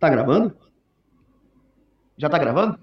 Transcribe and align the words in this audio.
Tá 0.00 0.08
gravando? 0.08 0.56
Já 2.16 2.30
tá 2.30 2.38
gravando? 2.38 2.78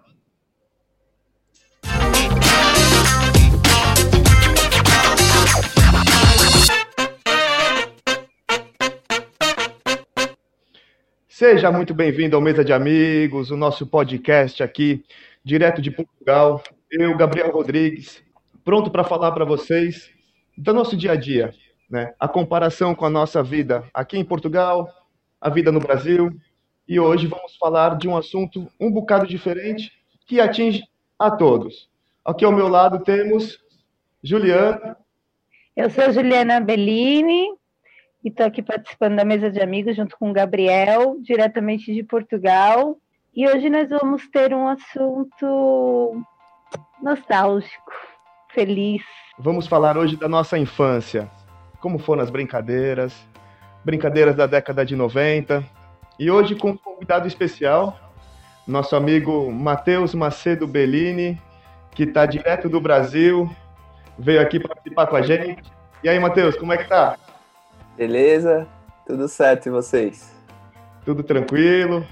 Seja 11.28 11.72
muito 11.72 11.96
bem-vindo 11.96 12.36
ao 12.36 12.42
Mesa 12.42 12.64
de 12.64 12.72
Amigos, 12.72 13.50
o 13.50 13.58
nosso 13.58 13.88
podcast 13.88 14.62
aqui, 14.62 15.04
direto 15.44 15.82
de 15.82 15.90
Portugal. 15.90 16.62
Eu, 16.92 17.18
Gabriel 17.18 17.50
Rodrigues, 17.52 18.24
pronto 18.64 18.92
para 18.92 19.04
falar 19.04 19.32
para 19.32 19.44
vocês 19.44 20.12
do 20.56 20.72
nosso 20.72 20.96
dia 20.96 21.14
a 21.14 21.16
dia, 21.16 21.52
né? 21.90 22.14
A 22.20 22.28
comparação 22.28 22.94
com 22.94 23.08
a 23.08 23.10
nossa 23.10 23.42
vida 23.42 23.84
aqui 23.92 24.20
em 24.20 24.24
Portugal, 24.24 24.88
a 25.42 25.50
vida 25.50 25.72
no 25.72 25.80
Brasil. 25.80 26.30
E 26.88 27.02
hoje 27.02 27.28
vamos 27.28 27.58
falar 27.58 27.98
de 27.98 28.08
um 28.08 28.16
assunto 28.16 28.66
um 28.80 28.90
bocado 28.90 29.28
diferente 29.28 29.92
que 30.26 30.40
atinge 30.40 30.84
a 31.20 31.30
todos. 31.30 31.90
Aqui 32.24 32.46
ao 32.46 32.52
meu 32.52 32.70
lado 32.70 33.00
temos 33.00 33.60
Juliana. 34.24 34.96
Eu 35.76 35.90
sou 35.90 36.14
Juliana 36.14 36.62
Bellini 36.62 37.50
e 38.24 38.30
estou 38.30 38.46
aqui 38.46 38.62
participando 38.62 39.18
da 39.18 39.26
mesa 39.26 39.52
de 39.52 39.62
amigos 39.62 39.98
junto 39.98 40.18
com 40.18 40.30
o 40.30 40.34
Gabriel, 40.34 41.18
diretamente 41.22 41.94
de 41.94 42.04
Portugal. 42.04 42.98
E 43.36 43.46
hoje 43.46 43.70
nós 43.70 43.90
vamos 43.90 44.26
ter 44.30 44.54
um 44.54 44.70
assunto 44.70 46.24
nostálgico, 47.04 47.92
feliz. 48.54 49.04
Vamos 49.38 49.68
falar 49.68 49.98
hoje 49.98 50.16
da 50.16 50.30
nossa 50.30 50.58
infância. 50.58 51.30
Como 51.82 52.00
foram 52.00 52.24
as 52.24 52.30
brincadeiras, 52.30 53.14
brincadeiras 53.84 54.38
da 54.38 54.48
década 54.48 54.86
de 54.86 54.96
90. 54.96 55.77
E 56.20 56.32
hoje 56.32 56.56
com 56.56 56.72
um 56.72 56.78
convidado 56.78 57.28
especial, 57.28 57.96
nosso 58.66 58.96
amigo 58.96 59.52
Matheus 59.52 60.16
Macedo 60.16 60.66
Bellini, 60.66 61.40
que 61.92 62.04
está 62.04 62.26
direto 62.26 62.68
do 62.68 62.82
Brasil, 62.82 63.50
veio 64.18 64.42
aqui 64.42 64.60
participar 64.60 65.06
com 65.06 65.16
a 65.16 65.22
gente. 65.22 65.72
E 66.04 66.10
aí, 66.10 66.20
Matheus, 66.20 66.58
como 66.58 66.74
é 66.74 66.78
que 66.78 66.86
tá? 66.86 67.18
Beleza? 67.96 68.68
Tudo 69.06 69.28
certo 69.28 69.68
e 69.68 69.70
vocês? 69.70 70.36
Tudo 71.06 71.22
tranquilo? 71.22 72.04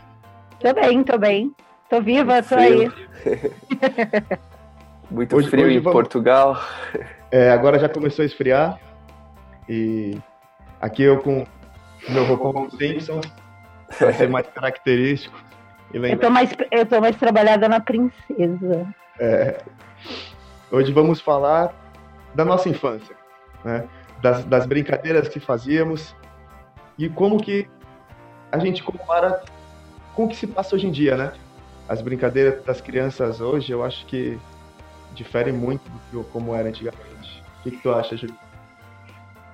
Tô 0.59 0.71
bem, 0.73 1.03
tô 1.03 1.17
bem. 1.17 1.55
Tô 1.89 1.99
viva, 1.99 2.43
tô 2.43 2.55
aí. 2.55 2.91
Muito 5.09 5.35
hoje, 5.35 5.49
frio 5.49 5.65
hoje 5.65 5.77
em 5.77 5.79
vamos... 5.79 5.93
Portugal. 5.93 6.61
É, 7.31 7.49
agora 7.49 7.79
já 7.79 7.89
começou 7.89 8.23
a 8.23 8.25
esfriar. 8.25 8.79
E 9.67 10.17
aqui 10.79 11.03
eu 11.03 11.19
com 11.19 11.45
meu 12.07 12.23
roupão 12.25 12.69
Simpson, 12.69 13.19
para 13.97 14.13
ser 14.13 14.29
mais 14.29 14.47
característico. 14.47 15.37
eu, 15.93 16.19
tô 16.19 16.29
mais, 16.29 16.51
eu 16.71 16.85
tô 16.85 16.99
mais 16.99 17.15
trabalhada 17.15 17.69
na 17.69 17.79
princesa. 17.79 18.87
É. 19.19 19.61
Hoje 20.71 20.91
vamos 20.91 21.21
falar 21.21 21.73
da 22.33 22.43
nossa 22.43 22.67
infância, 22.67 23.15
né? 23.63 23.87
das, 24.21 24.43
das 24.45 24.65
brincadeiras 24.65 25.27
que 25.27 25.39
fazíamos 25.39 26.15
e 26.97 27.07
como 27.09 27.41
que 27.41 27.67
a 28.51 28.57
gente 28.57 28.81
compara 28.83 29.43
com 30.13 30.25
o 30.25 30.27
que 30.27 30.35
se 30.35 30.47
passa 30.47 30.75
hoje 30.75 30.87
em 30.87 30.91
dia, 30.91 31.15
né? 31.15 31.33
As 31.87 32.01
brincadeiras 32.01 32.63
das 32.63 32.81
crianças 32.81 33.39
hoje, 33.39 33.71
eu 33.71 33.83
acho 33.83 34.05
que 34.05 34.39
diferem 35.13 35.53
muito 35.53 35.83
do 36.11 36.23
que 36.23 36.31
como 36.31 36.55
era 36.55 36.67
antigamente. 36.67 37.43
O 37.59 37.63
que, 37.63 37.71
que 37.71 37.77
tu 37.77 37.93
acha, 37.93 38.17
Júlio? 38.17 38.35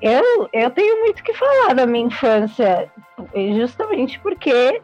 Eu, 0.01 0.49
eu 0.51 0.71
tenho 0.71 1.01
muito 1.01 1.23
que 1.23 1.33
falar 1.33 1.75
da 1.75 1.85
minha 1.85 2.07
infância, 2.07 2.91
justamente 3.55 4.19
porque, 4.19 4.81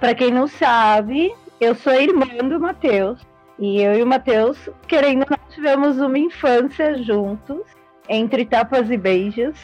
para 0.00 0.14
quem 0.14 0.32
não 0.32 0.48
sabe, 0.48 1.32
eu 1.60 1.74
sou 1.74 1.92
irmã 1.92 2.26
do 2.48 2.58
Matheus. 2.58 3.20
E 3.58 3.82
eu 3.82 3.94
e 3.94 4.02
o 4.02 4.06
Matheus, 4.06 4.68
querendo 4.86 5.26
não, 5.28 5.38
tivemos 5.50 5.98
uma 5.98 6.18
infância 6.18 6.96
juntos, 7.02 7.62
entre 8.08 8.44
tapas 8.44 8.90
e 8.90 8.96
beijos. 8.96 9.58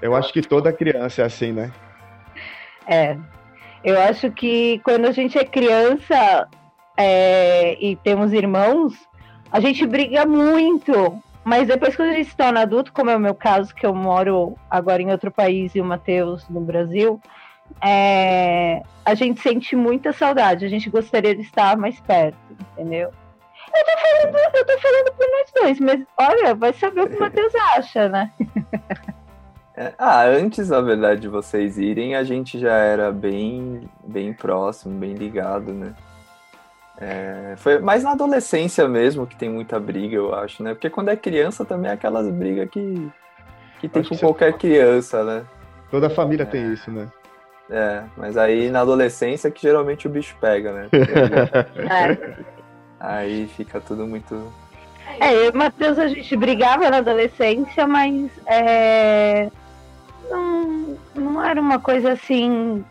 eu 0.00 0.14
acho 0.14 0.32
que 0.32 0.42
toda 0.42 0.72
criança 0.72 1.22
é 1.22 1.24
assim, 1.24 1.52
né? 1.52 1.70
É. 2.86 3.16
Eu 3.84 4.00
acho 4.00 4.30
que 4.30 4.80
quando 4.84 5.06
a 5.06 5.12
gente 5.12 5.36
é 5.38 5.44
criança 5.44 6.48
é, 6.96 7.76
e 7.80 7.96
temos 7.96 8.32
irmãos, 8.32 8.94
a 9.50 9.60
gente 9.60 9.86
briga 9.86 10.24
muito. 10.24 11.22
Mas 11.44 11.66
depois, 11.66 11.96
quando 11.96 12.10
a 12.10 12.14
gente 12.14 12.30
se 12.30 12.36
torna 12.36 12.60
adulto, 12.60 12.92
como 12.92 13.10
é 13.10 13.16
o 13.16 13.20
meu 13.20 13.34
caso, 13.34 13.74
que 13.74 13.84
eu 13.84 13.94
moro 13.94 14.56
agora 14.70 15.02
em 15.02 15.10
outro 15.10 15.30
país 15.30 15.74
e 15.74 15.80
o 15.80 15.84
Matheus 15.84 16.48
no 16.48 16.60
Brasil, 16.60 17.20
é, 17.80 18.82
a 19.04 19.14
gente 19.14 19.40
sente 19.40 19.74
muita 19.74 20.12
saudade. 20.12 20.64
A 20.64 20.68
gente 20.68 20.88
gostaria 20.88 21.34
de 21.34 21.42
estar 21.42 21.76
mais 21.76 21.98
perto, 22.00 22.36
entendeu? 22.72 23.10
Eu 23.74 23.84
tô 23.84 23.98
falando, 23.98 24.36
eu 24.54 24.66
tô 24.66 24.78
falando 24.78 25.12
por 25.14 25.26
nós 25.30 25.52
dois, 25.54 25.80
mas 25.80 26.06
olha, 26.18 26.54
vai 26.54 26.72
saber 26.74 27.00
o 27.00 27.08
que 27.08 27.16
o 27.16 27.20
Matheus 27.20 27.52
acha, 27.76 28.08
né? 28.08 28.30
É, 29.74 29.94
ah, 29.98 30.24
antes, 30.24 30.68
na 30.68 30.82
verdade, 30.82 31.22
de 31.22 31.28
vocês 31.28 31.78
irem, 31.78 32.14
a 32.14 32.22
gente 32.22 32.58
já 32.58 32.76
era 32.76 33.10
bem, 33.10 33.88
bem 34.04 34.30
próximo, 34.34 34.98
bem 34.98 35.14
ligado, 35.14 35.72
né? 35.72 35.94
É, 37.00 37.54
foi 37.56 37.78
mais 37.78 38.04
na 38.04 38.12
adolescência 38.12 38.86
mesmo 38.86 39.26
que 39.26 39.36
tem 39.36 39.48
muita 39.48 39.80
briga, 39.80 40.16
eu 40.16 40.34
acho, 40.34 40.62
né? 40.62 40.74
Porque 40.74 40.90
quando 40.90 41.08
é 41.08 41.16
criança 41.16 41.64
também 41.64 41.90
é 41.90 41.94
aquelas 41.94 42.28
brigas 42.28 42.68
que, 42.70 43.10
que 43.80 43.88
tem 43.88 44.00
acho 44.00 44.10
com 44.10 44.16
que 44.16 44.20
qualquer 44.20 44.52
você... 44.52 44.58
criança, 44.58 45.24
né? 45.24 45.44
Toda 45.90 46.10
família 46.10 46.44
é. 46.44 46.46
tem 46.46 46.72
isso, 46.72 46.90
né? 46.90 47.08
É, 47.70 48.02
mas 48.16 48.36
aí 48.36 48.70
na 48.70 48.80
adolescência 48.80 49.50
que 49.50 49.62
geralmente 49.62 50.06
o 50.06 50.10
bicho 50.10 50.36
pega, 50.40 50.72
né? 50.72 50.88
é. 51.90 52.36
Aí 53.00 53.48
fica 53.56 53.80
tudo 53.80 54.06
muito. 54.06 54.52
É, 55.18 55.34
eu 55.34 55.46
e 55.46 55.48
o 55.50 55.56
Matheus 55.56 55.98
a 55.98 56.06
gente 56.06 56.36
brigava 56.36 56.88
na 56.90 56.98
adolescência, 56.98 57.86
mas 57.86 58.30
é, 58.46 59.50
não, 60.30 60.98
não 61.14 61.44
era 61.44 61.60
uma 61.60 61.80
coisa 61.80 62.12
assim 62.12 62.84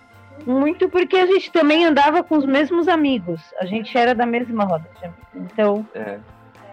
muito 0.46 0.90
porque 0.90 1.18
a 1.18 1.26
gente 1.26 1.52
também 1.52 1.86
andava 1.86 2.24
com 2.24 2.38
os 2.38 2.46
mesmos 2.46 2.88
amigos. 2.88 3.42
A 3.60 3.66
gente 3.66 3.98
era 3.98 4.14
da 4.14 4.26
mesma 4.26 4.64
roda. 4.64 4.90
Então, 5.36 5.86
é. 5.94 6.20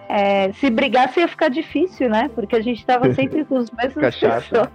É, 0.08 0.52
se 0.54 0.70
brigasse 0.70 1.20
ia 1.20 1.28
ficar 1.28 1.50
difícil, 1.50 2.08
né? 2.08 2.30
Porque 2.34 2.56
a 2.56 2.62
gente 2.62 2.78
estava 2.78 3.12
sempre 3.12 3.44
com 3.44 3.56
os 3.56 3.70
mesmos 3.72 4.16
pessoas. 4.16 4.68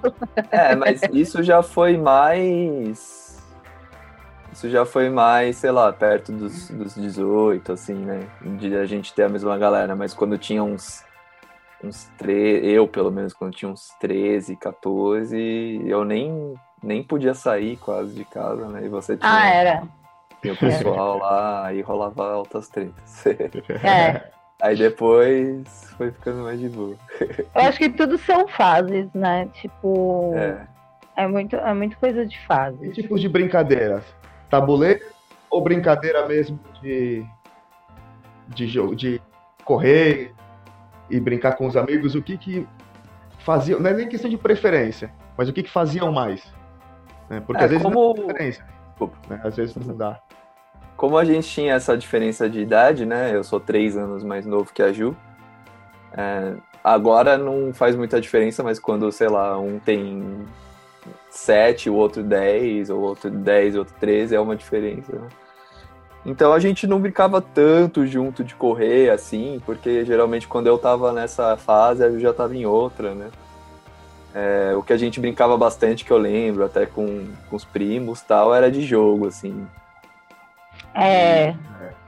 É, 0.52 0.76
mas 0.76 1.02
isso 1.12 1.42
já 1.42 1.64
foi 1.64 1.98
mais. 1.98 3.44
Isso 4.52 4.70
já 4.70 4.86
foi 4.86 5.10
mais, 5.10 5.58
sei 5.58 5.72
lá, 5.72 5.92
perto 5.92 6.32
dos, 6.32 6.70
dos 6.70 6.94
18, 6.94 7.72
assim, 7.72 7.96
né? 7.96 8.28
De 8.60 8.76
a 8.76 8.86
gente 8.86 9.12
ter 9.12 9.24
a 9.24 9.30
mesma 9.30 9.58
galera. 9.58 9.96
Mas 9.96 10.14
quando 10.14 10.38
tinha 10.38 10.64
uns. 10.64 11.04
Uns 11.84 12.06
13, 12.18 12.66
eu 12.66 12.88
pelo 12.88 13.12
menos, 13.12 13.34
quando 13.34 13.54
tinha 13.54 13.70
uns 13.70 13.90
13, 14.00 14.56
14, 14.56 15.82
eu 15.86 16.06
nem 16.06 16.54
nem 16.84 17.02
podia 17.02 17.34
sair 17.34 17.78
quase 17.78 18.14
de 18.14 18.26
casa, 18.26 18.68
né? 18.68 18.86
E 18.86 18.90
você 18.90 19.16
tinha, 19.16 19.32
ah, 19.32 19.48
era. 19.48 19.84
tinha 20.42 20.54
o 20.54 20.58
pessoal 20.58 21.18
lá, 21.18 21.68
aí 21.68 21.82
rolava 21.82 22.34
altas 22.34 22.68
tretas. 22.68 23.24
É. 23.84 24.34
Aí 24.62 24.78
depois 24.78 25.94
foi 25.98 26.12
ficando 26.12 26.44
mais 26.44 26.60
de 26.60 26.70
boa. 26.70 26.96
Eu 27.20 27.62
acho 27.62 27.78
que 27.78 27.90
tudo 27.90 28.18
são 28.18 28.48
fases, 28.48 29.12
né? 29.14 29.48
Tipo. 29.54 30.34
É. 30.36 30.68
É 31.16 31.28
muito, 31.28 31.56
é 31.56 31.74
muito 31.74 31.98
coisa 31.98 32.26
de 32.26 32.40
fase. 32.46 32.78
Que 32.78 33.02
tipos 33.02 33.22
de 33.22 33.30
brincadeiras? 33.30 34.04
Tabuleiro 34.50 35.06
ou 35.50 35.62
brincadeira 35.62 36.28
mesmo 36.28 36.60
de. 36.82 37.26
de 38.48 38.68
jogo, 38.68 38.96
de 38.96 39.22
correr 39.66 40.34
e 41.10 41.20
brincar 41.20 41.58
com 41.58 41.68
os 41.68 41.76
amigos? 41.76 42.16
O 42.16 42.22
que 42.22 42.38
que 42.38 42.68
faziam. 43.40 43.80
Não 43.80 43.90
é 43.90 43.94
nem 43.94 44.08
questão 44.08 44.30
de 44.30 44.38
preferência, 44.38 45.12
mas 45.38 45.50
o 45.50 45.54
que 45.54 45.64
que 45.64 45.70
faziam 45.70 46.12
mais? 46.12 46.42
Né? 47.34 47.44
Porque 47.46 47.62
é, 47.62 47.66
às 47.66 47.72
vezes 47.72 47.84
como... 47.84 48.14
não 48.16 48.28
diferença. 48.28 48.64
Né? 49.30 49.42
Às 49.44 49.56
vezes 49.56 49.76
não 49.76 49.96
dá. 49.96 50.20
Como 50.96 51.18
a 51.18 51.26
gente 51.26 51.48
tinha 51.48 51.74
essa 51.74 51.98
diferença 51.98 52.50
de 52.50 52.62
idade, 52.62 53.06
né? 53.06 53.36
Eu 53.36 53.44
sou 53.44 53.60
três 53.60 53.98
anos 53.98 54.24
mais 54.24 54.46
novo 54.46 54.72
que 54.72 54.82
a 54.82 54.94
Ju. 54.94 55.16
É, 56.16 56.54
agora 56.84 57.38
não 57.38 57.74
faz 57.74 57.96
muita 57.96 58.22
diferença, 58.22 58.64
mas 58.64 58.80
quando, 58.80 59.12
sei 59.12 59.28
lá, 59.28 59.58
um 59.58 59.80
tem 59.80 60.46
sete, 61.30 61.90
o 61.90 61.96
outro 61.96 62.22
dez, 62.24 62.90
ou 62.90 63.02
outro 63.02 63.30
dez, 63.30 63.76
o 63.76 63.80
outro 63.80 63.96
treze, 64.00 64.36
é 64.36 64.40
uma 64.40 64.56
diferença. 64.56 65.12
Né? 65.14 65.28
Então 66.26 66.54
a 66.54 66.60
gente 66.60 66.88
não 66.88 67.02
brincava 67.02 67.42
tanto 67.42 68.06
junto 68.06 68.44
de 68.44 68.56
correr 68.56 69.10
assim, 69.10 69.62
porque 69.66 70.06
geralmente 70.06 70.48
quando 70.48 70.68
eu 70.68 70.78
tava 70.78 71.12
nessa 71.12 71.58
fase, 71.58 72.04
eu 72.04 72.20
já 72.20 72.32
tava 72.32 72.56
em 72.56 72.66
outra, 72.66 73.14
né? 73.14 73.30
É, 74.34 74.74
o 74.76 74.82
que 74.82 74.92
a 74.92 74.98
gente 74.98 75.20
brincava 75.20 75.56
bastante, 75.56 76.04
que 76.04 76.12
eu 76.12 76.18
lembro, 76.18 76.66
até 76.66 76.86
com, 76.86 77.28
com 77.50 77.56
os 77.56 77.64
primos 77.64 78.22
tal, 78.22 78.54
era 78.54 78.72
de 78.72 78.82
jogo, 78.82 79.28
assim. 79.28 79.68
É. 80.96 81.52
De, 81.52 81.58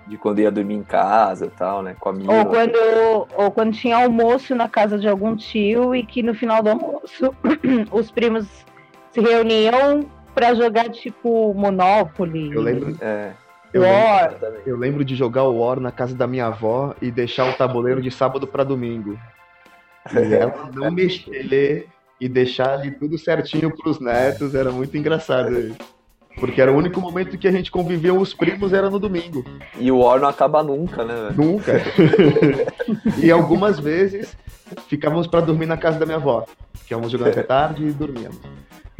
de 0.07 0.18
quando 0.18 0.39
ia 0.39 0.51
dormir 0.51 0.74
em 0.74 0.83
casa 0.83 1.51
tal, 1.56 1.83
né? 1.83 1.95
Com 2.00 2.10
a 2.10 2.13
minha. 2.13 2.31
Ou 2.31 2.45
quando, 2.48 3.27
ou 3.38 3.51
quando 3.51 3.74
tinha 3.74 3.98
almoço 3.98 4.56
na 4.56 4.68
casa 4.68 4.98
de 4.98 5.07
algum 5.07 5.36
tio 5.36 5.94
e 5.95 6.04
que 6.04 6.24
no 6.24 6.33
final 6.33 6.63
do 6.63 6.72
almoço 6.72 7.36
os 7.92 8.10
primos 8.10 8.48
se 9.12 9.22
reuniam 9.22 10.10
pra 10.33 10.56
jogar, 10.56 10.89
tipo, 10.89 11.54
Monopoly. 11.54 12.51
Eu 12.54 12.62
lembro. 12.62 12.98
É. 13.01 13.33
Eu 13.72 13.81
War. 13.81 14.31
lembro, 14.31 14.62
eu 14.66 14.77
lembro 14.77 15.06
de 15.06 15.16
jogar 15.16 15.44
o 15.44 15.60
War 15.60 15.80
na 15.80 15.92
casa 15.92 16.16
da 16.16 16.25
minha 16.25 16.48
avó 16.48 16.95
e 17.01 17.12
deixar 17.12 17.50
o 17.50 17.54
tabuleiro 17.54 18.01
de 18.01 18.10
sábado 18.10 18.48
pra 18.48 18.63
domingo. 18.63 19.19
E 20.13 20.18
ela 20.33 20.69
não 20.74 20.89
mexer 20.89 21.88
e 22.19 22.29
deixar 22.29 22.73
ali 22.73 22.91
tudo 22.91 23.17
certinho 23.17 23.75
pros 23.75 24.00
netos, 24.00 24.56
era 24.56 24.71
muito 24.71 24.95
engraçado 24.97 25.57
isso. 25.59 25.95
Porque 26.38 26.62
era 26.62 26.71
o 26.71 26.75
único 26.75 27.00
momento 27.00 27.38
que 27.38 27.47
a 27.47 27.51
gente 27.51 27.71
convivia 27.71 28.13
os 28.13 28.33
primos, 28.33 28.73
era 28.73 28.89
no 28.89 29.00
domingo. 29.00 29.45
E 29.79 29.89
o 29.91 30.00
War 30.00 30.19
não 30.19 30.27
acaba 30.27 30.62
nunca, 30.62 31.06
né? 31.06 31.33
Nunca. 31.35 31.81
e 33.23 33.31
algumas 33.31 33.79
vezes 33.79 34.35
ficávamos 34.88 35.27
pra 35.27 35.39
dormir 35.39 35.65
na 35.65 35.77
casa 35.77 35.97
da 35.97 36.06
minha 36.06 36.17
avó. 36.17 36.45
Ficávamos 36.73 37.12
jogando 37.12 37.29
até 37.29 37.44
tarde 37.44 37.88
e 37.88 37.91
dormíamos. 37.91 38.38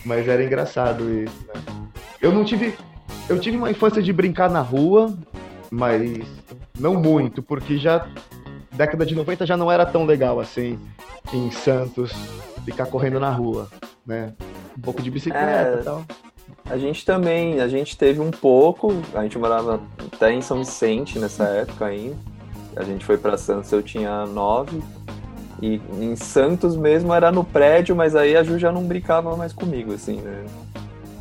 Mas 0.06 0.28
era 0.28 0.44
engraçado 0.44 1.12
isso, 1.12 1.46
né? 1.48 1.62
Eu 2.22 2.32
não 2.32 2.46
tive. 2.46 2.74
Eu 3.28 3.40
tive 3.40 3.58
uma 3.58 3.70
infância 3.70 4.02
de 4.02 4.14
brincar 4.14 4.50
na 4.50 4.62
rua, 4.62 5.14
mas 5.70 6.26
não 6.80 6.96
muito, 6.96 7.44
porque 7.44 7.78
já. 7.78 8.08
Década 8.72 9.06
de 9.06 9.16
90 9.16 9.46
já 9.46 9.56
não 9.56 9.72
era 9.72 9.86
tão 9.86 10.06
legal 10.06 10.38
assim 10.38 10.78
em 11.34 11.50
Santos 11.50 12.12
ficar 12.66 12.88
correndo 12.88 13.20
na 13.20 13.30
rua, 13.30 13.68
né? 14.06 14.34
Um 14.78 14.82
pouco 14.82 15.02
de 15.02 15.10
bicicleta 15.12 15.78
É. 15.78 15.82
e 15.82 15.84
tal. 15.84 16.04
A 16.70 16.78
gente 16.78 17.06
também, 17.06 17.62
a 17.62 17.68
gente 17.68 17.96
teve 17.98 18.20
um 18.20 18.32
pouco, 18.32 18.92
a 19.14 19.22
gente 19.24 19.38
morava 19.38 19.80
até 20.14 20.34
em 20.34 20.42
São 20.42 20.60
Vicente 20.60 21.20
nessa 21.20 21.44
época 21.46 21.86
ainda. 21.86 22.18
A 22.76 22.84
gente 22.84 23.06
foi 23.06 23.18
pra 23.18 23.38
Santos, 23.38 23.72
eu 23.72 23.82
tinha 23.82 24.26
nove. 24.26 24.82
E 25.62 25.80
em 26.00 26.16
Santos 26.16 26.76
mesmo 26.76 27.14
era 27.14 27.32
no 27.32 27.44
prédio, 27.44 27.96
mas 27.96 28.16
aí 28.16 28.36
a 28.36 28.44
Ju 28.44 28.60
já 28.60 28.72
não 28.72 28.84
brincava 28.84 29.36
mais 29.38 29.54
comigo, 29.54 29.94
assim, 29.94 30.18
né? 30.18 30.44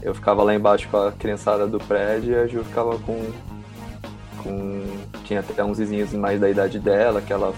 Eu 0.02 0.14
ficava 0.14 0.42
lá 0.42 0.54
embaixo 0.54 0.88
com 0.88 0.96
a 0.96 1.12
criançada 1.12 1.66
do 1.66 1.78
prédio 1.78 2.32
e 2.32 2.36
a 2.36 2.46
Ju 2.46 2.64
ficava 2.64 2.98
com. 2.98 3.22
com 4.42 4.82
tinha 5.24 5.40
até 5.40 5.62
uns 5.64 5.78
vizinhos 5.78 6.12
mais 6.12 6.40
da 6.40 6.50
idade 6.50 6.78
dela, 6.78 7.22
que 7.22 7.32
ela 7.32 7.54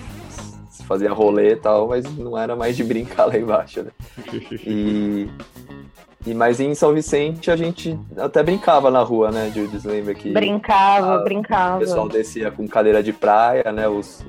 fazia 0.87 1.13
rolê 1.13 1.53
e 1.53 1.57
tal, 1.57 1.89
mas 1.89 2.05
não 2.17 2.37
era 2.39 2.55
mais 2.57 2.77
de 2.77 2.85
brincar 2.85 3.27
lá 3.27 3.37
embaixo, 3.37 3.83
né? 3.83 3.91
E, 4.65 5.29
e 6.27 6.35
mas 6.35 6.59
em 6.61 6.75
São 6.75 6.93
Vicente 6.95 7.51
a 7.51 7.57
gente 7.57 7.99
até 8.17 8.43
brincava 8.43 8.91
na 8.91 9.01
rua, 9.03 9.31
né, 9.31 9.51
Judis? 9.55 9.85
Lembra 9.85 10.15
que 10.15 10.33
Brincava, 10.33 11.17
o 11.21 11.25
brincava. 11.25 11.79
pessoal 11.79 12.09
descia 12.09 12.51
com 12.51 12.67
cadeira 12.67 13.03
de 13.03 13.13
praia, 13.13 13.71
né? 13.73 13.89
Os, 13.89 14.25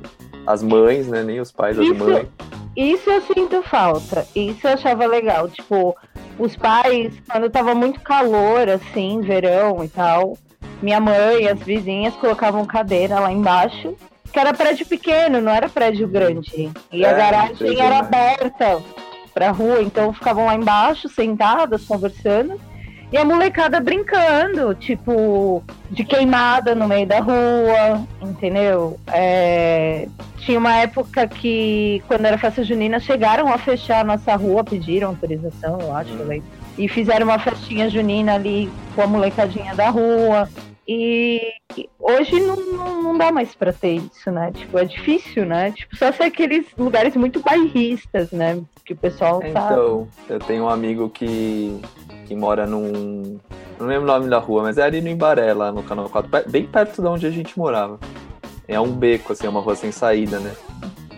as 0.45 0.61
mães, 0.61 1.07
né? 1.07 1.23
Nem 1.23 1.39
os 1.39 1.51
pais, 1.51 1.77
as 1.79 1.85
Isso- 1.85 1.95
mães. 1.95 2.27
Isso 2.75 3.09
eu 3.09 3.21
sinto 3.21 3.63
falta. 3.63 4.27
Isso 4.35 4.67
eu 4.67 4.73
achava 4.73 5.07
legal. 5.07 5.49
Tipo, 5.49 5.95
os 6.37 6.55
pais, 6.55 7.11
quando 7.27 7.49
tava 7.49 7.73
muito 7.73 7.99
calor, 8.01 8.69
assim, 8.69 9.19
verão 9.21 9.83
e 9.83 9.87
tal, 9.87 10.37
minha 10.79 10.99
mãe 10.99 11.41
e 11.43 11.47
as 11.49 11.59
vizinhas 11.59 12.13
colocavam 12.17 12.63
cadeira 12.67 13.19
lá 13.19 13.31
embaixo, 13.31 13.95
que 14.37 14.41
era 14.41 14.53
prédio 14.53 14.85
pequeno, 14.85 15.41
não 15.41 15.51
era 15.51 15.67
prédio 15.67 16.07
grande. 16.07 16.69
E 16.91 17.03
a 17.03 17.09
É, 17.09 17.13
garagem 17.15 17.53
entendi, 17.55 17.79
era 17.81 17.97
aberta 17.99 18.79
pra 19.33 19.49
rua, 19.49 19.81
então 19.81 20.13
ficavam 20.13 20.45
lá 20.45 20.53
embaixo, 20.53 21.09
sentadas, 21.09 21.83
conversando. 21.85 22.61
E 23.11 23.17
a 23.17 23.25
molecada 23.25 23.79
brincando, 23.79 24.75
tipo, 24.75 25.63
de 25.89 26.03
queimada 26.03 26.75
no 26.75 26.87
meio 26.87 27.07
da 27.07 27.19
rua, 27.19 28.05
entendeu? 28.21 28.99
É, 29.11 30.07
Tinha 30.39 30.59
uma 30.59 30.75
época 30.75 31.27
que, 31.27 32.01
quando 32.07 32.25
era 32.25 32.37
festa 32.37 32.63
junina, 32.63 32.99
chegaram 32.99 33.51
a 33.51 33.57
fechar 33.57 34.01
a 34.01 34.03
nossa 34.03 34.35
rua, 34.35 34.63
pediram 34.63 35.09
autorização, 35.09 35.79
eu 35.81 35.95
acho, 35.95 36.11
Hum. 36.13 36.17
eu 36.19 36.27
lembro. 36.27 36.47
E 36.77 36.87
fizeram 36.87 37.25
uma 37.25 37.39
festinha 37.39 37.89
junina 37.89 38.35
ali 38.35 38.69
com 38.95 39.01
a 39.01 39.07
molecadinha 39.07 39.73
da 39.73 39.89
rua. 39.89 40.47
E 40.87 41.53
hoje 41.99 42.39
não, 42.39 42.55
não, 42.55 43.03
não 43.03 43.17
dá 43.17 43.29
mais 43.31 43.53
pra 43.53 43.73
ter 43.73 43.95
isso, 43.95 44.31
né? 44.31 44.51
Tipo, 44.53 44.79
é 44.79 44.85
difícil, 44.85 45.45
né? 45.45 45.71
Tipo, 45.71 45.95
só 45.97 46.11
ser 46.13 46.23
aqueles 46.23 46.65
lugares 46.77 47.15
muito 47.15 47.41
bairristas, 47.41 48.31
né? 48.31 48.61
Que 48.85 48.93
o 48.93 48.97
pessoal 48.97 49.41
tá. 49.41 49.49
Então, 49.49 50.07
eu 50.29 50.39
tenho 50.39 50.63
um 50.63 50.69
amigo 50.69 51.09
que, 51.09 51.79
que 52.25 52.35
mora 52.35 52.65
num. 52.65 53.37
Não 53.77 53.85
lembro 53.85 54.03
o 54.03 54.07
nome 54.07 54.29
da 54.29 54.39
rua, 54.39 54.63
mas 54.63 54.77
é 54.77 54.83
ali 54.83 55.01
no 55.01 55.09
Imbaré, 55.09 55.53
lá 55.53 55.71
no 55.71 55.83
Canal 55.83 56.09
4, 56.09 56.31
pe- 56.31 56.49
bem 56.49 56.65
perto 56.65 57.01
de 57.01 57.07
onde 57.07 57.27
a 57.27 57.31
gente 57.31 57.59
morava. 57.59 57.99
É 58.67 58.79
um 58.79 58.91
beco, 58.91 59.33
assim, 59.33 59.45
é 59.45 59.49
uma 59.49 59.61
rua 59.61 59.75
sem 59.75 59.91
saída, 59.91 60.39
né? 60.39 60.53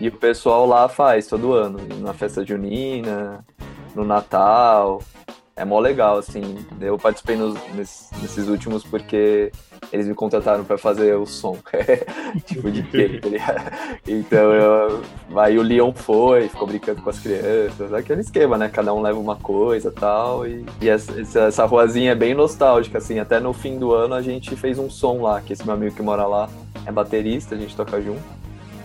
E 0.00 0.08
o 0.08 0.12
pessoal 0.12 0.66
lá 0.66 0.88
faz 0.88 1.26
todo 1.28 1.52
ano, 1.52 1.78
na 2.00 2.12
festa 2.12 2.44
junina, 2.44 3.44
no 3.94 4.04
Natal. 4.04 5.00
É 5.60 5.64
mó 5.64 5.78
legal, 5.78 6.16
assim. 6.16 6.56
Eu 6.80 6.96
participei 6.96 7.36
nos, 7.36 7.54
nesses, 7.74 8.10
nesses 8.22 8.48
últimos 8.48 8.82
porque 8.82 9.52
eles 9.92 10.06
me 10.06 10.14
contrataram 10.14 10.64
pra 10.64 10.78
fazer 10.78 11.14
o 11.16 11.26
som. 11.26 11.58
tipo 12.46 12.70
de 12.70 12.82
quê? 12.84 13.20
Então 14.06 14.52
eu. 14.54 15.02
Aí 15.36 15.58
o 15.58 15.62
Leon 15.62 15.92
foi, 15.92 16.48
ficou 16.48 16.66
brincando 16.66 17.02
com 17.02 17.10
as 17.10 17.18
crianças. 17.18 17.92
Aquele 17.92 18.22
esquema, 18.22 18.56
né? 18.56 18.70
Cada 18.70 18.94
um 18.94 19.02
leva 19.02 19.18
uma 19.18 19.36
coisa 19.36 19.88
e 19.88 19.92
tal. 19.92 20.46
E, 20.46 20.64
e 20.80 20.88
essa, 20.88 21.20
essa- 21.20 21.40
essa 21.40 21.64
ruazinha 21.66 22.12
é 22.12 22.14
bem 22.14 22.32
nostálgica, 22.34 22.96
assim. 22.96 23.18
Até 23.18 23.38
no 23.38 23.52
fim 23.52 23.78
do 23.78 23.92
ano 23.92 24.14
a 24.14 24.22
gente 24.22 24.56
fez 24.56 24.78
um 24.78 24.88
som 24.88 25.20
lá, 25.20 25.42
que 25.42 25.52
esse 25.52 25.64
meu 25.64 25.74
amigo 25.74 25.94
que 25.94 26.02
mora 26.02 26.24
lá 26.26 26.48
é 26.86 26.90
baterista, 26.92 27.54
a 27.54 27.58
gente 27.58 27.76
toca 27.76 28.00
junto. 28.00 28.22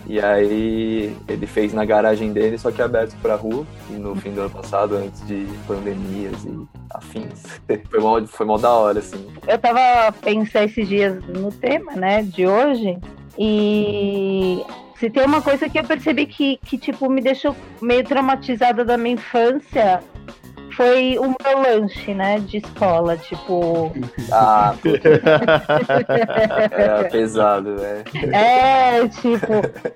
E 0.06 0.20
aí 0.20 1.16
ele 1.26 1.46
fez 1.46 1.74
na 1.74 1.84
garagem 1.84 2.32
dele, 2.32 2.58
só 2.58 2.70
que 2.70 2.80
aberto 2.80 3.16
pra 3.20 3.34
rua. 3.34 3.66
E 3.90 3.94
no 3.94 4.14
fim 4.14 4.32
do 4.32 4.42
ano 4.42 4.50
passado, 4.50 4.96
antes 4.96 5.26
de 5.26 5.46
pandemias 5.66 6.44
e 6.44 6.66
afins. 6.90 7.42
Foi 7.90 8.00
mó, 8.00 8.24
foi 8.26 8.46
mó 8.46 8.56
da 8.58 8.70
hora, 8.70 9.00
assim. 9.00 9.26
eu 9.46 9.58
tava 9.58 10.12
pensando 10.12 10.64
esses 10.64 10.88
dias 10.88 11.24
no 11.26 11.50
tema, 11.50 11.92
né, 11.94 12.22
de 12.22 12.46
hoje, 12.46 12.98
e 13.38 14.62
se 14.98 15.10
tem 15.10 15.24
uma 15.24 15.42
coisa 15.42 15.68
que 15.68 15.78
eu 15.78 15.84
percebi 15.84 16.26
que, 16.26 16.58
que 16.58 16.78
tipo, 16.78 17.08
me 17.10 17.20
deixou 17.20 17.54
meio 17.82 18.04
traumatizada 18.04 18.84
da 18.84 18.96
minha 18.96 19.14
infância, 19.14 20.02
foi 20.76 21.16
o 21.18 21.22
meu 21.42 21.62
lanche, 21.62 22.12
né, 22.14 22.38
de 22.40 22.58
escola, 22.58 23.16
tipo, 23.16 23.92
Ah, 24.30 24.74
era 26.70 27.04
pesado, 27.10 27.74
né? 27.76 28.04
é, 28.32 29.08
tipo, 29.08 29.52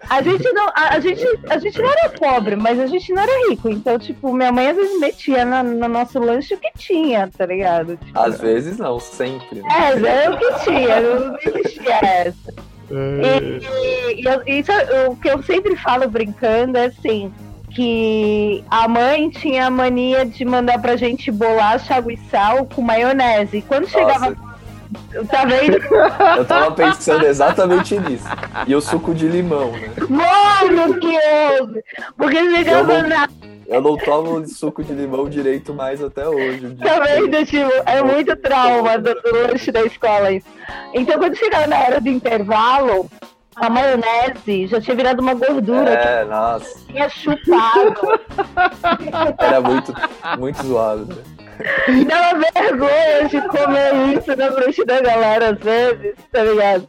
a 0.08 0.22
gente 0.22 0.50
não, 0.52 0.68
a, 0.68 0.94
a 0.94 1.00
gente, 1.00 1.24
a 1.48 1.58
gente 1.58 1.80
não 1.80 1.90
era 1.90 2.08
pobre, 2.10 2.56
mas 2.56 2.78
a 2.80 2.86
gente 2.86 3.12
não 3.12 3.22
era 3.22 3.48
rico, 3.50 3.68
então, 3.68 3.98
tipo, 3.98 4.32
minha 4.32 4.50
mãe 4.52 4.68
às 4.70 4.76
vezes 4.76 4.98
metia 5.00 5.44
na- 5.44 5.62
no 5.62 5.88
nosso 5.88 6.18
lanche 6.18 6.54
o 6.54 6.58
que 6.58 6.70
tinha, 6.76 7.28
tá 7.36 7.46
ligado? 7.46 7.96
Tipo, 7.96 8.18
Às 8.18 8.40
vezes 8.40 8.78
não, 8.78 8.98
sempre. 8.98 9.60
né? 9.60 9.68
é, 9.70 10.24
é 10.24 10.30
o 10.30 10.36
que 10.38 10.64
tinha, 10.64 11.00
não 11.00 11.36
existia 11.44 11.98
essa. 12.02 12.54
E, 12.90 14.20
e 14.20 14.24
eu- 14.24 14.42
isso, 14.46 14.72
o 15.08 15.16
que 15.16 15.28
eu 15.28 15.42
sempre 15.42 15.76
falo 15.76 16.08
brincando 16.08 16.76
é 16.78 16.86
assim, 16.86 17.32
que 17.74 18.64
a 18.70 18.86
mãe 18.88 19.30
tinha 19.30 19.66
a 19.66 19.70
mania 19.70 20.24
de 20.26 20.44
mandar 20.44 20.78
pra 20.80 20.96
gente 20.96 21.30
bolacha, 21.30 21.94
água 21.96 22.12
e 22.12 22.16
sal 22.30 22.66
com 22.66 22.82
maionese. 22.82 23.58
E 23.58 23.62
quando 23.62 23.86
chegava. 23.88 24.36
Tá 25.30 25.44
vendo? 25.44 25.78
Eu 26.36 26.44
tava 26.44 26.72
pensando 26.72 27.24
exatamente 27.24 27.96
nisso. 28.00 28.26
E 28.66 28.74
o 28.74 28.80
suco 28.80 29.14
de 29.14 29.28
limão, 29.28 29.70
né? 29.70 29.88
Mano, 30.08 30.98
que 30.98 31.16
houve! 31.60 31.80
Porque 32.16 32.36
chegava 32.56 32.92
Eu 32.94 33.02
não- 33.04 33.08
na. 33.08 33.28
Eu 33.68 33.80
não 33.80 33.96
tomo 33.96 34.44
suco 34.48 34.82
de 34.82 34.92
limão 34.92 35.28
direito 35.28 35.72
mais 35.72 36.02
até 36.02 36.28
hoje. 36.28 36.76
Tá 36.82 36.98
vendo? 36.98 37.46
Tipo, 37.46 37.70
é 37.86 38.02
muito 38.02 38.34
trauma 38.34 38.98
do, 38.98 39.14
do 39.14 39.32
lanche 39.46 39.70
da 39.70 39.82
escola 39.84 40.32
isso. 40.32 40.46
Então 40.92 41.16
quando 41.20 41.36
chegava 41.36 41.68
na 41.68 41.78
hora 41.78 42.00
do 42.00 42.08
intervalo, 42.08 43.08
a 43.60 43.70
maionese 43.70 44.66
já 44.66 44.80
tinha 44.80 44.96
virado 44.96 45.20
uma 45.20 45.34
gordura 45.34 45.90
É, 45.90 46.24
nossa, 46.24 46.78
que 46.78 46.92
tinha 46.92 47.08
chupado. 47.08 48.20
era 49.38 49.60
muito, 49.60 49.94
muito 50.38 50.62
zoado. 50.66 51.04
Né? 51.06 51.40
Dava 52.08 52.40
vergonha 52.54 53.28
de 53.28 53.40
comer 53.48 54.18
isso 54.18 54.34
na 54.34 54.50
frente 54.52 54.84
da 54.84 55.00
galera 55.00 55.50
às 55.50 55.58
vezes, 55.58 56.14
tá 56.32 56.42
ligado? 56.42 56.88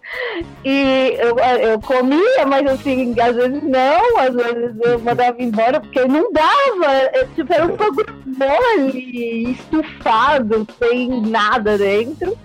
E 0.63 1.17
eu, 1.19 1.37
eu 1.37 1.79
comia, 1.81 2.45
mas 2.47 2.65
assim, 2.67 3.13
às 3.19 3.35
vezes 3.35 3.61
não, 3.63 4.17
às 4.17 4.33
vezes 4.33 4.75
eu 4.81 4.99
mandava 4.99 5.41
embora, 5.41 5.79
porque 5.81 6.05
não 6.05 6.31
dava. 6.31 7.09
Eu, 7.13 7.27
tipo, 7.35 7.53
era 7.53 7.65
um 7.65 7.75
bagulho 7.75 8.23
mole, 8.25 9.51
estufado, 9.51 10.65
sem 10.79 11.21
nada 11.21 11.77
dentro. 11.77 12.37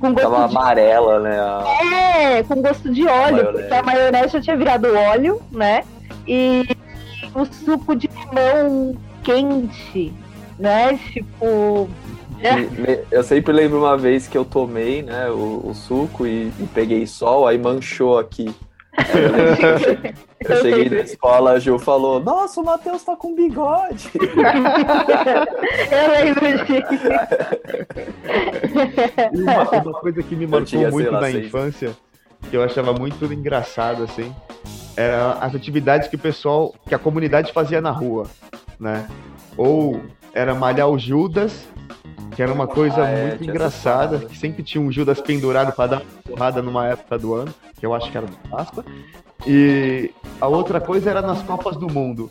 Com 0.00 0.12
gosto 0.12 0.30
Tava 0.30 0.48
de 0.48 0.56
amarela, 0.56 1.18
né? 1.20 1.38
a- 1.40 1.64
é, 2.20 2.42
com 2.44 2.62
gosto 2.62 2.90
de 2.92 3.06
óleo, 3.06 3.36
Maionese. 3.44 3.58
porque 3.58 3.74
a 3.74 3.82
maionese 3.82 4.32
já 4.34 4.40
tinha 4.40 4.56
virado 4.56 4.88
óleo, 4.94 5.42
né? 5.50 5.82
E 6.26 6.64
o 7.34 7.44
suco 7.44 7.96
de 7.96 8.08
limão 8.08 8.96
quente, 9.24 10.12
né? 10.58 10.98
Tipo. 11.12 11.88
É. 12.40 13.02
Eu 13.10 13.24
sempre 13.24 13.52
lembro 13.52 13.78
uma 13.80 13.96
vez 13.96 14.28
que 14.28 14.38
eu 14.38 14.44
tomei, 14.44 15.02
né, 15.02 15.28
o, 15.28 15.60
o 15.64 15.74
suco 15.74 16.24
e, 16.24 16.52
e 16.60 16.68
peguei 16.72 17.04
sol, 17.04 17.48
aí 17.48 17.58
manchou 17.58 18.16
aqui 18.16 18.54
Eu 20.40 20.56
cheguei 20.62 20.88
na 20.88 21.00
escola, 21.00 21.52
a 21.52 21.58
Ju 21.58 21.78
falou, 21.78 22.20
nossa, 22.20 22.60
o 22.60 22.64
Matheus 22.64 23.02
tá 23.02 23.16
com 23.16 23.34
bigode. 23.34 24.10
eu 25.90 26.10
lembro 26.10 26.64
disso. 26.64 27.08
Uma, 29.34 29.82
uma, 29.82 29.92
coisa 30.00 30.22
que 30.22 30.36
me 30.36 30.46
marcou 30.46 30.90
muito 30.90 31.10
na 31.10 31.22
seis. 31.22 31.46
infância, 31.46 31.96
que 32.50 32.56
eu 32.56 32.62
achava 32.62 32.92
muito 32.92 33.24
engraçado, 33.32 34.04
assim, 34.04 34.34
era 34.96 35.32
as 35.34 35.54
atividades 35.54 36.08
que 36.08 36.16
o 36.16 36.18
pessoal, 36.18 36.74
que 36.86 36.94
a 36.94 36.98
comunidade 36.98 37.52
fazia 37.52 37.80
na 37.80 37.90
rua, 37.90 38.26
né? 38.78 39.08
Ou 39.56 40.00
era 40.32 40.54
malhar 40.54 40.88
o 40.88 40.98
Judas, 40.98 41.66
que 42.34 42.42
era 42.42 42.52
uma 42.52 42.66
coisa 42.66 43.02
ah, 43.04 43.08
é, 43.08 43.28
muito 43.28 43.44
engraçada, 43.44 44.18
que 44.18 44.36
sempre 44.36 44.62
tinha 44.62 44.82
um 44.82 44.90
Judas 44.90 45.20
pendurado 45.20 45.72
para 45.72 45.86
dar 45.86 46.02
uma 46.02 46.22
porrada 46.24 46.62
numa 46.62 46.86
época 46.86 47.18
do 47.18 47.34
ano, 47.34 47.54
que 47.78 47.84
eu 47.84 47.94
acho 47.94 48.10
que 48.10 48.16
era 48.16 48.26
do 48.26 48.36
Páscoa. 48.48 48.84
E 49.46 50.10
a 50.40 50.46
outra 50.46 50.80
coisa 50.80 51.10
era 51.10 51.22
nas 51.22 51.42
Copas 51.42 51.76
do 51.76 51.92
Mundo. 51.92 52.30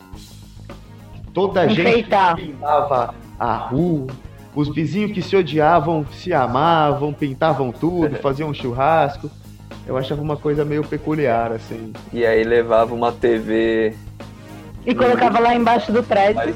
Toda 1.34 1.62
a 1.62 1.68
gente 1.68 2.08
pintava 2.36 3.14
a 3.40 3.56
rua, 3.56 4.08
os 4.56 4.74
vizinhos 4.74 5.12
que 5.12 5.22
se 5.22 5.36
odiavam 5.36 6.06
se 6.12 6.34
amavam, 6.34 7.14
pintavam 7.14 7.72
tudo, 7.72 8.16
faziam 8.22 8.50
um 8.50 8.54
churrasco. 8.54 9.30
Eu 9.86 9.96
achava 9.98 10.22
uma 10.22 10.36
coisa 10.36 10.66
meio 10.66 10.84
peculiar, 10.84 11.52
assim. 11.52 11.94
E 12.12 12.26
aí 12.26 12.44
levava 12.44 12.94
uma 12.94 13.12
TV. 13.12 13.96
E 14.86 14.94
colocava 14.94 15.40
lá 15.40 15.56
embaixo 15.56 15.92
do 15.92 16.04
prédio 16.04 16.56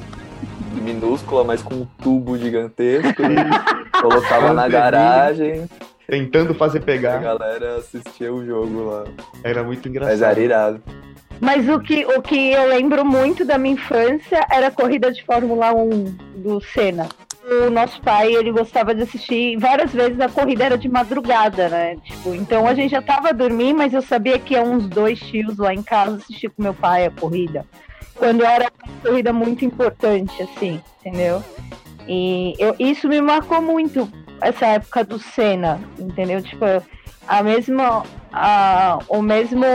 minúscula, 0.80 1.44
mas 1.44 1.62
com 1.62 1.76
um 1.76 1.88
tubo 2.02 2.38
gigantesco. 2.38 3.22
colocava 4.02 4.54
na 4.54 4.68
garagem. 4.68 5.70
Tentando 6.08 6.54
fazer 6.54 6.82
pegar. 6.82 7.16
A 7.16 7.20
galera 7.20 7.76
assistia 7.78 8.34
o 8.34 8.46
jogo 8.46 8.84
lá. 8.90 9.04
Era 9.44 9.64
muito 9.64 9.88
engraçado. 9.88 10.12
Mas 10.12 10.22
era 10.22 10.40
irado. 10.40 10.84
Mas 11.40 11.68
o 11.70 11.80
que, 11.80 12.06
o 12.06 12.22
que 12.22 12.52
eu 12.52 12.68
lembro 12.68 13.06
muito 13.06 13.46
da 13.46 13.58
minha 13.58 13.74
infância 13.74 14.46
era 14.52 14.68
a 14.68 14.72
corrida 14.72 15.12
de 15.12 15.24
Fórmula 15.24 15.74
1 15.74 16.04
do 16.36 16.62
Senna. 16.62 17.08
O 17.66 17.70
nosso 17.72 18.00
pai, 18.02 18.32
ele 18.34 18.52
gostava 18.52 18.94
de 18.94 19.02
assistir 19.02 19.58
várias 19.58 19.92
vezes 19.92 20.20
a 20.20 20.30
corrida 20.30 20.66
era 20.66 20.78
de 20.78 20.88
madrugada, 20.88 21.68
né? 21.70 21.96
Tipo, 22.04 22.36
então 22.36 22.68
a 22.68 22.76
gente 22.76 22.92
já 22.92 23.02
tava 23.02 23.34
dormindo, 23.34 23.78
mas 23.78 23.94
eu 23.94 24.02
sabia 24.02 24.38
que 24.38 24.54
ia 24.54 24.62
uns 24.62 24.88
dois 24.88 25.20
tios 25.20 25.58
lá 25.58 25.74
em 25.74 25.82
casa 25.82 26.18
assistir 26.18 26.50
com 26.50 26.62
meu 26.62 26.74
pai 26.74 27.08
a 27.08 27.12
corrida 27.12 27.66
quando 28.22 28.46
era 28.46 28.72
uma 28.86 29.02
corrida 29.02 29.34
muito 29.34 29.66
importante, 29.66 30.44
assim, 30.44 30.80
entendeu? 31.00 31.44
E 32.08 32.54
eu, 32.60 32.76
isso 32.78 33.08
me 33.10 33.20
marcou 33.20 33.60
muito, 33.60 34.08
essa 34.40 34.68
época 34.68 35.04
do 35.04 35.18
Senna, 35.18 35.82
entendeu? 35.98 36.40
Tipo, 36.40 36.66
a 37.28 37.42
mesma, 37.42 38.04
a, 38.32 39.00
o 39.10 39.24
mesmo 39.24 39.66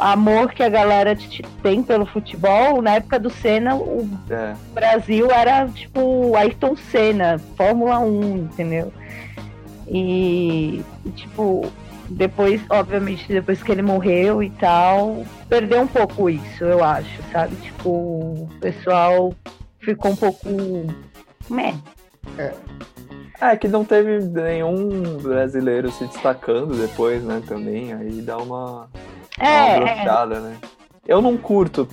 amor 0.00 0.52
que 0.52 0.62
a 0.62 0.68
galera 0.68 1.18
tem 1.60 1.82
pelo 1.82 2.06
futebol, 2.06 2.80
na 2.80 2.94
época 2.94 3.18
do 3.18 3.30
Senna, 3.30 3.74
o 3.74 4.08
é. 4.30 4.54
Brasil 4.72 5.28
era 5.32 5.66
tipo 5.66 6.36
Ayrton 6.36 6.76
Senna, 6.76 7.40
Fórmula 7.56 7.98
1, 7.98 8.36
entendeu? 8.36 8.92
E, 9.88 10.84
tipo, 11.16 11.66
depois, 12.12 12.60
obviamente, 12.70 13.26
depois 13.28 13.62
que 13.62 13.72
ele 13.72 13.82
morreu 13.82 14.42
e 14.42 14.50
tal, 14.50 15.24
perdeu 15.48 15.82
um 15.82 15.86
pouco 15.86 16.28
isso, 16.28 16.64
eu 16.64 16.82
acho, 16.82 17.22
sabe? 17.32 17.56
Tipo, 17.56 17.90
o 17.90 18.48
pessoal 18.60 19.34
ficou 19.80 20.12
um 20.12 20.16
pouco. 20.16 20.48
Meh. 21.50 21.74
É. 22.38 22.52
É 23.40 23.56
que 23.56 23.66
não 23.66 23.84
teve 23.84 24.20
nenhum 24.20 25.18
brasileiro 25.18 25.90
se 25.90 26.06
destacando 26.06 26.76
depois, 26.76 27.24
né? 27.24 27.42
Também. 27.46 27.92
Aí 27.92 28.22
dá 28.22 28.38
uma. 28.38 28.88
É, 29.38 29.78
uma 29.78 30.36
é. 30.36 30.40
né? 30.40 30.56
Eu 31.06 31.20
não 31.20 31.36
curto 31.36 31.88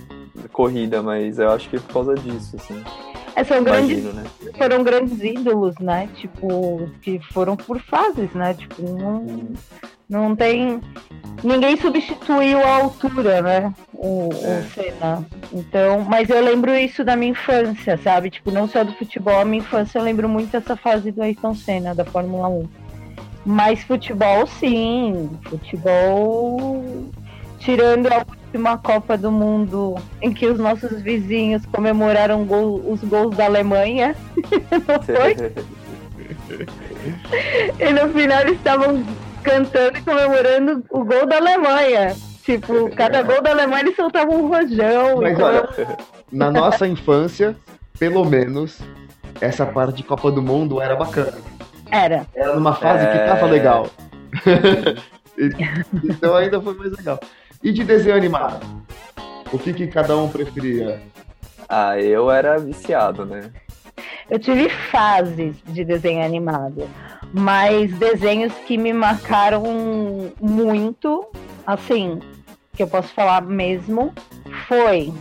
corrida, 0.51 1.01
mas 1.01 1.39
eu 1.39 1.49
acho 1.49 1.67
que 1.69 1.77
é 1.77 1.79
por 1.79 1.93
causa 1.93 2.15
disso, 2.15 2.55
assim. 2.55 2.83
É, 3.35 3.43
são 3.43 3.57
Imagino, 3.57 4.11
grandes, 4.11 4.13
né? 4.13 4.51
foram 4.57 4.83
grandes 4.83 5.23
ídolos, 5.23 5.75
né? 5.79 6.07
Tipo, 6.15 6.89
que 7.01 7.19
foram 7.31 7.55
por 7.55 7.79
fases, 7.81 8.31
né? 8.33 8.53
Tipo, 8.53 8.83
não, 8.83 9.49
não 10.09 10.35
tem. 10.35 10.81
Ninguém 11.43 11.77
substituiu 11.77 12.61
a 12.61 12.77
altura, 12.77 13.41
né? 13.41 13.73
O, 13.93 14.29
é. 14.33 14.59
o 14.59 14.63
Senna. 14.73 15.25
Então, 15.53 16.01
mas 16.01 16.29
eu 16.29 16.43
lembro 16.43 16.75
isso 16.75 17.03
da 17.03 17.15
minha 17.15 17.31
infância, 17.31 17.97
sabe? 17.97 18.29
Tipo, 18.29 18.51
não 18.51 18.67
só 18.67 18.83
do 18.83 18.91
futebol, 18.93 19.39
a 19.39 19.45
minha 19.45 19.59
infância 19.59 19.99
eu 19.99 20.03
lembro 20.03 20.27
muito 20.27 20.51
dessa 20.51 20.75
fase 20.75 21.11
do 21.11 21.21
Ayrton 21.21 21.53
Senna, 21.53 21.95
da 21.95 22.03
Fórmula 22.03 22.49
1. 22.49 22.67
Mas 23.45 23.83
futebol, 23.83 24.45
sim. 24.47 25.29
Futebol. 25.43 26.83
Tirando 27.59 28.07
a 28.07 28.17
última 28.17 28.77
Copa 28.77 29.17
do 29.17 29.31
Mundo 29.31 29.95
em 30.21 30.33
que 30.33 30.47
os 30.47 30.57
nossos 30.57 31.01
vizinhos 31.01 31.65
comemoraram 31.67 32.45
gol, 32.45 32.81
os 32.85 33.01
gols 33.01 33.35
da 33.35 33.45
Alemanha. 33.45 34.15
não 34.87 35.01
foi? 35.03 35.35
e 37.79 37.93
no 37.93 38.09
final 38.13 38.41
eles 38.41 38.57
estavam 38.57 39.03
cantando 39.39 39.97
e 39.97 40.01
comemorando 40.01 40.83
o 40.89 41.03
gol 41.03 41.25
da 41.25 41.37
Alemanha. 41.37 42.15
Tipo, 42.43 42.89
cada 42.95 43.21
gol 43.21 43.41
da 43.41 43.51
Alemanha 43.51 43.83
eles 43.83 43.95
soltavam 43.95 44.43
um 44.43 44.47
rojão. 44.47 45.21
Mas 45.21 45.39
olha, 45.39 45.69
na 46.31 46.49
nossa 46.51 46.87
infância, 46.87 47.55
pelo 47.99 48.25
menos, 48.25 48.79
essa 49.39 49.65
parte 49.65 49.97
de 49.97 50.03
Copa 50.03 50.31
do 50.31 50.41
Mundo 50.41 50.81
era 50.81 50.95
bacana. 50.95 51.37
Era. 51.91 52.25
Era 52.33 52.55
numa 52.55 52.73
fase 52.73 53.05
é... 53.05 53.11
que 53.11 53.17
tava 53.19 53.47
é. 53.47 53.51
legal. 53.51 53.87
então 56.03 56.35
ainda 56.35 56.61
foi 56.61 56.73
mais 56.75 56.91
legal. 56.91 57.19
E 57.63 57.71
de 57.71 57.83
desenho 57.83 58.15
animado? 58.15 58.65
O 59.51 59.57
que, 59.57 59.73
que 59.73 59.87
cada 59.87 60.15
um 60.17 60.29
preferia? 60.29 61.01
Ah, 61.67 61.99
eu 61.99 62.31
era 62.31 62.57
viciado, 62.57 63.25
né? 63.25 63.51
Eu 64.29 64.39
tive 64.39 64.69
fases 64.69 65.57
de 65.65 65.83
desenho 65.83 66.23
animado, 66.23 66.87
mas 67.33 67.91
desenhos 67.97 68.53
que 68.65 68.77
me 68.77 68.93
marcaram 68.93 69.63
muito, 70.39 71.25
assim, 71.65 72.19
que 72.75 72.83
eu 72.83 72.87
posso 72.87 73.13
falar 73.13 73.41
mesmo, 73.41 74.13
foi. 74.67 75.13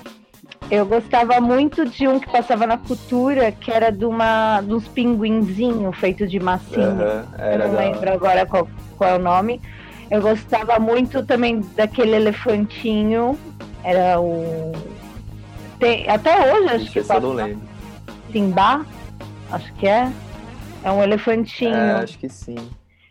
Eu 0.71 0.85
gostava 0.85 1.41
muito 1.41 1.87
de 1.87 2.07
um 2.07 2.21
que 2.21 2.31
passava 2.31 2.67
na 2.67 2.77
cultura, 2.77 3.50
que 3.50 3.71
era 3.71 3.91
de 3.91 4.05
uma 4.05 4.61
dos 4.61 4.87
pinguinzinhos 4.88 5.97
feito 5.97 6.27
de 6.27 6.38
massinha. 6.38 6.88
Uhum, 6.88 7.53
eu 7.53 7.59
não 7.59 7.77
lembro 7.77 8.12
agora 8.12 8.45
qual, 8.45 8.69
qual 8.97 9.11
é 9.11 9.17
o 9.17 9.19
nome. 9.19 9.61
Eu 10.11 10.21
gostava 10.21 10.79
muito 10.79 11.25
também 11.25 11.61
daquele 11.75 12.17
elefantinho. 12.17 13.38
Era 13.83 14.21
o. 14.21 14.73
Tem, 15.79 16.09
até 16.09 16.53
hoje 16.53 16.69
acho 16.75 16.91
que. 16.91 16.99
Eu 16.99 17.21
não 17.21 17.33
lembro. 17.33 17.61
Simba 18.31 18.85
acho 19.50 19.73
que 19.75 19.87
é. 19.87 20.12
É 20.82 20.90
um 20.90 21.02
elefantinho. 21.02 21.75
É, 21.75 21.92
acho 21.92 22.18
que 22.18 22.28
sim. 22.28 22.56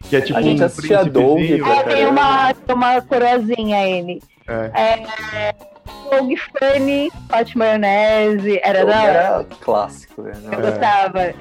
Que 0.01 0.15
é 0.17 0.21
tipo 0.21 0.38
a 0.38 0.41
gente 0.41 0.62
um 0.62 0.65
assistia 0.65 1.03
Doug. 1.03 1.39
É, 1.39 1.83
tem 1.83 2.05
uma, 2.05 2.53
uma 2.69 3.01
coroazinha 3.01 3.88
ele. 3.88 4.21
É. 4.47 4.71
é 4.74 5.76
Doug 6.10 6.32
Funny, 6.58 7.12
Hot 7.34 7.58
Maionese, 7.58 8.60
era 8.64 8.86
da 8.86 9.04
Era 9.04 9.46
clássico, 9.62 10.22
né? 10.22 10.34
Eu 10.46 10.60
é. 10.60 10.72
gostava. 10.72 11.34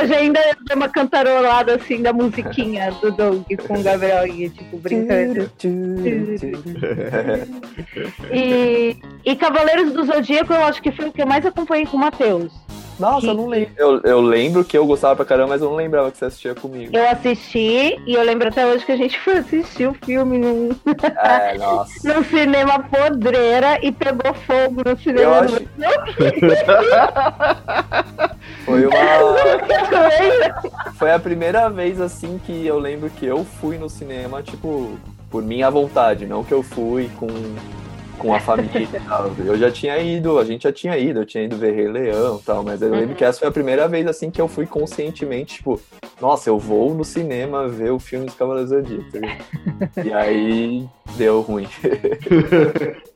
Hoje 0.00 0.14
ainda 0.14 0.40
tem 0.66 0.76
uma 0.76 0.88
cantarolada 0.88 1.76
assim 1.76 2.02
da 2.02 2.12
musiquinha 2.12 2.90
do 3.00 3.10
Doug 3.12 3.44
com 3.66 3.78
o 3.78 3.82
Gabriel 3.82 4.26
e 4.26 4.48
tipo, 4.50 4.76
brincando. 4.78 5.50
e, 8.32 8.96
e 9.24 9.36
Cavaleiros 9.36 9.92
do 9.92 10.04
Zodíaco 10.04 10.52
eu 10.52 10.64
acho 10.64 10.82
que 10.82 10.92
foi 10.92 11.08
o 11.08 11.12
que 11.12 11.22
eu 11.22 11.26
mais 11.26 11.44
acompanhei 11.44 11.86
com 11.86 11.96
o 11.96 12.00
Matheus. 12.00 12.52
Nossa, 12.98 13.20
que... 13.20 13.26
eu 13.28 13.34
não 13.34 13.46
lembro. 13.46 13.70
Eu, 13.76 14.00
eu 14.02 14.20
lembro 14.20 14.64
que 14.64 14.76
eu 14.76 14.84
gostava 14.84 15.16
pra 15.16 15.24
caramba, 15.24 15.50
mas 15.50 15.62
eu 15.62 15.68
não 15.68 15.76
lembrava 15.76 16.10
que 16.10 16.18
você 16.18 16.24
assistia 16.24 16.54
comigo. 16.54 16.96
Eu 16.96 17.08
assisti 17.08 17.96
e 18.04 18.14
eu 18.14 18.22
lembro 18.22 18.48
até 18.48 18.66
hoje 18.66 18.84
que 18.84 18.92
a 18.92 18.96
gente 18.96 19.18
foi 19.20 19.38
assistir 19.38 19.88
o 19.88 19.94
filme 19.94 20.38
num, 20.38 20.70
é, 21.22 21.56
nossa. 21.58 22.12
num 22.14 22.24
cinema 22.24 22.80
podreira 22.80 23.78
e 23.82 23.92
pegou 24.12 24.34
fogo 24.34 24.82
no 24.84 24.98
cinema. 24.98 25.22
Eu 25.22 25.34
acho... 25.34 25.56
foi 28.64 28.86
uma. 28.86 28.96
foi 30.94 31.12
a 31.12 31.18
primeira 31.18 31.68
vez 31.68 32.00
assim 32.00 32.40
que 32.44 32.64
eu 32.66 32.78
lembro 32.78 33.10
que 33.10 33.26
eu 33.26 33.44
fui 33.44 33.76
no 33.78 33.88
cinema, 33.88 34.42
tipo, 34.42 34.96
por 35.30 35.42
minha 35.42 35.70
vontade, 35.70 36.26
não 36.26 36.44
que 36.44 36.52
eu 36.52 36.62
fui 36.62 37.10
com 37.16 37.28
com 38.18 38.34
a 38.34 38.40
família 38.40 39.00
tal. 39.06 39.30
Eu 39.38 39.56
já 39.56 39.70
tinha 39.70 39.96
ido, 39.98 40.38
a 40.38 40.44
gente 40.44 40.64
já 40.64 40.72
tinha 40.72 40.98
ido, 40.98 41.20
eu 41.20 41.26
tinha 41.26 41.44
ido 41.44 41.56
ver 41.56 41.72
Rei 41.72 41.88
Leão 41.88 42.38
e 42.38 42.44
tal, 42.44 42.64
mas 42.64 42.82
eu 42.82 42.90
lembro 42.90 43.14
que 43.14 43.24
essa 43.24 43.38
foi 43.38 43.48
a 43.48 43.52
primeira 43.52 43.88
vez 43.88 44.06
assim 44.06 44.30
que 44.30 44.40
eu 44.40 44.48
fui 44.48 44.66
conscientemente, 44.66 45.56
tipo, 45.56 45.80
nossa, 46.20 46.50
eu 46.50 46.58
vou 46.58 46.94
no 46.94 47.04
cinema 47.04 47.68
ver 47.68 47.92
o 47.92 47.98
filme 47.98 48.26
dos 48.26 48.34
Cavaleiros 48.34 48.70
do 48.70 48.82
Zodíaco. 48.82 49.10
Tá 49.94 50.02
e 50.02 50.12
aí 50.12 50.88
deu 51.16 51.40
ruim. 51.40 51.68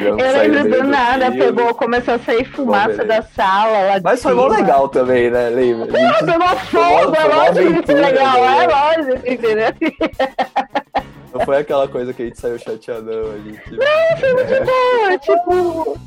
Eu, 0.00 0.16
lembro 0.16 0.70
do 0.70 0.84
nada, 0.84 1.30
filme. 1.30 1.38
pegou, 1.38 1.74
começou 1.74 2.14
a 2.14 2.18
sair 2.18 2.44
fumaça 2.44 3.04
da 3.04 3.20
sala 3.22 3.80
lá 3.82 4.00
Mas 4.02 4.22
foi 4.22 4.32
mó 4.32 4.46
legal 4.46 4.88
também, 4.88 5.30
né? 5.30 5.50
Lembra? 5.50 5.86
Pegou 5.86 6.56
fogo, 6.56 7.14
é 7.14 7.24
lógico 7.24 7.82
que 7.82 7.92
legal, 7.92 8.36
é 8.44 8.66
lógico, 8.66 9.28
entendeu? 9.28 9.72
Não 11.32 11.44
foi 11.44 11.58
aquela 11.58 11.86
coisa 11.86 12.12
que 12.12 12.22
a 12.22 12.24
gente 12.26 12.40
saiu 12.40 12.58
chateadão, 12.58 13.32
a 13.32 13.38
gente. 13.38 13.76
Não, 13.76 14.16
foi 14.18 14.34
muito 14.34 14.64
boa, 14.64 15.18
tipo. 15.18 15.98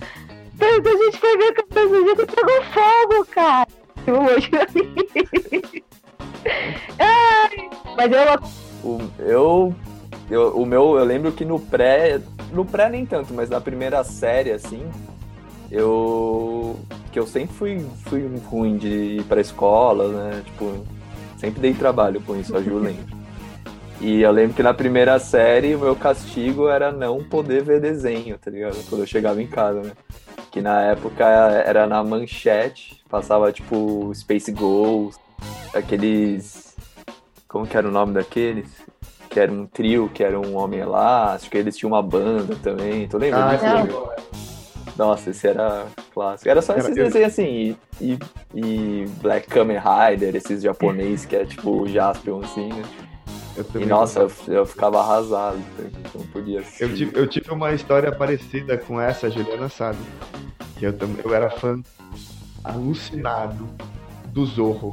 A 0.59 0.73
gente 0.73 1.17
foi 1.17 1.37
ver 1.37 1.53
que 1.53 1.61
a 1.61 1.65
pessoa 1.65 2.15
que 2.15 2.25
pegou 2.25 2.63
fogo, 2.73 3.25
cara. 3.31 3.67
Hoje 4.07 4.51
Ai, 6.99 7.69
mas 7.95 8.11
eu. 8.11 8.39
O, 8.83 8.99
eu, 9.19 9.75
eu. 10.29 10.57
O 10.57 10.65
meu, 10.65 10.97
eu 10.97 11.03
lembro 11.03 11.31
que 11.31 11.45
no 11.45 11.59
pré. 11.59 12.19
No 12.51 12.65
pré 12.65 12.89
nem 12.89 13.05
tanto, 13.05 13.33
mas 13.33 13.49
na 13.49 13.61
primeira 13.61 14.03
série, 14.03 14.51
assim, 14.51 14.89
eu. 15.71 16.77
Que 17.11 17.19
eu 17.19 17.25
sempre 17.25 17.55
fui, 17.55 17.85
fui 18.05 18.25
ruim 18.45 18.77
de 18.77 18.87
ir 18.87 19.23
pra 19.23 19.41
escola, 19.41 20.07
né? 20.09 20.41
Tipo, 20.45 20.85
sempre 21.37 21.61
dei 21.61 21.73
trabalho 21.73 22.21
com 22.21 22.35
isso, 22.35 22.55
a 22.55 22.61
Ju 22.61 22.77
lembra. 22.79 23.21
E 24.01 24.21
eu 24.21 24.31
lembro 24.31 24.55
que 24.55 24.63
na 24.63 24.73
primeira 24.73 25.19
série 25.19 25.75
o 25.75 25.79
meu 25.79 25.95
castigo 25.95 26.67
era 26.67 26.91
não 26.91 27.23
poder 27.23 27.63
ver 27.63 27.79
desenho, 27.79 28.37
tá 28.37 28.49
ligado? 28.49 28.75
Quando 28.89 29.01
eu 29.01 29.07
chegava 29.07 29.41
em 29.41 29.47
casa, 29.47 29.81
né? 29.81 29.91
Que 30.49 30.59
na 30.59 30.81
época 30.81 31.23
era 31.23 31.85
na 31.85 32.03
manchete, 32.03 33.01
passava 33.07 33.51
tipo 33.51 34.11
Space 34.13 34.51
Ghost, 34.51 35.21
aqueles. 35.73 36.75
Como 37.47 37.67
que 37.67 37.77
era 37.77 37.87
o 37.87 37.91
nome 37.91 38.13
daqueles? 38.13 38.69
Que 39.31 39.39
era 39.39 39.51
um 39.51 39.65
trio, 39.65 40.09
que 40.13 40.23
era 40.23 40.39
um 40.39 40.55
homem 40.57 40.81
elástico, 40.81 41.55
eles 41.57 41.75
tinham 41.77 41.93
uma 41.93 42.01
banda 42.03 42.55
também. 42.61 43.07
Tu 43.07 43.17
lembra 43.17 43.45
Ah, 43.45 43.55
disso? 43.55 44.09
Nossa, 44.97 45.29
esse 45.29 45.47
era 45.47 45.85
clássico. 46.13 46.49
Era 46.49 46.61
só 46.61 46.73
Era- 46.73 46.81
esses 46.83 46.97
eu- 46.97 47.05
desenhos 47.05 47.27
assim, 47.31 47.77
e, 48.01 48.09
e, 48.13 48.19
e 48.53 49.05
Black 49.21 49.47
Kamen 49.47 49.77
Rider, 49.79 50.35
esses 50.35 50.61
japoneses 50.61 51.25
que 51.25 51.35
é 51.37 51.45
tipo 51.45 51.71
o 51.71 51.87
Jaspion, 51.87 52.41
assim, 52.43 52.67
né? 52.69 52.83
E 53.79 53.85
nossa, 53.85 54.19
eu, 54.21 54.31
eu 54.47 54.65
ficava 54.65 54.99
arrasado, 55.01 55.59
não 56.15 56.25
podia 56.27 56.59
assistir. 56.61 56.83
Eu 56.83 56.93
tive, 56.95 57.19
eu 57.19 57.27
tive 57.27 57.51
uma 57.51 57.73
história 57.73 58.11
parecida 58.11 58.77
com 58.77 58.99
essa, 58.99 59.27
a 59.27 59.29
Juliana 59.29 59.69
sabe. 59.69 59.97
Que 60.77 60.85
eu, 60.85 60.93
também, 60.97 61.17
eu 61.23 61.33
era 61.33 61.49
fã 61.49 61.81
alucinado 62.63 63.67
do 64.27 64.45
Zorro. 64.45 64.91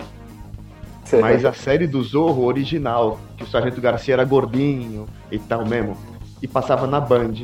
Mas 1.21 1.45
a 1.45 1.53
série 1.53 1.87
do 1.87 2.03
Zorro 2.03 2.45
original, 2.45 3.19
que 3.37 3.45
o 3.45 3.47
Sargento 3.47 3.81
Garcia 3.81 4.15
era 4.15 4.25
gordinho 4.25 5.07
e 5.31 5.39
tal 5.39 5.65
mesmo, 5.67 5.97
e 6.43 6.47
passava 6.49 6.87
na 6.87 7.01
Band, 7.01 7.35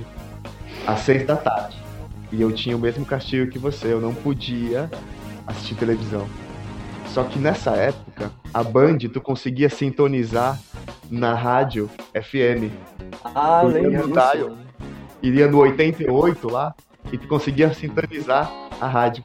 às 0.87 1.01
seis 1.01 1.27
da 1.27 1.37
tarde. 1.37 1.77
E 2.31 2.41
eu 2.43 2.53
tinha 2.53 2.77
o 2.77 2.81
mesmo 2.81 3.05
castigo 3.05 3.51
que 3.51 3.59
você, 3.59 3.93
eu 3.93 4.01
não 4.01 4.13
podia 4.15 4.91
assistir 5.47 5.75
televisão. 5.77 6.27
Só 7.09 7.23
que 7.23 7.39
nessa 7.39 7.71
época, 7.73 8.33
a 8.53 8.63
Band 8.63 8.99
tu 9.13 9.21
conseguia 9.21 9.69
sintonizar 9.69 10.59
na 11.11 11.33
rádio 11.35 11.89
FM. 12.13 12.73
Ah, 13.25 13.63
lembro 13.63 14.13
eu- 14.35 14.57
Iria 15.23 15.47
no 15.49 15.59
88 15.59 16.51
lá 16.51 16.75
e 17.13 17.17
tu 17.17 17.27
conseguia 17.29 17.73
sintonizar 17.73 18.51
a 18.81 18.87
rádio. 18.87 19.25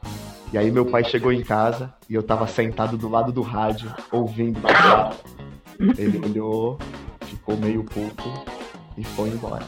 E 0.52 0.58
aí 0.58 0.70
meu 0.70 0.84
pai 0.84 1.04
chegou 1.04 1.32
em 1.32 1.42
casa 1.42 1.92
e 2.08 2.14
eu 2.14 2.22
tava 2.22 2.46
sentado 2.46 2.96
do 2.96 3.08
lado 3.08 3.30
do 3.30 3.42
rádio, 3.42 3.92
ouvindo. 4.10 4.60
Ele 5.96 6.18
olhou, 6.24 6.78
ficou 7.26 7.56
meio 7.56 7.84
puto 7.84 8.28
e 8.96 9.04
foi 9.04 9.28
embora. 9.28 9.64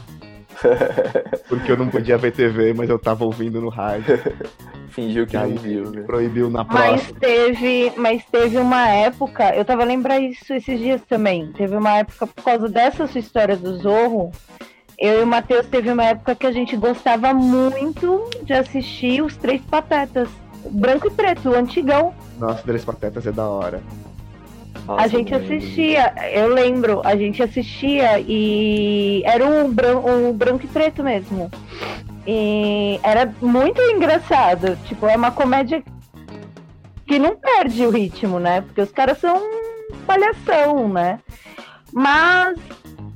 Porque 1.47 1.71
eu 1.71 1.77
não 1.77 1.87
podia 1.89 2.17
ver 2.17 2.31
TV, 2.31 2.73
mas 2.73 2.89
eu 2.89 2.99
tava 2.99 3.23
ouvindo 3.25 3.61
no 3.61 3.69
rádio. 3.69 4.19
Fingiu 4.89 5.25
que 5.25 5.35
aí 5.35 5.53
não 5.53 5.61
viu, 5.61 5.89
né? 5.89 6.01
proibiu 6.03 6.49
na 6.49 6.63
Mas 6.63 7.01
próxima. 7.01 7.19
teve, 7.19 7.93
mas 7.97 8.23
teve 8.25 8.57
uma 8.59 8.87
época, 8.89 9.55
eu 9.55 9.65
tava 9.65 9.83
lembrando 9.83 10.25
isso 10.25 10.53
esses 10.53 10.79
dias 10.79 11.01
também. 11.09 11.51
Teve 11.53 11.75
uma 11.75 11.97
época, 11.97 12.27
por 12.27 12.43
causa 12.43 12.69
dessa 12.69 13.07
sua 13.07 13.19
história 13.19 13.57
do 13.57 13.75
Zorro, 13.77 14.31
eu 14.99 15.21
e 15.21 15.23
o 15.23 15.27
Matheus 15.27 15.65
teve 15.65 15.89
uma 15.91 16.03
época 16.03 16.35
que 16.35 16.45
a 16.45 16.51
gente 16.51 16.77
gostava 16.77 17.33
muito 17.33 18.29
de 18.43 18.53
assistir 18.53 19.23
os 19.23 19.35
Três 19.35 19.61
Patetas. 19.61 20.29
Branco 20.69 21.07
e 21.07 21.11
preto, 21.11 21.49
o 21.49 21.55
antigão. 21.55 22.13
Nossa, 22.39 22.63
Três 22.63 22.83
Patetas 22.83 23.25
é 23.25 23.31
da 23.31 23.47
hora. 23.47 23.81
Nossa, 24.85 25.03
a 25.03 25.07
gente 25.07 25.33
assistia, 25.33 26.13
eu 26.33 26.53
lembro, 26.53 27.01
a 27.05 27.15
gente 27.15 27.41
assistia 27.41 28.19
e 28.19 29.23
era 29.25 29.45
um, 29.45 29.71
bran 29.71 29.97
um 29.97 30.33
branco 30.33 30.65
e 30.65 30.67
preto 30.67 31.03
mesmo. 31.03 31.49
E 32.27 32.99
era 33.03 33.33
muito 33.41 33.81
engraçado. 33.81 34.77
Tipo, 34.85 35.07
é 35.07 35.15
uma 35.15 35.31
comédia 35.31 35.83
que 37.05 37.19
não 37.19 37.35
perde 37.35 37.85
o 37.85 37.89
ritmo, 37.89 38.39
né? 38.39 38.61
Porque 38.61 38.81
os 38.81 38.91
caras 38.91 39.17
são 39.19 39.41
palhação, 40.05 40.89
né? 40.89 41.19
Mas 41.93 42.57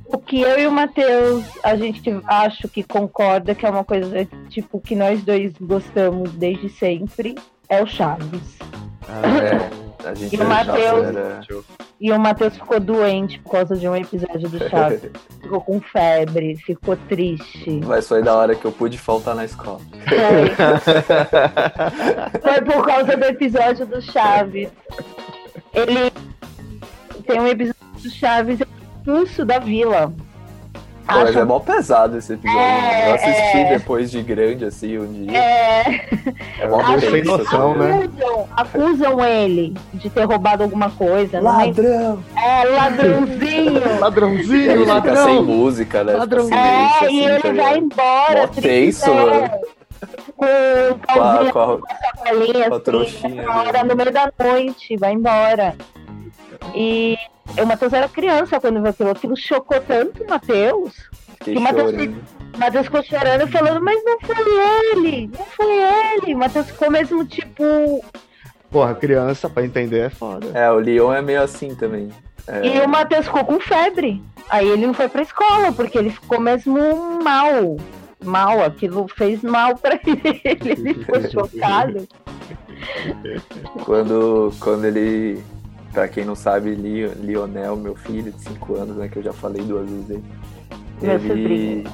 o 0.08 0.18
que 0.18 0.40
eu 0.40 0.58
e 0.58 0.66
o 0.66 0.72
Matheus, 0.72 1.44
a 1.62 1.76
gente 1.76 2.02
acho 2.26 2.68
que 2.68 2.82
concorda 2.82 3.54
que 3.54 3.64
é 3.66 3.70
uma 3.70 3.84
coisa, 3.84 4.26
tipo, 4.48 4.80
que 4.80 4.96
nós 4.96 5.22
dois 5.22 5.52
gostamos 5.60 6.30
desde 6.32 6.68
sempre, 6.70 7.34
é 7.68 7.82
o 7.82 7.86
Chaves. 7.86 8.58
É, 9.08 10.08
a 10.08 10.14
gente 10.14 10.34
E 10.36 10.40
o 10.40 10.44
Matheus? 10.48 11.06
era- 11.06 11.40
E 12.00 12.12
o 12.12 12.18
Matheus 12.18 12.54
ficou 12.54 12.78
doente 12.78 13.38
por 13.40 13.50
causa 13.52 13.74
de 13.76 13.88
um 13.88 13.96
episódio 13.96 14.48
do 14.48 14.68
Chaves. 14.68 15.02
ficou 15.42 15.60
com 15.60 15.80
febre, 15.80 16.56
ficou 16.56 16.96
triste. 17.08 17.80
Mas 17.84 18.06
foi 18.08 18.22
da 18.22 18.34
hora 18.36 18.54
que 18.54 18.64
eu 18.64 18.72
pude 18.72 18.96
faltar 18.98 19.34
na 19.34 19.44
escola. 19.44 19.80
Foi, 20.08 21.02
foi 22.40 22.62
por 22.62 22.86
causa 22.86 23.16
do 23.16 23.24
episódio 23.24 23.86
do 23.86 24.00
Chaves. 24.00 24.68
Ele 25.74 26.10
tem 27.26 27.40
um 27.40 27.46
episódio 27.46 27.78
do 28.02 28.10
Chaves 28.10 28.60
expulso 29.08 29.44
da 29.44 29.58
vila. 29.58 30.12
Pô, 31.06 31.14
mas 31.14 31.30
Acham- 31.30 31.40
é 31.40 31.44
mó 31.46 31.58
pesado 31.58 32.18
esse 32.18 32.34
episódio. 32.34 32.60
É, 32.60 32.80
né? 32.82 33.10
Eu 33.10 33.14
assisti 33.14 33.56
é. 33.58 33.78
depois 33.78 34.10
de 34.10 34.22
grande, 34.22 34.66
assim, 34.66 34.98
um 34.98 35.10
dia. 35.10 35.38
É, 35.38 36.00
É 36.58 36.68
mó 36.68 36.80
Acham 36.80 37.00
tenso, 37.00 37.10
sem 37.12 37.24
noção, 37.24 37.70
assim, 37.70 37.78
né? 37.80 38.08
acusam, 38.54 39.24
ele 39.24 39.74
de 39.94 40.10
ter 40.10 40.24
roubado 40.24 40.64
alguma 40.64 40.90
coisa. 40.90 41.40
lembro- 41.40 41.42
Ladrão! 41.82 42.22
É, 42.36 42.64
ladrãozinho. 42.64 43.80
Ladrãozinho, 44.00 44.70
Ele 44.70 44.84
fica 44.84 45.02
sem 45.02 45.36
ladrão! 45.38 45.42
música, 45.44 46.04
né? 46.04 46.12
Fica 46.12 46.18
Ladrão. 46.18 46.44
silêncio, 46.44 46.66
É, 46.68 47.06
assim, 47.06 47.20
e 47.24 47.24
tá 47.24 47.30
ele 47.30 47.40
vai 47.40 47.52
ligado? 47.52 47.76
embora. 47.78 48.40
Mó 48.40 48.46
tenso, 48.48 48.60
triste, 48.60 49.08
mano. 49.10 49.32
é, 49.32 49.60
Com 50.36 50.44
o 50.44 50.98
Com 50.98 51.22
a, 51.22 51.52
com 51.52 51.58
a- 51.58 51.78
sacolinha, 52.16 52.68
Com 52.68 52.74
a 52.74 52.76
assim, 52.76 52.84
trouxinha, 52.84 53.42
né? 53.72 53.82
no 53.82 53.96
meio 53.96 54.12
da 54.12 54.30
noite, 54.38 54.96
vai 54.98 55.12
embora. 55.14 55.74
E 56.74 57.16
o 57.60 57.66
Matheus 57.66 57.92
era 57.92 58.08
criança 58.08 58.60
quando 58.60 58.80
viu 58.80 58.90
aquilo. 58.90 59.10
Aquilo 59.10 59.36
chocou 59.36 59.80
tanto 59.80 60.22
o 60.22 60.28
Matheus. 60.28 60.94
Que 61.40 61.56
o 61.56 61.60
Matheus 61.60 61.92
Matheus 62.58 62.86
ficou 62.86 63.02
chorando 63.04 63.46
falando, 63.46 63.80
mas 63.82 64.02
não 64.04 64.18
foi 64.20 64.36
ele, 64.92 65.30
não 65.38 65.44
foi 65.46 65.66
ele. 65.72 66.34
O 66.34 66.38
Matheus 66.38 66.66
ficou 66.66 66.90
mesmo 66.90 67.24
tipo. 67.24 67.64
Porra, 68.70 68.94
criança, 68.94 69.48
pra 69.48 69.64
entender 69.64 70.00
é 70.00 70.10
foda. 70.10 70.46
É, 70.52 70.70
o 70.70 70.76
Leon 70.78 71.12
é 71.12 71.22
meio 71.22 71.42
assim 71.42 71.74
também. 71.74 72.10
É, 72.46 72.66
E 72.66 72.80
o 72.80 72.88
Matheus 72.88 73.26
ficou 73.26 73.44
com 73.44 73.60
febre. 73.60 74.22
Aí 74.50 74.66
ele 74.68 74.86
não 74.86 74.94
foi 74.94 75.08
pra 75.08 75.22
escola, 75.22 75.70
porque 75.72 75.96
ele 75.98 76.10
ficou 76.10 76.40
mesmo 76.40 77.22
mal. 77.22 77.76
Mal, 78.24 78.64
aquilo 78.64 79.06
fez 79.08 79.42
mal 79.42 79.76
pra 79.76 79.94
ele. 80.04 80.40
Ele 80.44 80.94
ficou 80.94 81.20
chocado. 81.30 82.08
Quando, 83.84 84.52
quando 84.60 84.84
ele. 84.86 85.42
Pra 85.92 86.06
quem 86.08 86.24
não 86.24 86.34
sabe, 86.34 86.74
Li- 86.74 87.08
Lionel, 87.08 87.76
meu 87.76 87.94
filho 87.94 88.30
de 88.30 88.40
5 88.42 88.74
anos, 88.76 88.96
né? 88.96 89.08
Que 89.08 89.18
eu 89.18 89.22
já 89.22 89.32
falei 89.32 89.62
duas 89.62 89.88
vezes 89.90 90.22
Ele, 91.02 91.84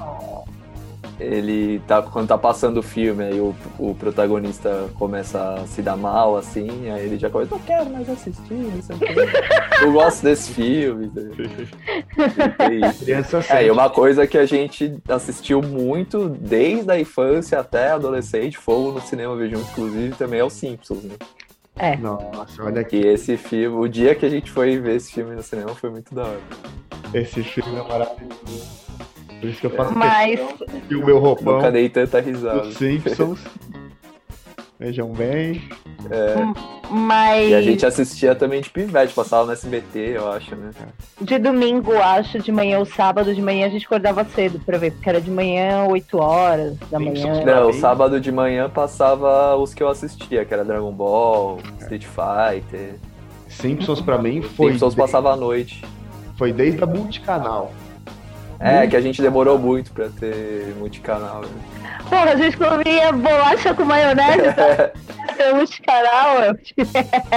ele 1.20 1.78
tá, 1.86 2.02
quando 2.02 2.26
tá 2.28 2.36
passando 2.36 2.78
o 2.78 2.82
filme, 2.82 3.22
aí 3.22 3.40
o, 3.40 3.54
o 3.78 3.94
protagonista 3.94 4.88
começa 4.98 5.54
a 5.54 5.66
se 5.66 5.80
dar 5.80 5.96
mal, 5.96 6.36
assim, 6.36 6.90
aí 6.90 7.04
ele 7.04 7.18
já 7.18 7.30
começa, 7.30 7.54
não 7.54 7.62
quero 7.62 7.88
mais 7.90 8.08
assistir, 8.10 8.54
não 8.54 8.82
sei 8.82 8.96
o 8.96 8.98
quê. 8.98 9.14
Eu 9.82 9.92
gosto 9.92 10.22
desse 10.24 10.50
filme. 10.52 11.10
É. 12.58 12.92
Criança 13.04 13.44
É, 13.50 13.66
e 13.66 13.70
uma 13.70 13.88
coisa 13.90 14.26
que 14.26 14.38
a 14.38 14.46
gente 14.46 14.94
assistiu 15.08 15.62
muito 15.62 16.28
desde 16.28 16.90
a 16.90 16.98
infância 16.98 17.60
até 17.60 17.90
a 17.90 17.94
adolescente, 17.94 18.58
fogo 18.58 18.90
no 18.92 19.00
cinema 19.00 19.36
ver 19.36 19.50
junto, 19.50 19.70
inclusive, 19.70 20.16
também 20.16 20.40
é 20.40 20.44
os 20.44 20.52
Simpsons, 20.52 21.04
né? 21.04 21.14
Nossa, 22.00 22.62
olha 22.62 22.80
aqui. 22.80 22.98
esse 22.98 23.36
filme, 23.36 23.76
o 23.76 23.88
dia 23.88 24.14
que 24.14 24.24
a 24.24 24.28
gente 24.28 24.50
foi 24.50 24.78
ver 24.78 24.96
esse 24.96 25.12
filme 25.12 25.34
no 25.34 25.42
cinema 25.42 25.74
foi 25.74 25.90
muito 25.90 26.14
da 26.14 26.22
hora. 26.22 26.40
Esse 27.12 27.42
filme 27.42 27.76
é 27.76 27.82
maravilhoso. 27.82 28.84
Por 29.40 29.48
isso 29.48 29.60
que 29.60 29.66
eu 29.66 29.70
faço 29.70 29.98
Mas, 29.98 30.40
questão 30.40 30.80
que 30.80 30.94
o 30.94 31.04
meu 31.04 31.18
roupão 31.18 31.56
Nunca 31.56 31.70
dei 31.70 31.88
tanta 31.88 32.20
risada. 32.20 32.70
Simpsons. 32.72 33.40
Vejam 34.78 35.08
bem. 35.12 35.62
mas 36.90 37.48
E 37.48 37.54
a 37.54 37.62
gente 37.62 37.86
assistia 37.86 38.34
também 38.34 38.60
de 38.60 38.68
pivete, 38.68 39.14
passava 39.14 39.46
no 39.46 39.52
SBT, 39.52 40.14
eu 40.16 40.30
acho, 40.30 40.54
né? 40.56 40.70
de 41.20 41.38
domingo, 41.38 41.92
acho, 41.96 42.40
de 42.40 42.50
manhã 42.50 42.78
ou 42.80 42.84
sábado 42.84 43.34
de 43.34 43.40
manhã, 43.40 43.66
a 43.66 43.70
gente 43.70 43.86
acordava 43.86 44.24
cedo 44.24 44.58
pra 44.58 44.76
ver, 44.76 44.92
porque 44.92 45.08
era 45.08 45.20
de 45.20 45.30
manhã, 45.30 45.84
8 45.88 46.18
horas 46.18 46.76
da 46.90 46.98
manhã. 46.98 47.44
Não, 47.44 47.72
sábado 47.72 48.20
de 48.20 48.32
manhã 48.32 48.68
passava 48.68 49.56
os 49.56 49.72
que 49.72 49.82
eu 49.82 49.88
assistia, 49.88 50.44
que 50.44 50.52
era 50.52 50.64
Dragon 50.64 50.92
Ball, 50.92 51.58
Street 51.80 52.04
Fighter. 52.04 52.96
Simpsons 53.48 54.00
pra 54.00 54.18
mim 54.18 54.42
foi, 54.42 54.72
Simpsons 54.72 54.94
passava 54.94 55.32
à 55.32 55.36
noite. 55.36 55.84
foi 56.36 56.52
desde 56.52 56.82
a 56.82 56.86
multicanal. 56.86 57.72
É, 58.58 58.86
que 58.86 58.96
a 58.96 59.00
gente 59.00 59.20
demorou 59.20 59.58
muito 59.58 59.92
pra 59.92 60.08
ter 60.08 60.74
multicanal. 60.78 61.42
Né? 61.42 61.48
Porra, 62.08 62.32
a 62.32 62.36
gente 62.36 62.56
comia 62.56 63.12
bolacha 63.12 63.74
com 63.74 63.84
maionese, 63.84 64.52
tá? 64.54 64.90
Ter 65.36 65.52
multicanal. 65.52 66.36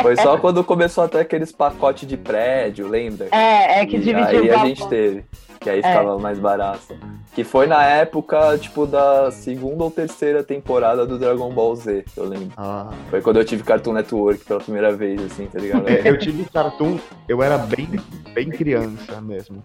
Foi 0.03 0.15
só 0.17 0.37
quando 0.37 0.63
começou 0.63 1.03
até 1.05 1.21
aqueles 1.21 1.51
pacotes 1.51 2.07
de 2.07 2.15
prédio, 2.17 2.87
lembra? 2.87 3.27
É, 3.31 3.81
é 3.81 3.85
que 3.85 3.95
E 3.95 3.99
dividiu 3.99 4.43
aí 4.43 4.49
a 4.51 4.65
gente 4.65 4.87
teve. 4.87 5.25
Que 5.59 5.71
aí 5.71 5.79
É. 5.79 5.81
ficava 5.81 6.19
mais 6.19 6.37
barato. 6.37 6.95
Que 7.33 7.43
foi 7.43 7.65
na 7.65 7.83
época, 7.83 8.55
tipo, 8.59 8.85
da 8.85 9.31
segunda 9.31 9.83
ou 9.83 9.89
terceira 9.91 10.43
temporada 10.43 11.05
do 11.07 11.17
Dragon 11.17 11.49
Ball 11.51 11.75
Z, 11.75 12.05
eu 12.15 12.25
lembro. 12.25 12.51
Ah. 12.55 12.91
Foi 13.09 13.21
quando 13.21 13.37
eu 13.37 13.45
tive 13.45 13.63
Cartoon 13.63 13.93
Network 13.93 14.45
pela 14.45 14.59
primeira 14.59 14.95
vez, 14.95 15.19
assim, 15.23 15.47
tá 15.47 15.57
ligado? 15.59 15.87
É, 15.89 16.01
eu 16.07 16.17
tive 16.19 16.45
Cartoon, 16.45 16.99
eu 17.27 17.41
era 17.41 17.57
bem, 17.57 17.89
bem 18.33 18.49
criança 18.49 19.19
mesmo. 19.21 19.63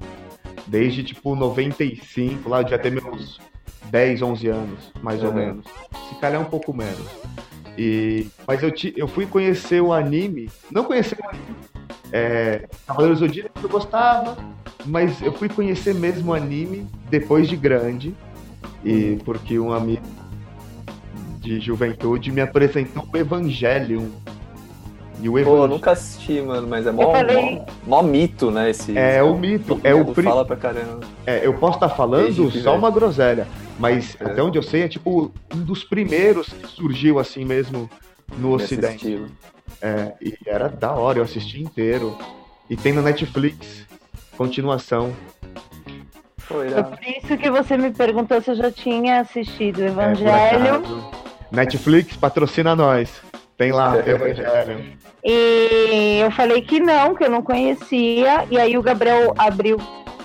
Desde 0.66 1.04
tipo 1.04 1.34
95, 1.34 2.48
lá 2.48 2.62
eu 2.62 2.68
já 2.68 2.78
ter 2.78 2.90
meus 2.90 3.38
10, 3.90 4.22
11 4.22 4.48
anos, 4.48 4.92
mais 5.02 5.22
ou 5.22 5.30
Uhum. 5.30 5.34
menos. 5.34 5.66
Se 6.08 6.14
calhar 6.16 6.40
um 6.40 6.44
pouco 6.46 6.72
menos. 6.74 7.06
E, 7.76 8.26
mas 8.46 8.62
eu, 8.62 8.70
ti, 8.70 8.92
eu 8.96 9.08
fui 9.08 9.24
conhecer 9.26 9.80
o 9.80 9.92
anime, 9.92 10.50
não 10.70 10.84
conhecer 10.84 11.18
o 11.22 11.28
anime, 11.28 11.56
é, 12.12 12.68
Cavaleiros 12.86 13.20
do 13.20 13.26
Zodíaco 13.26 13.50
eu 13.62 13.68
gostava, 13.68 14.36
mas 14.84 15.22
eu 15.22 15.32
fui 15.32 15.48
conhecer 15.48 15.94
mesmo 15.94 16.32
o 16.32 16.34
anime 16.34 16.86
depois 17.08 17.48
de 17.48 17.56
grande, 17.56 18.14
e 18.84 19.18
porque 19.24 19.58
um 19.58 19.72
amigo 19.72 20.02
de 21.40 21.58
juventude 21.60 22.30
me 22.30 22.40
apresentou 22.42 23.06
o 23.12 23.16
Evangelion. 23.16 24.06
E 25.22 25.28
o 25.28 25.32
Pô, 25.32 25.38
eu 25.38 25.42
Evangelion 25.42 25.68
nunca 25.68 25.90
assisti, 25.92 26.40
mano, 26.42 26.66
mas 26.68 26.86
é 26.86 26.92
mó, 26.92 27.04
mó, 27.12 27.64
mó 27.86 28.02
mito, 28.02 28.50
né? 28.50 28.68
Esse, 28.70 28.96
é 28.98 29.22
o 29.22 29.34
mito, 29.38 29.80
é 29.82 29.94
o 29.94 30.04
pri... 30.04 30.24
fala 30.24 30.44
pra 30.44 30.56
caramba. 30.56 31.00
é, 31.26 31.46
eu 31.46 31.54
posso 31.54 31.76
estar 31.76 31.88
falando 31.88 32.24
Desde 32.24 32.60
só 32.60 32.76
uma 32.76 32.90
groselha, 32.90 33.46
mas 33.82 34.16
É. 34.20 34.24
até 34.24 34.42
onde 34.42 34.56
eu 34.58 34.62
sei 34.62 34.82
é 34.82 34.88
tipo 34.88 35.30
um 35.54 35.58
dos 35.58 35.84
primeiros 35.84 36.48
que 36.48 36.66
surgiu 36.68 37.18
assim 37.18 37.44
mesmo 37.44 37.90
no 38.38 38.52
nesse 38.56 38.74
ocidente. 38.74 38.94
estilo. 39.06 39.26
É, 39.80 40.12
e 40.22 40.34
era 40.46 40.68
da 40.68 40.92
hora, 40.92 41.18
eu 41.18 41.24
assisti 41.24 41.60
inteiro. 41.60 42.16
E 42.70 42.76
tem 42.76 42.92
na 42.92 43.02
Netflix, 43.02 43.86
continuação. 44.36 45.12
Foi 46.38 46.68
irado. 46.68 46.96
por 46.96 47.04
isso 47.06 47.36
que 47.36 47.50
você 47.50 47.76
me 47.76 47.90
perguntou 47.90 48.40
se 48.40 48.50
eu 48.50 48.54
já 48.56 48.70
tinha 48.70 49.20
assistido 49.20 49.78
o 49.78 49.82
É, 49.84 49.86
Evangelho. 49.88 50.74
acaso. 50.76 51.10
Netflix 51.50 52.16
patrocina 52.16 52.74
nós. 52.76 53.10
Tem 53.56 53.72
lá, 53.72 53.96
Evangelho. 53.98 54.96
E 55.24 56.18
eu 56.22 56.30
falei 56.32 56.62
que 56.62 56.80
não, 56.80 57.14
que 57.14 57.24
eu 57.24 57.30
não 57.30 57.42
conhecia. 57.42 58.44
E 58.50 58.58
aí 58.58 58.76
o 58.78 58.82
Gabriel 58.82 59.34
abriu 59.38 59.76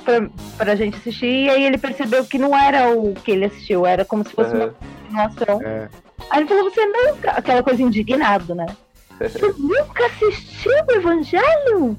pra, 0.08 0.30
pra 0.58 0.76
gente 0.76 0.96
assistir. 0.98 1.26
E 1.26 1.50
aí 1.50 1.66
ele 1.66 1.78
percebeu 1.78 2.24
que 2.24 2.40
não 2.40 2.58
era 2.58 2.90
o 2.90 3.14
que 3.14 3.32
ele 3.32 3.46
assistiu, 3.46 3.86
era 3.86 4.06
como 4.06 4.24
se 4.24 4.34
fosse 4.34 4.54
uma 4.54 4.66
Aham. 4.66 4.74
continuação. 5.04 5.62
É. 5.62 5.90
Aí 6.30 6.40
ele 6.40 6.48
falou: 6.48 6.64
Você 6.72 6.86
nunca. 6.86 7.32
Aquela 7.32 7.62
coisa 7.62 7.84
indignado, 7.84 8.56
né? 8.56 8.66
Você 9.20 9.54
nunca 9.58 10.06
assistiu 10.06 10.72
o 10.72 10.92
Evangelho? 10.94 11.98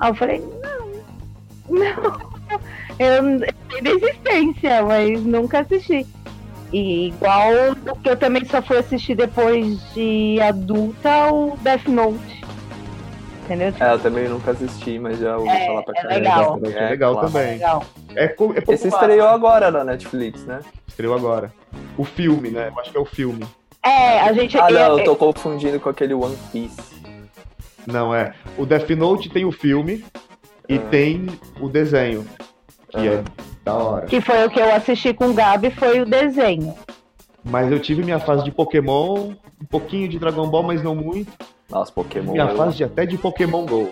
Aí 0.00 0.10
eu 0.10 0.14
falei: 0.14 0.42
Não, 0.62 1.78
não. 1.78 2.32
Eu 2.98 3.40
sei 3.70 3.80
da 3.80 3.90
existência, 3.90 4.82
mas 4.82 5.24
nunca 5.24 5.60
assisti. 5.60 6.06
E 6.72 7.08
igual 7.08 7.74
que 8.02 8.08
eu 8.08 8.16
também 8.16 8.44
só 8.44 8.60
fui 8.60 8.76
assistir 8.76 9.14
depois 9.14 9.80
de 9.94 10.38
adulta, 10.40 11.32
o 11.32 11.56
Death 11.62 11.86
Note. 11.88 12.41
Entendeu? 13.44 13.72
Tipo, 13.72 13.84
É, 13.84 13.92
eu 13.92 13.98
também 13.98 14.28
nunca 14.28 14.50
assisti, 14.52 14.98
mas 14.98 15.18
já 15.18 15.36
ouvi 15.36 15.48
É, 15.48 15.66
falar 15.66 15.82
pra 15.82 15.94
é 15.98 16.02
caramba. 16.02 16.18
legal. 16.18 16.60
É 16.64 16.88
legal 16.90 17.12
claro. 17.14 17.28
também. 17.28 17.52
legal. 17.52 17.84
É, 18.14 18.28
co- 18.28 18.44
é 18.52 18.60
popular. 18.60 18.74
Esse 18.74 18.88
estreou 18.88 19.28
agora 19.28 19.70
na 19.70 19.84
Netflix, 19.84 20.44
né? 20.44 20.60
Estreou 20.86 21.14
agora. 21.14 21.52
O 21.98 22.04
filme, 22.04 22.50
né? 22.50 22.70
Eu 22.74 22.80
acho 22.80 22.90
que 22.92 22.96
é 22.96 23.00
o 23.00 23.04
filme. 23.04 23.44
É, 23.84 24.20
a 24.20 24.32
gente. 24.32 24.56
Ah, 24.58 24.70
não, 24.70 24.98
eu- 24.98 25.04
tô 25.04 25.16
confundindo 25.16 25.80
com 25.80 25.88
aquele 25.88 26.14
One 26.14 26.36
Piece. 26.52 27.02
Não, 27.86 28.14
é. 28.14 28.32
O 28.56 28.64
Death 28.64 28.88
Note 28.90 29.28
tem 29.28 29.44
o 29.44 29.50
filme 29.50 30.04
e 30.68 30.76
Ah. 30.76 30.82
tem 30.90 31.26
o 31.60 31.68
desenho. 31.68 32.24
Que 32.90 33.08
é 33.08 33.16
Ah. 33.26 33.42
da 33.64 33.74
hora. 33.74 34.06
Que 34.06 34.20
foi 34.20 34.44
o 34.46 34.50
que 34.50 34.60
eu 34.60 34.72
assisti 34.72 35.12
com 35.12 35.30
o 35.30 35.34
Gabi, 35.34 35.70
foi 35.72 36.00
o 36.00 36.06
desenho. 36.06 36.74
Mas 37.44 37.72
eu 37.72 37.80
tive 37.80 38.04
minha 38.04 38.20
fase 38.20 38.44
de 38.44 38.52
Pokémon, 38.52 39.32
um 39.60 39.64
pouquinho 39.68 40.08
de 40.08 40.16
Dragon 40.16 40.46
Ball, 40.46 40.62
mas 40.62 40.80
não 40.80 40.94
muito. 40.94 41.32
Nossa, 41.72 41.90
Pokémon. 41.90 42.32
minha 42.32 42.44
eu- 42.44 42.56
fase 42.56 42.76
de, 42.76 42.84
até 42.84 43.06
de 43.06 43.16
Pokémon 43.18 43.64
GO. 43.66 43.90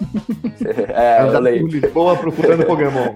é, 0.94 1.22
eu 1.22 1.40
lembro. 1.40 1.68
Lisboa 1.68 2.16
procurando 2.16 2.64
Pokémon. 2.66 3.14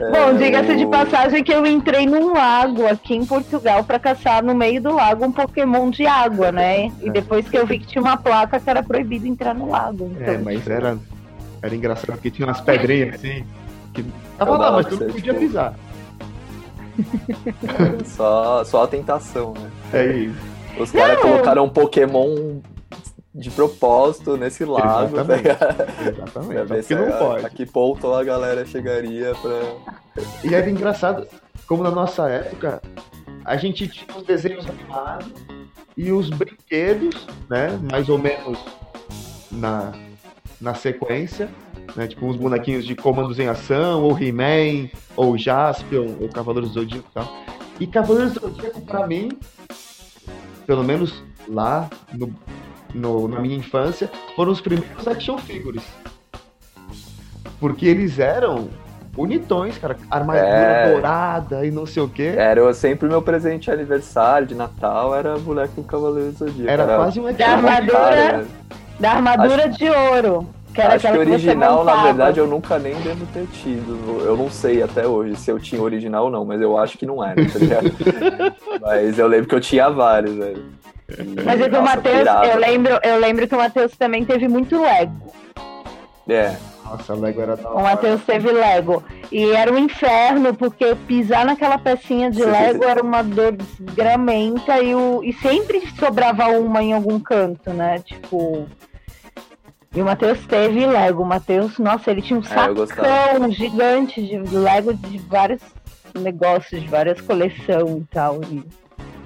Bom, 0.00 0.30
É, 0.30 0.34
diga-se 0.34 0.76
de 0.76 0.84
o- 0.84 0.90
passagem 0.90 1.42
que 1.44 1.52
eu 1.52 1.66
entrei 1.66 2.06
num 2.06 2.32
lago 2.32 2.86
aqui 2.86 3.14
em 3.14 3.24
Portugal 3.26 3.84
pra 3.84 3.98
caçar 3.98 4.42
no 4.42 4.54
meio 4.54 4.80
do 4.82 4.94
lago 4.94 5.24
um 5.26 5.32
Pokémon 5.32 5.90
de 5.90 6.06
água, 6.06 6.50
né? 6.50 6.86
É. 6.86 6.90
E 7.02 7.10
depois 7.10 7.48
que 7.48 7.58
eu 7.58 7.66
vi 7.66 7.78
que 7.80 7.86
tinha 7.86 8.00
uma 8.02 8.16
placa 8.16 8.58
que 8.58 8.70
era 8.70 8.82
proibido 8.82 9.26
entrar 9.26 9.54
no 9.54 9.68
lago. 9.68 10.10
Então, 10.18 10.34
É, 10.34 10.38
mas 10.38 10.66
era, 10.68 10.96
era 11.60 11.74
engraçado 11.74 12.12
porque 12.12 12.30
tinha 12.30 12.46
umas 12.46 12.60
pedrinhas 12.60 13.16
assim. 13.16 13.44
Que 13.92 14.04
tava 14.38 14.52
Eu 14.52 14.58
lá, 14.58 14.72
mas 14.72 14.86
tu 14.86 14.92
não 14.98 15.06
podia 15.08 15.32
tipo, 15.34 15.38
pisar. 15.46 15.74
Só, 18.06 18.64
só 18.64 18.82
a 18.84 18.86
tentação, 18.88 19.54
né? 19.54 19.70
É 19.92 20.06
isso. 20.16 20.57
Os 20.80 20.90
caras 20.90 21.20
colocaram 21.20 21.64
um 21.64 21.68
Pokémon 21.68 22.60
de 23.34 23.50
propósito 23.50 24.36
nesse 24.36 24.64
lago, 24.64 25.14
tá 25.14 25.22
Exatamente. 25.22 25.58
Pra 25.58 26.08
Exatamente. 26.08 26.82
se 26.82 26.88
que 26.88 26.94
não 26.94 27.08
a, 27.08 27.18
pode. 27.18 27.46
a 27.46 27.50
que 27.50 27.66
ponto 27.66 28.12
a 28.12 28.24
galera 28.24 28.66
chegaria 28.66 29.32
pra. 29.34 30.24
E 30.42 30.54
era 30.54 30.68
engraçado, 30.68 31.26
como 31.66 31.82
na 31.82 31.90
nossa 31.90 32.28
época, 32.28 32.82
a 33.44 33.56
gente 33.56 33.86
tinha 33.86 34.16
os 34.16 34.24
desenhos 34.24 34.66
animados 34.66 35.32
e 35.96 36.10
os 36.10 36.30
brinquedos, 36.30 37.26
né? 37.48 37.78
Mais 37.90 38.08
ou 38.08 38.18
menos 38.18 38.58
na, 39.50 39.92
na 40.60 40.74
sequência. 40.74 41.48
Né, 41.96 42.06
tipo 42.06 42.26
uns 42.26 42.36
bonequinhos 42.36 42.84
de 42.84 42.94
comandos 42.94 43.38
em 43.38 43.48
ação, 43.48 44.04
ou 44.04 44.16
He-Man, 44.16 44.90
ou 45.16 45.38
Jaspion, 45.38 46.16
ou 46.20 46.28
Cavaleiros 46.28 46.72
do 46.72 46.80
Zodíaco 46.80 47.08
e 47.10 47.14
tal. 47.14 47.44
E 47.80 47.86
Cavaleiros 47.86 48.34
do 48.34 48.40
Zodíaco, 48.40 48.82
pra 48.82 49.06
mim, 49.06 49.30
pelo 50.68 50.84
menos 50.84 51.24
lá 51.48 51.88
no, 52.12 52.30
no- 52.94 53.26
na 53.26 53.40
minha 53.40 53.56
infância, 53.56 54.10
foram 54.36 54.52
os 54.52 54.60
primeiros 54.60 55.08
action 55.08 55.38
figures. 55.38 55.82
Porque 57.58 57.86
eles 57.86 58.18
eram 58.18 58.68
bonitões, 59.14 59.78
cara. 59.78 59.96
Armadura 60.10 60.44
É. 60.46 60.92
dourada 60.92 61.64
e 61.64 61.70
não 61.70 61.86
sei 61.86 62.02
o 62.02 62.08
quê. 62.08 62.34
Era 62.36 62.72
sempre 62.74 63.08
meu 63.08 63.22
presente 63.22 63.64
de 63.64 63.70
aniversário, 63.70 64.46
de 64.46 64.54
Natal, 64.54 65.14
era 65.16 65.38
boneco 65.38 65.72
do 65.80 65.82
Cavaleiro 65.84 66.32
do 66.32 66.38
Zodíaco. 66.38 66.70
Era 66.70 66.84
quase 66.84 67.18
um 67.18 67.32
Da 67.32 67.48
armadura- 67.48 67.92
Cara? 67.98 68.46
Da 69.00 69.10
armadura 69.12 69.68
de 69.70 69.88
ouro. 69.88 70.46
Que 70.78 70.82
era 70.82 70.94
Acho 70.94 71.08
que 71.08 71.12
que, 71.12 71.18
original, 71.18 71.78
você 71.78 71.90
na 71.90 72.02
verdade, 72.04 72.38
eu 72.38 72.46
nunca 72.46 72.78
nem 72.78 72.94
devo 73.00 73.26
ter 73.34 73.44
tido. 73.48 74.22
Eu 74.24 74.36
não 74.36 74.48
sei 74.48 74.80
até 74.80 75.04
hoje 75.08 75.34
se 75.34 75.50
eu 75.50 75.58
tinha 75.58 75.82
original 75.82 76.26
ou 76.26 76.30
não, 76.30 76.44
mas 76.44 76.60
eu 76.60 76.78
acho 76.78 76.96
que 76.96 77.04
não 77.04 77.24
era, 77.24 77.34
tá 77.34 77.58
ligado? 77.58 77.90
mas 78.80 79.18
eu 79.18 79.26
lembro 79.26 79.48
que 79.48 79.56
eu 79.56 79.60
tinha 79.60 79.90
vários, 79.90 80.36
velho. 80.36 80.66
E, 81.18 81.42
Mas 81.42 81.60
é 81.60 81.68
que 81.68 81.76
o 81.76 81.82
Matheus, 81.82 82.28
eu 82.48 82.58
lembro, 82.60 83.00
eu 83.02 83.18
lembro 83.18 83.48
que 83.48 83.54
o 83.56 83.58
Matheus 83.58 83.96
também 83.96 84.24
teve 84.24 84.46
muito 84.46 84.80
Lego. 84.80 85.32
É, 86.28 86.54
Nossa, 86.84 87.14
Lego 87.14 87.40
era 87.40 87.56
da 87.56 87.70
O. 87.70 87.82
Matheus 87.82 88.22
teve 88.22 88.52
Lego. 88.52 89.02
E 89.32 89.50
era 89.50 89.72
um 89.72 89.78
inferno, 89.78 90.54
porque 90.54 90.94
pisar 91.08 91.44
naquela 91.44 91.78
pecinha 91.78 92.30
de 92.30 92.44
Lego 92.44 92.84
era 92.84 93.02
uma 93.02 93.22
dor 93.22 93.56
desgramenta 93.56 94.80
e, 94.80 94.94
o, 94.94 95.24
e 95.24 95.32
sempre 95.32 95.82
sobrava 95.98 96.46
uma 96.50 96.80
em 96.84 96.92
algum 96.92 97.18
canto, 97.18 97.72
né? 97.72 97.98
Tipo. 97.98 98.68
E 99.94 100.02
o 100.02 100.04
Matheus 100.04 100.38
teve 100.46 100.86
Lego. 100.86 101.22
O 101.22 101.26
Matheus, 101.26 101.78
nossa, 101.78 102.10
ele 102.10 102.22
tinha 102.22 102.38
um 102.38 102.42
É, 102.42 102.72
gostava. 102.74 103.08
sacão 103.08 103.50
gigante 103.50 104.20
de 104.22 104.36
Lego 104.56 104.92
de 104.94 105.18
vários 105.18 105.60
negócios, 106.14 106.80
de 106.80 106.88
várias 106.88 107.20
coleções 107.20 108.02
e 108.02 108.06
tal. 108.12 108.40
E 108.50 108.62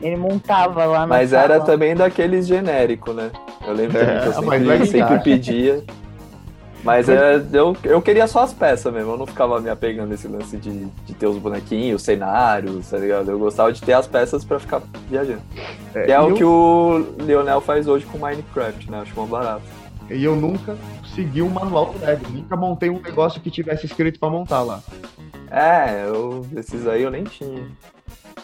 ele 0.00 0.16
montava 0.16 0.84
lá 0.84 1.00
na 1.00 1.06
mas 1.08 1.32
era 1.32 1.54
sala. 1.54 1.64
também 1.64 1.94
daqueles 1.94 2.46
genéricos, 2.46 3.14
né? 3.14 3.30
Eu 3.66 3.72
lembro 3.72 3.98
também 3.98 4.20
que 4.20 4.26
eu 4.26 4.32
É, 4.32 4.34
mas 4.34 4.44
sempre, 4.44 4.58
Lego 4.68 4.86
sempre 4.86 5.18
pedia. 5.20 5.84
Mas 6.84 7.08
é, 7.08 7.40
eu, 7.52 7.76
eu 7.84 8.02
queria 8.02 8.26
só 8.26 8.42
as 8.42 8.52
peças 8.52 8.92
mesmo, 8.92 9.12
eu 9.12 9.16
não 9.16 9.24
ficava 9.26 9.60
me 9.60 9.70
apegando 9.70 10.08
nesse 10.08 10.26
lance 10.26 10.56
de, 10.56 10.86
de 11.06 11.14
ter 11.14 11.28
os 11.28 11.38
bonequinhos, 11.38 12.02
cenários, 12.02 12.90
tá 12.90 12.98
ligado? 12.98 13.30
Eu 13.30 13.38
gostava 13.38 13.72
de 13.72 13.80
ter 13.80 13.92
as 13.92 14.08
peças 14.08 14.44
pra 14.44 14.58
ficar 14.58 14.82
viajando. 15.08 15.42
É, 15.94 16.02
Que 16.06 16.10
é 16.12 16.20
o 16.20 16.30
eu- 16.30 16.34
que 16.34 16.42
o 16.44 17.14
Leonel 17.20 17.60
faz 17.60 17.86
hoje 17.86 18.04
com 18.06 18.18
Minecraft, 18.18 18.90
né? 18.90 19.00
Acho 19.02 19.14
mó 19.14 19.26
barato. 19.26 19.62
E 20.12 20.24
eu 20.24 20.36
nunca 20.36 20.76
segui 21.14 21.42
um 21.42 21.48
manual 21.48 21.86
do 21.92 22.04
Lego. 22.04 22.28
Nunca 22.30 22.56
montei 22.56 22.90
um 22.90 23.00
negócio 23.00 23.40
que 23.40 23.50
tivesse 23.50 23.86
escrito 23.86 24.18
pra 24.20 24.28
montar 24.30 24.62
lá. 24.62 24.80
É, 25.50 26.06
eu, 26.06 26.46
esses 26.56 26.86
aí 26.86 27.02
eu 27.02 27.10
nem 27.10 27.24
tinha. 27.24 27.66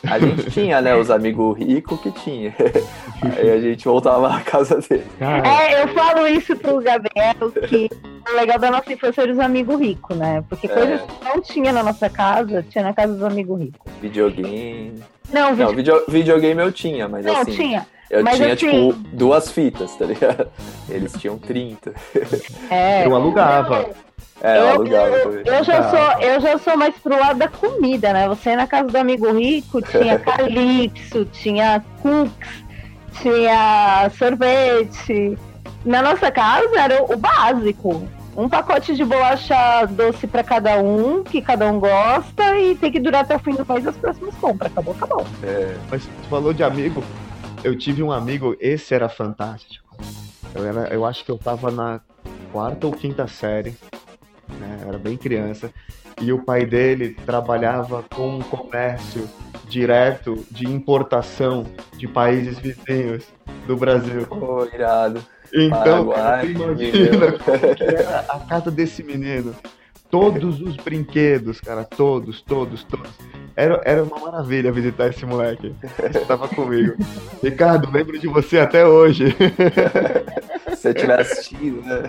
A 0.06 0.18
gente 0.18 0.48
tinha, 0.52 0.80
né? 0.80 0.94
Os 0.94 1.10
amigos 1.10 1.56
ricos 1.58 2.00
que 2.00 2.10
tinha. 2.12 2.54
Aí 3.36 3.50
a 3.50 3.58
gente 3.60 3.84
voltava 3.84 4.28
na 4.28 4.40
casa 4.42 4.76
dele. 4.80 5.04
É, 5.20 5.82
eu 5.82 5.88
falo 5.88 6.26
isso 6.28 6.54
pro 6.56 6.80
Gabriel 6.80 7.50
que 7.68 7.90
o 8.30 8.36
legal 8.36 8.58
da 8.60 8.70
nossa 8.70 8.92
infância 8.92 9.22
era 9.22 9.32
os 9.32 9.40
amigos 9.40 9.80
ricos, 9.80 10.16
né? 10.16 10.44
Porque 10.48 10.66
É. 10.66 10.70
coisas 10.70 11.00
que 11.00 11.24
não 11.24 11.40
tinha 11.40 11.72
na 11.72 11.82
nossa 11.82 12.08
casa, 12.08 12.64
tinha 12.70 12.84
na 12.84 12.92
casa 12.94 13.14
dos 13.14 13.24
amigos 13.24 13.58
ricos. 13.58 13.92
Videogame. 14.00 15.02
Não, 15.32 15.56
Não, 15.56 15.74
video- 15.74 16.04
videogame 16.06 16.62
eu 16.62 16.70
tinha, 16.70 17.08
mas 17.08 17.24
não 17.24 17.36
assim. 17.40 17.52
tinha. 17.56 17.86
Eu 18.10 18.24
mas 18.24 18.36
tinha, 18.36 18.54
assim- 18.54 18.90
tipo, 18.90 18.92
duas 19.12 19.50
fitas, 19.50 19.94
tá 19.96 20.06
ligado? 20.06 20.48
Eles 20.88 21.12
tinham 21.14 21.38
30. 21.38 21.92
É. 22.70 23.04
Eu 23.06 23.14
alugava. 23.14 23.86
É, 24.40 24.56
eu 24.56 24.62
Eu, 24.62 24.68
alugava 24.68 25.08
eu, 25.16 25.42
eu 25.44 25.64
já 25.64 25.90
sou, 25.90 26.22
eu 26.22 26.40
já 26.40 26.58
sou 26.58 26.76
mais 26.76 26.94
pro 26.96 27.18
lado 27.18 27.40
da 27.40 27.48
comida, 27.48 28.12
né? 28.12 28.28
Você 28.28 28.54
na 28.54 28.68
casa 28.68 28.88
do 28.88 28.96
amigo 28.96 29.32
rico, 29.36 29.82
tinha 29.82 30.16
calypso, 30.20 31.24
tinha 31.24 31.84
cookies, 32.00 32.64
tinha 33.20 34.08
sorvete. 34.16 35.36
Na 35.84 36.02
nossa 36.02 36.30
casa 36.30 36.68
era 36.78 37.02
o 37.02 37.16
básico. 37.16 38.06
Um 38.36 38.48
pacote 38.48 38.94
de 38.94 39.04
bolacha 39.04 39.56
doce 39.90 40.28
pra 40.28 40.44
cada 40.44 40.76
um, 40.78 41.24
que 41.24 41.42
cada 41.42 41.66
um 41.66 41.80
gosta, 41.80 42.56
e 42.56 42.76
tem 42.76 42.92
que 42.92 43.00
durar 43.00 43.22
até 43.22 43.34
o 43.34 43.40
fim 43.40 43.54
do 43.54 43.66
mês 43.68 43.84
as 43.84 43.96
próximas 43.96 44.34
compras. 44.36 44.70
Acabou, 44.70 44.94
acabou. 44.94 45.26
É, 45.42 45.74
Mas 45.90 46.04
tu 46.04 46.28
falou 46.30 46.52
de 46.54 46.62
amigo. 46.62 47.02
Eu 47.64 47.76
tive 47.76 48.02
um 48.02 48.12
amigo, 48.12 48.56
esse 48.60 48.94
era 48.94 49.08
fantástico. 49.08 49.96
Eu, 50.54 50.64
era, 50.64 50.94
eu 50.94 51.04
acho 51.04 51.24
que 51.24 51.30
eu 51.30 51.38
tava 51.38 51.70
na 51.70 52.00
quarta 52.52 52.86
ou 52.86 52.92
quinta 52.92 53.26
série, 53.26 53.76
né? 54.58 54.84
Era 54.86 54.98
bem 54.98 55.16
criança. 55.16 55.70
E 56.20 56.32
o 56.32 56.42
pai 56.42 56.64
dele 56.64 57.16
trabalhava 57.26 58.04
com 58.14 58.36
um 58.36 58.40
comércio 58.40 59.28
direto 59.68 60.44
de 60.50 60.66
importação 60.66 61.66
de 61.96 62.08
países 62.08 62.58
vizinhos 62.58 63.24
do 63.66 63.76
Brasil. 63.76 64.26
pô, 64.26 64.64
irado. 64.64 65.24
Então, 65.52 66.08
Paraguai, 66.08 66.50
imagina 66.50 67.32
como 67.32 67.74
que 67.74 67.84
era 67.84 68.20
a 68.28 68.40
casa 68.40 68.70
desse 68.70 69.02
menino. 69.02 69.54
Todos 70.10 70.60
os 70.62 70.76
brinquedos, 70.76 71.60
cara, 71.60 71.84
todos, 71.84 72.40
todos, 72.40 72.82
todos. 72.84 73.10
Era, 73.54 73.80
era 73.84 74.02
uma 74.04 74.18
maravilha 74.18 74.72
visitar 74.72 75.08
esse 75.08 75.26
moleque. 75.26 75.74
Estava 76.14 76.48
comigo. 76.48 76.94
Ricardo, 77.42 77.90
lembro 77.90 78.18
de 78.18 78.26
você 78.26 78.58
até 78.58 78.86
hoje. 78.86 79.36
Se 80.70 80.76
você 80.76 80.94
tiver 80.94 81.20
assistido, 81.20 81.82
né? 81.82 82.02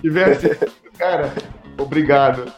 Tivesse, 0.00 0.58
cara, 0.98 1.32
obrigado. 1.78 2.50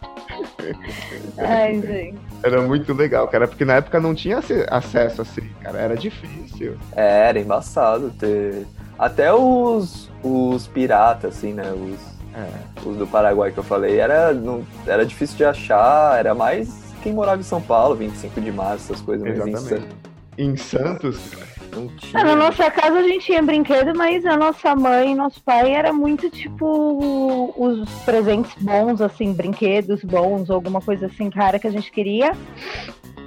Ai, 1.38 1.80
gente. 1.82 2.18
Era 2.42 2.62
muito 2.62 2.92
legal, 2.94 3.26
cara, 3.28 3.46
porque 3.48 3.64
na 3.64 3.74
época 3.74 4.00
não 4.00 4.14
tinha 4.14 4.38
ace- 4.38 4.66
acesso 4.70 5.22
assim, 5.22 5.48
cara, 5.62 5.78
era 5.78 5.96
difícil. 5.96 6.76
É, 6.94 7.28
era 7.28 7.38
embaçado 7.40 8.10
ter. 8.18 8.66
Até 8.98 9.32
os, 9.32 10.10
os 10.22 10.66
piratas, 10.68 11.36
assim, 11.36 11.52
né? 11.52 11.70
Os, 11.72 12.15
É. 12.36 12.88
os 12.88 12.96
do 12.96 13.06
Paraguai 13.06 13.50
que 13.50 13.58
eu 13.58 13.64
falei, 13.64 13.98
era, 13.98 14.32
não, 14.34 14.62
era 14.86 15.06
difícil 15.06 15.36
de 15.38 15.44
achar, 15.44 16.18
era 16.18 16.34
mais 16.34 16.84
quem 17.02 17.12
morava 17.12 17.40
em 17.40 17.44
São 17.44 17.62
Paulo, 17.62 17.94
25 17.94 18.40
de 18.40 18.50
março, 18.52 18.92
essas 18.92 19.00
coisas, 19.00 19.26
mas 19.26 19.38
em 19.38 19.50
Exatamente. 19.52 19.68
Santos 19.68 19.96
Em 20.36 20.56
Santos, 20.56 21.30
não 21.74 21.88
tinha. 21.88 22.20
Ah, 22.20 22.24
na 22.24 22.36
nossa 22.36 22.70
casa 22.70 22.98
a 22.98 23.02
gente 23.04 23.24
tinha 23.26 23.42
brinquedo, 23.42 23.96
mas 23.96 24.26
a 24.26 24.36
nossa 24.36 24.74
mãe 24.74 25.12
e 25.12 25.14
nosso 25.14 25.40
pai 25.42 25.72
era 25.72 25.92
muito 25.92 26.28
tipo 26.28 27.54
os 27.56 27.88
presentes 28.04 28.52
bons, 28.60 29.00
assim, 29.00 29.32
brinquedos 29.32 30.02
bons, 30.04 30.50
ou 30.50 30.56
alguma 30.56 30.80
coisa 30.80 31.06
assim, 31.06 31.30
cara, 31.30 31.58
que 31.58 31.66
a 31.66 31.70
gente 31.70 31.90
queria. 31.92 32.32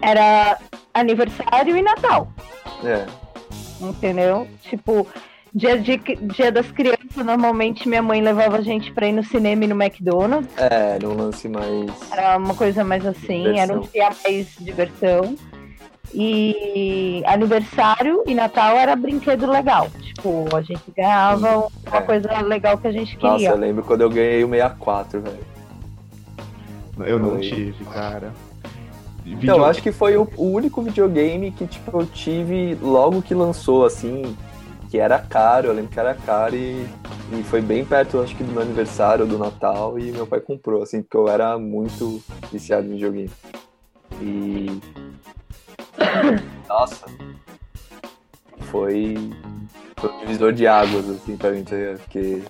Era 0.02 0.58
aniversário 0.94 1.76
e 1.76 1.82
Natal, 1.82 2.28
É, 2.84 3.06
entendeu? 3.82 4.48
Tipo, 4.62 5.08
dia, 5.54 5.78
de, 5.78 5.98
dia 5.98 6.52
das 6.52 6.72
crianças, 6.72 7.00
normalmente 7.26 7.88
minha 7.88 8.02
mãe 8.02 8.22
levava 8.22 8.58
a 8.58 8.62
gente 8.62 8.92
pra 8.92 9.08
ir 9.08 9.12
no 9.14 9.24
cinema 9.24 9.64
e 9.66 9.68
no 9.68 9.82
McDonald's. 9.82 10.50
é, 10.58 10.96
era 10.96 11.08
um 11.10 11.14
lance 11.16 11.48
mais. 11.50 11.92
Era 12.12 12.38
uma 12.38 12.54
coisa 12.56 12.84
mais 12.84 13.06
assim, 13.06 13.58
era 13.58 13.74
um 13.74 13.82
Diversão. 13.82 13.92
dia 13.94 14.10
mais 14.24 14.48
diversão. 14.60 15.36
E 16.14 17.22
aniversário 17.28 18.24
e 18.26 18.34
Natal 18.34 18.76
era 18.76 18.96
brinquedo 18.96 19.46
legal. 19.50 19.88
Tipo, 20.02 20.48
a 20.56 20.62
gente 20.62 20.82
ganhava 20.96 21.68
uma 21.88 21.98
É. 21.98 22.02
coisa 22.02 22.42
legal 22.42 22.78
que 22.80 22.88
a 22.88 22.92
gente 22.92 23.16
Nossa, 23.22 23.36
queria. 23.36 23.50
eu 23.52 23.58
lembro 23.58 23.84
quando 23.84 24.02
eu 24.02 24.10
ganhei 24.10 24.44
o 24.44 24.50
64, 24.50 25.22
velho. 25.22 25.38
eu 27.06 27.20
não 27.20 27.30
Foi. 27.32 27.40
tive, 27.42 27.86
cara. 27.86 28.34
Então, 29.26 29.40
Video- 29.40 29.56
eu 29.58 29.66
acho 29.66 29.84
que 29.84 29.92
foi 29.92 30.18
o, 30.18 30.28
o 30.36 30.46
único 30.52 30.82
videogame 30.82 31.52
que, 31.52 31.68
tipo, 31.68 32.02
eu 32.02 32.06
tive 32.08 32.76
logo 32.82 33.22
que 33.22 33.36
lançou, 33.36 33.86
assim, 33.86 34.36
que 34.90 34.98
era 34.98 35.20
caro, 35.20 35.68
eu 35.68 35.74
lembro 35.74 35.92
que 35.92 36.00
era 36.00 36.16
caro 36.16 36.56
e, 36.56 36.86
e 37.32 37.44
foi 37.44 37.62
bem 37.62 37.86
perto, 37.86 38.20
acho 38.20 38.36
que 38.36 38.44
do 38.44 38.52
meu 38.52 38.64
aniversário, 38.64 39.26
do 39.26 39.38
Natal, 39.38 40.00
e 40.00 40.12
meu 40.12 40.26
pai 40.26 40.40
comprou, 40.40 40.82
assim, 40.82 41.02
porque 41.02 41.16
eu 41.16 41.28
era 41.28 41.58
muito 41.60 42.22
viciado 42.52 42.88
em 42.88 42.92
videogame. 42.92 43.32
E. 44.20 44.80
Nossa. 46.68 47.06
Foi. 48.62 49.16
Foi 49.98 50.12
um 50.12 50.20
divisor 50.20 50.54
de 50.54 50.66
águas, 50.66 51.10
assim, 51.10 51.38
pra 51.38 51.52
mim, 51.52 51.64
tá? 51.64 51.76
Porque. 52.04 52.42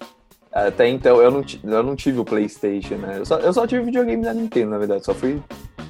Até 0.52 0.88
então 0.88 1.21
eu 1.21 1.30
não, 1.30 1.43
eu 1.63 1.84
não 1.84 1.95
tive 1.95 2.19
o 2.19 2.25
PlayStation, 2.25 2.95
né? 2.95 3.19
Eu 3.19 3.25
só, 3.25 3.38
eu 3.38 3.54
só 3.54 3.67
tive 3.67 3.84
videogame 3.84 4.23
da 4.23 4.34
Nintendo, 4.34 4.71
na 4.71 4.78
verdade. 4.80 5.06
Só 5.06 5.13
fui 5.13 5.41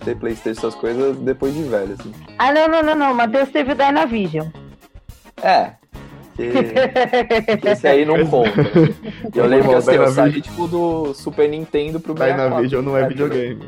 ter 0.03 0.17
PlayStation, 0.17 0.59
essas 0.59 0.75
coisas, 0.75 1.15
depois 1.17 1.53
de 1.53 1.63
velho, 1.63 1.95
assim. 1.97 2.11
Ah, 2.37 2.51
não, 2.51 2.67
não, 2.67 2.83
não, 2.83 2.95
não. 2.95 3.13
Matheus 3.13 3.49
teve 3.49 3.71
o 3.71 3.75
Dynavision. 3.75 4.47
É. 5.41 5.79
Que, 6.39 7.67
esse 7.69 7.87
aí 7.87 8.05
não 8.05 8.25
conta. 8.25 8.49
E 9.33 9.37
eu 9.37 9.45
lembro 9.45 9.69
que 9.69 9.75
assim, 9.75 9.91
eu 9.95 10.07
saí 10.07 10.41
tipo 10.41 10.67
do 10.67 11.13
Super 11.13 11.49
Nintendo 11.49 11.99
pro 11.99 12.13
64. 12.15 12.49
Dynavision 12.49 12.81
não 12.85 12.97
é 12.97 13.07
videogame. 13.07 13.67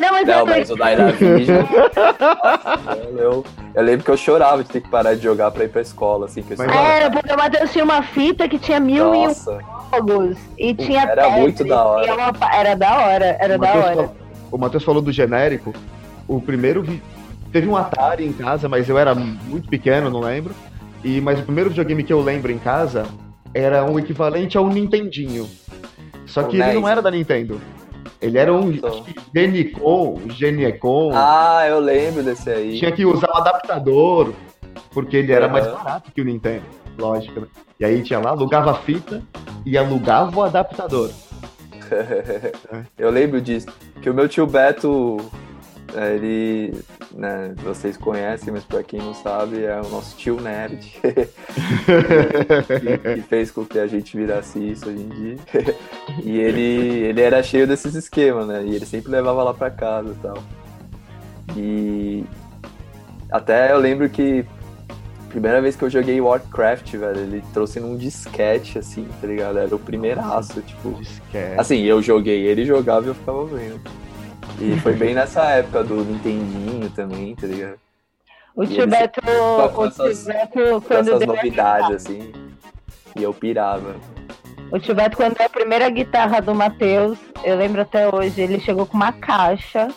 Não, 0.00 0.10
mas 0.10 0.26
Não, 0.26 0.46
mas 0.46 0.70
o 0.70 0.74
Dynavision. 0.74 1.62
Nossa, 1.62 2.98
eu, 3.16 3.44
eu 3.74 3.82
lembro 3.82 4.04
que 4.04 4.10
eu 4.10 4.16
chorava 4.16 4.64
de 4.64 4.70
ter 4.70 4.80
que 4.80 4.88
parar 4.88 5.14
de 5.14 5.22
jogar 5.22 5.50
pra 5.50 5.64
ir 5.64 5.68
pra 5.68 5.82
escola, 5.82 6.26
assim, 6.26 6.42
que 6.42 6.54
eu 6.54 6.58
Mas, 6.58 6.66
estudava. 6.68 6.88
É, 6.94 7.10
porque 7.10 7.32
o 7.32 7.36
Matheus 7.36 7.70
tinha 7.72 7.84
uma 7.84 8.02
fita 8.02 8.48
que 8.48 8.58
tinha 8.58 8.80
mil 8.80 9.14
e 9.14 9.18
um 9.18 9.26
Nossa, 9.28 9.58
jogos. 9.92 10.36
E 10.58 10.74
tinha 10.74 11.02
Era 11.02 11.22
Tetris, 11.24 11.40
muito 11.40 11.64
da 11.64 11.84
hora. 11.84 12.04
era 12.06 12.14
uma- 12.14 12.54
Era 12.54 12.74
da 12.74 12.98
hora, 13.06 13.36
era 13.38 13.54
O 13.54 13.58
da 13.58 13.66
Matheus 13.66 13.84
hora. 13.84 13.94
falou- 13.94 14.16
O 14.50 14.58
Matheus 14.58 14.82
falou 14.84 15.02
do 15.02 15.12
genérico. 15.12 15.72
O 16.26 16.40
primeiro 16.40 16.82
vi... 16.82 17.00
teve 17.52 17.68
um 17.68 17.76
Atari 17.76 18.26
em 18.26 18.32
casa, 18.32 18.68
mas 18.68 18.88
eu 18.88 18.98
era 18.98 19.14
muito 19.14 19.68
pequeno, 19.68 20.10
não 20.10 20.20
lembro. 20.20 20.54
E 21.04 21.20
mas 21.20 21.40
o 21.40 21.42
primeiro 21.42 21.70
videogame 21.70 22.02
que 22.04 22.12
eu 22.12 22.20
lembro 22.20 22.50
em 22.52 22.58
casa 22.58 23.06
era 23.54 23.84
um 23.84 23.98
equivalente 23.98 24.56
ao 24.56 24.68
Nintendinho. 24.68 25.48
Só 26.26 26.42
O 26.42 26.48
que 26.48 26.56
ele 26.56 26.64
NES. 26.66 26.74
não 26.74 26.88
era 26.88 27.02
da 27.02 27.10
Nintendo. 27.10 27.60
Ele 28.20 28.38
era 28.38 28.52
um 28.52 28.72
Genicon, 29.34 30.20
Geniecon. 30.30 31.10
Ah, 31.14 31.64
eu 31.68 31.80
lembro 31.80 32.22
desse 32.22 32.48
aí. 32.50 32.78
Tinha 32.78 32.92
que 32.92 33.04
usar 33.04 33.28
o 33.32 33.36
adaptador, 33.38 34.32
porque 34.92 35.16
ele 35.16 35.32
era 35.32 35.48
mais 35.48 35.66
Aham. 35.66 35.74
barato 35.76 36.12
que 36.12 36.20
o 36.20 36.24
Nintendo. 36.24 36.62
Lógico, 36.98 37.40
né? 37.40 37.46
E 37.80 37.84
aí 37.84 38.00
tinha 38.02 38.20
lá, 38.20 38.30
alugava 38.30 38.70
a 38.70 38.74
fita 38.74 39.22
e 39.66 39.76
alugava 39.76 40.38
o 40.38 40.42
adaptador. 40.42 41.10
eu 42.96 43.10
lembro 43.10 43.40
disso. 43.40 43.66
Que 44.00 44.08
o 44.08 44.14
meu 44.14 44.28
tio 44.28 44.46
Beto, 44.46 45.16
ele, 45.94 46.74
né, 47.12 47.52
vocês 47.56 47.96
conhecem, 47.96 48.52
mas 48.52 48.64
pra 48.64 48.82
quem 48.82 49.00
não 49.00 49.14
sabe, 49.14 49.64
é 49.64 49.80
o 49.80 49.88
nosso 49.88 50.16
tio 50.16 50.40
nerd. 50.40 50.98
que, 51.02 51.14
que 53.14 53.22
fez 53.22 53.50
com 53.50 53.64
que 53.64 53.78
a 53.78 53.86
gente 53.86 54.16
virasse 54.16 54.58
isso 54.58 54.88
hoje 54.88 55.02
em 55.02 55.08
dia. 55.08 55.36
E 56.24 56.38
ele, 56.38 57.06
ele 57.06 57.20
era 57.20 57.42
cheio 57.42 57.66
desses 57.66 57.94
esquemas, 57.94 58.46
né? 58.46 58.62
E 58.64 58.74
ele 58.74 58.84
sempre 58.84 59.10
levava 59.10 59.42
lá 59.42 59.54
pra 59.54 59.70
casa 59.70 60.10
e 60.10 60.22
tal. 60.22 60.38
E 61.56 62.24
até 63.30 63.72
eu 63.72 63.78
lembro 63.78 64.08
que 64.10 64.44
a 64.88 65.30
primeira 65.30 65.62
vez 65.62 65.74
que 65.74 65.82
eu 65.82 65.90
joguei 65.90 66.20
Warcraft, 66.20 66.96
velho, 66.96 67.20
ele 67.20 67.42
trouxe 67.52 67.80
num 67.80 67.96
disquete, 67.96 68.78
assim, 68.78 69.08
tá 69.20 69.26
ligado? 69.26 69.58
Era 69.58 69.74
o 69.74 69.78
primeiraço, 69.78 70.60
tipo. 70.60 70.92
Disquete. 71.00 71.58
Assim, 71.58 71.80
eu 71.80 72.02
joguei, 72.02 72.46
ele 72.46 72.66
jogava 72.66 73.06
e 73.06 73.08
eu 73.08 73.14
ficava 73.14 73.44
vendo. 73.46 73.80
E 74.60 74.78
foi 74.80 74.94
bem 74.94 75.14
nessa 75.14 75.42
época 75.50 75.82
do 75.82 76.04
Nintendinho 76.04 76.88
também, 76.90 77.34
tá 77.34 77.46
ligado? 77.46 77.78
O 78.54 78.62
E 78.64 78.66
tio 78.68 78.82
eles- 78.82 78.90
Beto, 78.98 79.20
com 79.74 79.82
o 79.82 79.86
essas- 79.86 80.18
tio 80.24 80.32
Beto, 80.32 80.52
Com 80.52 80.80
quando 80.82 81.08
essas 81.08 81.26
novidades, 81.26 81.90
assim. 81.96 82.32
E 83.16 83.22
eu 83.22 83.32
pirava. 83.34 83.96
O 84.70 84.78
tio 84.78 84.94
Beto, 84.94 85.16
quando 85.16 85.36
deu 85.36 85.46
a 85.46 85.50
primeira 85.50 85.88
guitarra 85.90 86.40
do 86.40 86.54
Matheus, 86.54 87.18
eu 87.44 87.56
lembro 87.56 87.80
até 87.82 88.08
hoje, 88.14 88.40
ele 88.40 88.60
chegou 88.60 88.86
com 88.86 88.96
uma 88.96 89.12
caixa 89.12 89.88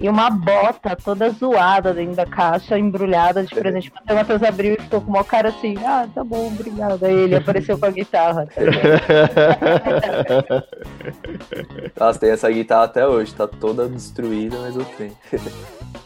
e 0.00 0.08
uma 0.08 0.28
bota 0.28 0.96
toda 0.96 1.30
zoada 1.30 1.94
dentro 1.94 2.16
da 2.16 2.26
caixa, 2.26 2.76
embrulhada 2.78 3.44
de 3.44 3.54
presente. 3.54 3.92
O 4.10 4.14
Matheus 4.14 4.42
abriu 4.42 4.74
e 4.74 4.82
ficou 4.82 5.00
com 5.00 5.10
uma 5.10 5.24
cara 5.24 5.50
assim, 5.50 5.76
ah, 5.84 6.08
tá 6.12 6.24
bom, 6.24 6.48
obrigada. 6.48 7.06
Aí 7.06 7.14
ele 7.14 7.36
apareceu 7.36 7.78
com 7.78 7.86
a 7.86 7.90
guitarra. 7.90 8.48
Nossa, 11.98 12.18
tem 12.18 12.30
essa 12.30 12.50
guitarra 12.50 12.84
até 12.84 13.06
hoje, 13.06 13.34
tá 13.34 13.46
toda 13.46 13.88
destruída, 13.88 14.58
mas 14.58 14.76
eu 14.76 14.84
tenho. 14.84 15.16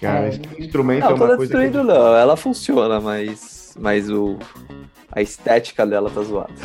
Cara, 0.00 0.28
esse 0.28 0.40
instrumento 0.58 1.04
é 1.04 1.08
Não, 1.08 1.16
uma 1.16 1.18
toda 1.18 1.36
coisa 1.36 1.52
que... 1.52 1.58
destruída 1.58 1.82
não, 1.82 2.14
ela 2.14 2.36
funciona, 2.36 3.00
mas, 3.00 3.74
mas 3.80 4.10
o, 4.10 4.38
a 5.10 5.22
estética 5.22 5.86
dela 5.86 6.10
tá 6.10 6.22
zoada. 6.22 6.52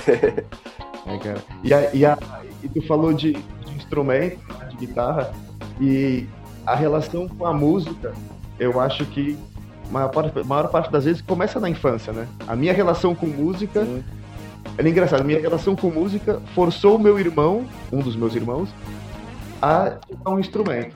É, 1.05 1.17
cara. 1.17 1.43
E, 1.61 1.73
a, 1.73 1.93
e, 1.93 2.05
a, 2.05 2.17
e 2.63 2.69
tu 2.69 2.81
falou 2.87 3.11
de, 3.11 3.33
de 3.33 3.73
instrumento, 3.75 4.39
de 4.69 4.87
guitarra, 4.87 5.33
e 5.81 6.25
a 6.65 6.75
relação 6.75 7.27
com 7.27 7.45
a 7.45 7.53
música, 7.53 8.13
eu 8.59 8.79
acho 8.79 9.05
que 9.05 9.37
a 9.89 9.91
maior 9.91 10.09
parte, 10.09 10.43
maior 10.45 10.67
parte 10.69 10.91
das 10.91 11.05
vezes 11.05 11.21
começa 11.21 11.59
na 11.59 11.69
infância, 11.69 12.13
né? 12.13 12.27
A 12.47 12.55
minha 12.55 12.73
relação 12.73 13.13
com 13.13 13.27
música. 13.27 13.85
Sim. 13.85 14.03
É 14.77 14.87
engraçado, 14.87 15.21
a 15.21 15.23
minha 15.23 15.39
relação 15.39 15.75
com 15.75 15.89
música 15.89 16.41
forçou 16.55 16.95
o 16.95 16.99
meu 16.99 17.19
irmão, 17.19 17.65
um 17.91 17.99
dos 17.99 18.15
meus 18.15 18.33
irmãos, 18.33 18.69
a 19.61 19.91
tocar 19.91 20.31
um 20.31 20.39
instrumento. 20.39 20.95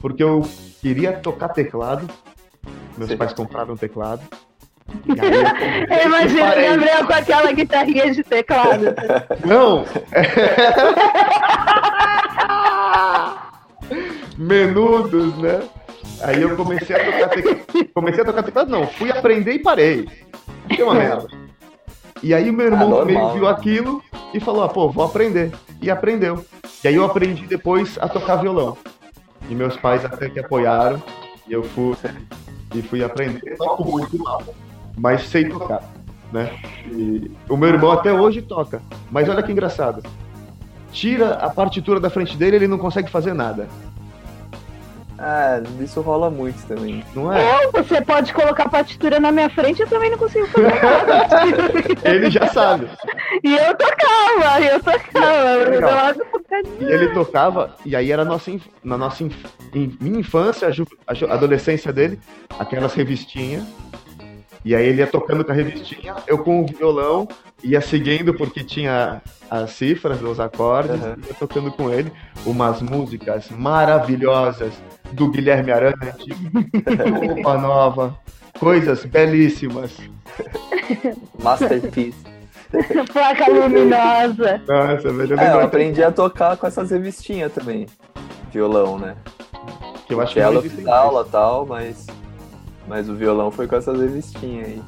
Porque 0.00 0.22
eu 0.22 0.42
queria 0.80 1.12
tocar 1.12 1.50
teclado. 1.50 2.08
Meus 2.96 3.10
Sim. 3.10 3.16
pais 3.16 3.32
compraram 3.32 3.74
um 3.74 3.76
teclado. 3.76 4.22
Eu 5.06 6.06
imagino 6.06 6.42
o 6.42 6.54
Gabriel 6.54 7.06
com 7.06 7.12
aquela 7.12 7.52
guitarrinha 7.52 8.12
de 8.12 8.22
teclado. 8.22 8.94
Não! 9.44 9.84
Menudos, 14.42 15.36
né? 15.38 15.62
Aí 16.20 16.42
eu 16.42 16.56
comecei 16.56 16.96
a 16.96 17.04
tocar 17.04 17.28
teclado. 17.28 17.88
Comecei 17.94 18.22
a 18.22 18.24
tocar 18.24 18.42
teclado, 18.42 18.70
não. 18.70 18.86
Fui 18.86 19.10
aprender 19.10 19.52
e 19.52 19.58
parei. 19.58 20.08
Que 20.68 20.82
uma 20.82 20.94
merda. 20.94 21.28
E 22.22 22.34
aí 22.34 22.50
o 22.50 22.52
meu 22.52 22.66
irmão 22.66 22.94
ah, 22.94 23.00
também 23.00 23.32
viu 23.32 23.48
aquilo 23.48 24.02
e 24.32 24.40
falou, 24.40 24.64
ah, 24.64 24.68
pô, 24.68 24.88
vou 24.88 25.04
aprender. 25.04 25.52
E 25.80 25.90
aprendeu. 25.90 26.44
E 26.82 26.88
aí 26.88 26.94
eu 26.94 27.04
aprendi 27.04 27.46
depois 27.46 27.98
a 28.00 28.08
tocar 28.08 28.36
violão. 28.36 28.76
E 29.48 29.54
meus 29.54 29.76
pais 29.76 30.04
até 30.04 30.28
que 30.28 30.40
apoiaram. 30.40 31.02
E 31.48 31.52
eu 31.52 31.62
fui 31.62 31.94
e 32.74 32.82
fui 32.82 33.04
aprender. 33.04 33.56
Toco 33.56 33.84
muito 33.84 34.18
mal, 34.18 34.42
mas 34.96 35.22
sei 35.28 35.48
tocar. 35.48 35.82
Né? 36.32 36.50
E 36.86 37.30
o 37.48 37.56
meu 37.56 37.68
irmão 37.68 37.92
até 37.92 38.12
hoje 38.12 38.40
toca. 38.40 38.80
Mas 39.10 39.28
olha 39.28 39.42
que 39.42 39.52
engraçado. 39.52 40.02
Tira 40.90 41.34
a 41.34 41.50
partitura 41.50 42.00
da 42.00 42.10
frente 42.10 42.36
dele, 42.36 42.56
ele 42.56 42.68
não 42.68 42.78
consegue 42.78 43.10
fazer 43.10 43.34
nada. 43.34 43.68
Ah, 45.24 45.62
isso 45.80 46.00
rola 46.00 46.28
muito 46.28 46.66
também. 46.66 47.04
Não 47.14 47.32
é? 47.32 47.64
Eu, 47.64 47.70
você 47.70 48.00
pode 48.00 48.34
colocar 48.34 48.64
a 48.64 48.68
partitura 48.68 49.20
na 49.20 49.30
minha 49.30 49.48
frente, 49.48 49.80
eu 49.80 49.86
também 49.86 50.10
não 50.10 50.18
consigo 50.18 50.48
fazer 50.48 50.66
nada. 50.82 51.30
ele 52.10 52.28
já 52.28 52.48
sabe. 52.48 52.88
E 53.44 53.54
eu 53.56 53.76
tocava, 53.76 54.60
eu 54.60 54.80
tocava. 54.80 56.16
e 56.80 56.84
ele 56.84 57.08
tocava, 57.10 57.76
e 57.86 57.94
aí 57.94 58.10
era 58.10 58.24
nossa, 58.24 58.50
na 58.82 58.98
nossa 58.98 59.22
in, 59.22 59.30
minha 60.00 60.18
infância, 60.18 60.68
a, 60.68 61.34
adolescência 61.34 61.92
dele, 61.92 62.18
aquelas 62.58 62.92
revistinhas. 62.92 63.62
E 64.64 64.74
aí 64.74 64.86
ele 64.86 65.00
ia 65.00 65.06
tocando 65.06 65.44
com 65.44 65.52
a 65.52 65.54
revistinha, 65.54 66.14
eu 66.26 66.38
com 66.38 66.62
o 66.62 66.66
violão, 66.66 67.26
ia 67.62 67.80
seguindo 67.80 68.32
porque 68.34 68.62
tinha 68.62 69.20
as 69.50 69.70
cifras, 69.72 70.22
os 70.22 70.38
acordes, 70.40 71.00
uhum. 71.02 71.16
ia 71.26 71.34
tocando 71.38 71.70
com 71.72 71.90
ele 71.90 72.12
umas 72.46 72.80
músicas 72.80 73.50
maravilhosas 73.50 74.72
do 75.12 75.28
Guilherme 75.28 75.72
Arante, 75.72 76.32
roupa 77.26 77.58
nova, 77.58 78.18
coisas 78.58 79.04
belíssimas. 79.04 79.96
Masterpiece. 81.42 82.32
Placa 83.12 83.50
luminosa. 83.50 84.62
Nossa, 84.66 85.12
velho, 85.12 85.34
eu, 85.34 85.38
é, 85.38 85.52
eu 85.52 85.60
aprendi 85.60 86.02
a 86.02 86.10
tocar 86.10 86.56
com 86.56 86.66
essas 86.66 86.90
revistinhas 86.90 87.52
também. 87.52 87.86
Violão, 88.50 88.98
né? 88.98 89.16
Que 90.06 90.14
eu 90.14 90.20
acho 90.20 90.32
que 90.32 90.40
ela 90.40 90.62
fiz 90.62 90.86
aula 90.86 91.26
tal, 91.30 91.66
mas, 91.66 92.06
mas 92.86 93.08
o 93.08 93.14
violão 93.14 93.50
foi 93.50 93.66
com 93.66 93.76
essas 93.76 93.98
revistinhas 93.98 94.68
aí. 94.68 94.82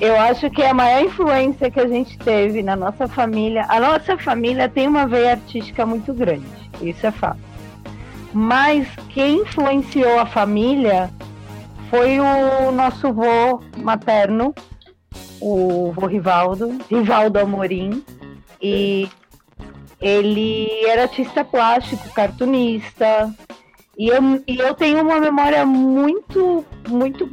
Eu 0.00 0.18
acho 0.18 0.48
que 0.50 0.62
a 0.62 0.72
maior 0.72 1.02
influência 1.04 1.70
que 1.70 1.80
a 1.80 1.88
gente 1.88 2.16
teve 2.18 2.62
na 2.62 2.76
nossa 2.76 3.08
família, 3.08 3.66
a 3.68 3.80
nossa 3.80 4.16
família 4.16 4.68
tem 4.68 4.86
uma 4.86 5.06
veia 5.06 5.32
artística 5.32 5.84
muito 5.84 6.14
grande, 6.14 6.46
isso 6.80 7.06
é 7.06 7.10
fato. 7.10 7.40
Mas 8.32 8.86
quem 9.08 9.42
influenciou 9.42 10.20
a 10.20 10.26
família 10.26 11.10
foi 11.90 12.20
o 12.20 12.70
nosso 12.70 13.12
vô 13.12 13.60
materno, 13.78 14.54
o 15.40 15.92
vô 15.92 16.06
Rivaldo, 16.06 16.78
Rivaldo 16.90 17.38
Amorim. 17.38 18.04
E 18.60 19.08
ele 20.00 20.68
era 20.84 21.02
artista 21.02 21.44
plástico, 21.44 22.08
cartunista. 22.10 23.32
E 23.98 24.08
eu, 24.08 24.42
e 24.46 24.58
eu 24.58 24.74
tenho 24.74 25.02
uma 25.02 25.20
memória 25.20 25.66
muito, 25.66 26.64
muito 26.88 27.28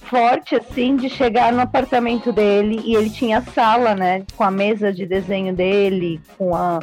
forte, 0.00 0.56
assim, 0.56 0.96
de 0.96 1.10
chegar 1.10 1.52
no 1.52 1.60
apartamento 1.60 2.32
dele 2.32 2.80
e 2.84 2.94
ele 2.94 3.10
tinha 3.10 3.42
sala, 3.42 3.94
né? 3.94 4.24
Com 4.34 4.42
a 4.42 4.50
mesa 4.50 4.90
de 4.92 5.04
desenho 5.04 5.54
dele, 5.54 6.18
com 6.38 6.56
a 6.56 6.80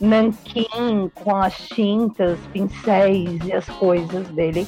nanquim 0.00 1.10
com 1.14 1.36
as 1.36 1.56
tintas, 1.68 2.36
pincéis 2.52 3.38
e 3.46 3.52
as 3.52 3.66
coisas 3.66 4.26
dele. 4.28 4.66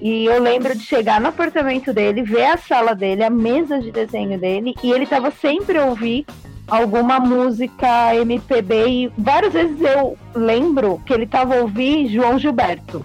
E 0.00 0.26
eu 0.26 0.42
lembro 0.42 0.76
de 0.76 0.84
chegar 0.84 1.18
no 1.18 1.28
apartamento 1.28 1.94
dele, 1.94 2.22
ver 2.22 2.44
a 2.44 2.56
sala 2.58 2.94
dele, 2.94 3.24
a 3.24 3.30
mesa 3.30 3.80
de 3.80 3.90
desenho 3.90 4.38
dele, 4.38 4.74
e 4.82 4.92
ele 4.92 5.06
tava 5.06 5.30
sempre 5.30 5.78
a 5.78 5.86
ouvir 5.86 6.26
alguma 6.68 7.18
música 7.18 8.14
MPB 8.14 8.86
e 8.86 9.12
várias 9.16 9.52
vezes 9.52 9.80
eu 9.80 10.16
lembro 10.34 11.00
que 11.06 11.12
ele 11.12 11.26
tava 11.26 11.54
a 11.54 11.60
ouvir 11.60 12.08
João 12.08 12.38
Gilberto. 12.38 13.04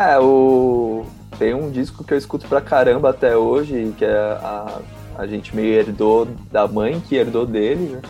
É, 0.00 0.18
o 0.18 1.04
tem 1.38 1.52
um 1.52 1.70
disco 1.70 2.02
que 2.02 2.14
eu 2.14 2.18
escuto 2.18 2.48
pra 2.48 2.62
caramba 2.62 3.10
até 3.10 3.36
hoje, 3.36 3.94
que 3.98 4.04
é 4.06 4.10
a, 4.10 4.80
a 5.18 5.26
gente 5.26 5.54
meio 5.54 5.74
herdou 5.74 6.24
da 6.50 6.66
mãe 6.66 6.98
que 7.00 7.16
herdou 7.16 7.44
dele, 7.44 7.90
né? 7.90 8.02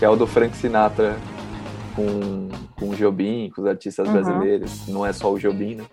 que 0.00 0.04
é 0.04 0.08
o 0.08 0.16
do 0.16 0.26
Frank 0.26 0.56
Sinatra 0.56 1.16
com, 1.94 2.48
com 2.76 2.90
o 2.90 2.96
Jobim, 2.96 3.52
com 3.54 3.62
os 3.62 3.68
artistas 3.68 4.08
uhum. 4.08 4.14
brasileiros, 4.14 4.88
não 4.88 5.06
é 5.06 5.12
só 5.12 5.32
o 5.32 5.38
Jobim, 5.38 5.76
né? 5.76 5.84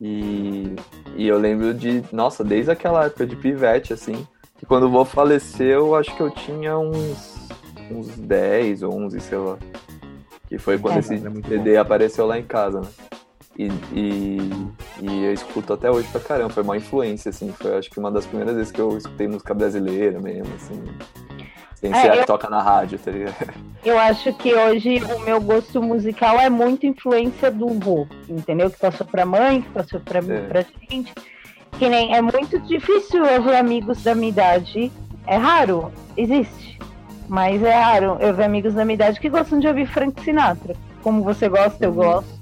E, 0.00 0.76
e 1.16 1.26
eu 1.26 1.36
lembro 1.36 1.74
de, 1.74 2.04
nossa, 2.12 2.44
desde 2.44 2.70
aquela 2.70 3.06
época 3.06 3.26
de 3.26 3.34
pivete, 3.34 3.92
assim, 3.92 4.24
que 4.56 4.64
quando 4.64 4.84
o 4.84 4.90
vô 4.90 5.04
faleceu, 5.04 5.96
acho 5.96 6.14
que 6.14 6.20
eu 6.20 6.30
tinha 6.30 6.78
uns, 6.78 7.48
uns 7.90 8.08
10 8.16 8.84
ou 8.84 8.94
11, 8.94 9.20
sei 9.20 9.38
lá. 9.38 9.58
Que 10.46 10.58
foi 10.58 10.78
quando 10.78 10.96
é, 10.96 10.98
esse 11.00 11.14
é 11.14 11.48
CD 11.48 11.76
apareceu 11.76 12.24
lá 12.24 12.38
em 12.38 12.44
casa, 12.44 12.82
né? 12.82 12.88
E, 13.56 13.68
e, 13.92 14.38
e, 15.00 15.24
eu 15.24 15.32
escuto 15.32 15.72
até 15.72 15.90
hoje 15.90 16.08
pra 16.08 16.20
caramba, 16.20 16.50
foi 16.50 16.62
uma 16.64 16.76
influência, 16.76 17.28
assim, 17.28 17.52
foi 17.52 17.76
acho 17.76 17.88
que 17.88 18.00
uma 18.00 18.10
das 18.10 18.26
primeiras 18.26 18.56
vezes 18.56 18.72
que 18.72 18.80
eu 18.80 18.98
escutei 18.98 19.28
música 19.28 19.54
brasileira 19.54 20.20
mesmo, 20.20 20.52
assim. 20.56 20.82
Sem 21.76 21.92
é, 21.92 22.00
ser 22.00 22.08
a 22.08 22.12
que 22.12 22.18
eu, 22.20 22.26
toca 22.26 22.48
na 22.48 22.62
rádio, 22.62 22.98
tá 22.98 23.10
ligado? 23.10 23.54
Eu 23.84 23.98
acho 23.98 24.32
que 24.32 24.54
hoje 24.54 25.02
o 25.04 25.20
meu 25.20 25.38
gosto 25.38 25.82
musical 25.82 26.40
é 26.40 26.48
muito 26.48 26.86
influência 26.86 27.50
do 27.50 27.68
vô, 27.78 28.06
entendeu? 28.26 28.70
Que 28.70 28.78
passou 28.78 29.06
pra 29.06 29.26
mãe, 29.26 29.60
que 29.60 29.68
passou 29.68 30.00
pra, 30.00 30.20
é. 30.20 30.40
pra 30.48 30.64
gente. 30.90 31.12
Que 31.72 31.90
nem, 31.90 32.16
é 32.16 32.22
muito 32.22 32.58
difícil 32.60 33.22
eu 33.26 33.42
ver 33.42 33.56
amigos 33.56 34.02
da 34.02 34.14
minha 34.14 34.30
idade. 34.30 34.90
É 35.26 35.36
raro, 35.36 35.92
existe. 36.16 36.78
Mas 37.28 37.62
é 37.62 37.74
raro 37.74 38.16
eu 38.20 38.32
ver 38.32 38.44
amigos 38.44 38.72
da 38.72 38.86
minha 38.86 38.94
idade 38.94 39.20
que 39.20 39.28
gostam 39.28 39.58
de 39.60 39.68
ouvir 39.68 39.86
Frank 39.86 40.18
Sinatra. 40.22 40.74
Como 41.02 41.22
você 41.22 41.46
gosta, 41.46 41.84
eu 41.84 41.90
uhum. 41.90 41.96
gosto. 41.96 42.33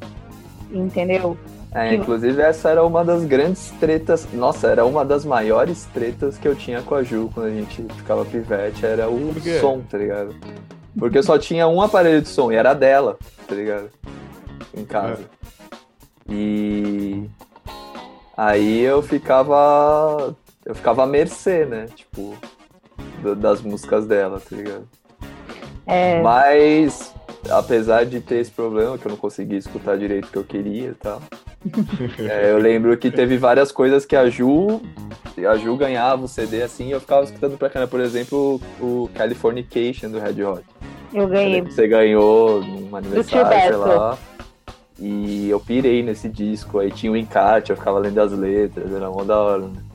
Entendeu? 0.73 1.37
É, 1.75 1.91
que... 1.91 1.95
inclusive 1.97 2.41
essa 2.41 2.71
era 2.71 2.85
uma 2.85 3.05
das 3.05 3.25
grandes 3.25 3.71
tretas, 3.81 4.29
nossa, 4.33 4.69
era 4.69 4.85
uma 4.85 5.05
das 5.05 5.25
maiores 5.25 5.87
tretas 5.93 6.37
que 6.37 6.47
eu 6.47 6.55
tinha 6.55 6.83
com 6.83 6.95
a 6.95 7.03
Ju 7.03 7.31
quando 7.33 7.47
a 7.47 7.51
gente 7.51 7.83
ficava 7.97 8.25
pivete, 8.25 8.85
era 8.85 9.09
o 9.09 9.35
som, 9.61 9.81
tá 9.81 9.97
ligado? 9.97 10.35
Porque 10.99 11.17
eu 11.17 11.23
só 11.23 11.39
tinha 11.39 11.67
um 11.67 11.81
aparelho 11.81 12.21
de 12.21 12.29
som 12.29 12.53
e 12.53 12.57
era 12.57 12.75
dela, 12.75 13.19
tá 13.49 13.55
ligado? 13.55 13.91
Em 14.77 14.85
casa. 14.85 15.23
É. 16.29 16.33
E 16.33 17.31
aí 18.37 18.81
eu 18.81 19.03
ficava 19.03 20.35
eu 20.65 20.75
ficava 20.75 21.05
à 21.05 21.07
mercê, 21.07 21.65
né? 21.65 21.87
Tipo, 21.95 22.37
das 23.39 23.63
músicas 23.63 24.07
dela, 24.07 24.41
tá 24.41 24.55
ligado? 24.55 24.89
É... 25.87 26.21
Mas 26.23 27.13
apesar 27.51 28.05
de 28.05 28.21
ter 28.21 28.37
esse 28.37 28.51
problema, 28.51 28.97
que 28.99 29.07
eu 29.07 29.11
não 29.11 29.17
conseguia 29.17 29.59
escutar 29.59 29.97
direito 29.97 30.27
o 30.27 30.31
que 30.31 30.39
eu 30.39 30.45
queria 30.45 30.89
e 30.91 30.95
tal. 30.95 31.23
é, 32.19 32.51
eu 32.51 32.59
lembro 32.59 32.97
que 32.97 33.11
teve 33.11 33.37
várias 33.37 33.71
coisas 33.71 34.05
que 34.05 34.17
a 34.17 34.29
Ju. 34.29 34.81
A 35.49 35.57
Ju 35.57 35.77
ganhava 35.77 36.25
o 36.25 36.29
CD 36.29 36.63
assim 36.63 36.89
e 36.89 36.91
eu 36.93 37.01
ficava 37.01 37.25
escutando 37.25 37.57
pra 37.57 37.71
cá, 37.71 37.87
por 37.87 38.01
exemplo, 38.01 38.61
o 38.81 39.09
Californication 39.15 40.11
do 40.11 40.19
Red 40.19 40.43
Hot. 40.45 40.63
Eu 41.13 41.29
ganhei. 41.29 41.61
Você 41.63 41.87
ganhou 41.87 42.63
num 42.63 42.97
aniversário, 42.97 43.69
sei 43.69 43.77
lá. 43.77 44.19
E 44.99 45.51
eu 45.51 45.59
pirei 45.59 46.03
nesse 46.03 46.29
disco, 46.29 46.79
aí 46.79 46.91
tinha 46.91 47.11
o 47.11 47.17
encarte, 47.17 47.71
eu 47.71 47.77
ficava 47.77 47.99
lendo 47.99 48.21
as 48.21 48.33
letras, 48.33 48.93
era 48.93 49.11
uma 49.11 49.25
da 49.25 49.37
hora, 49.37 49.63
né? 49.63 49.92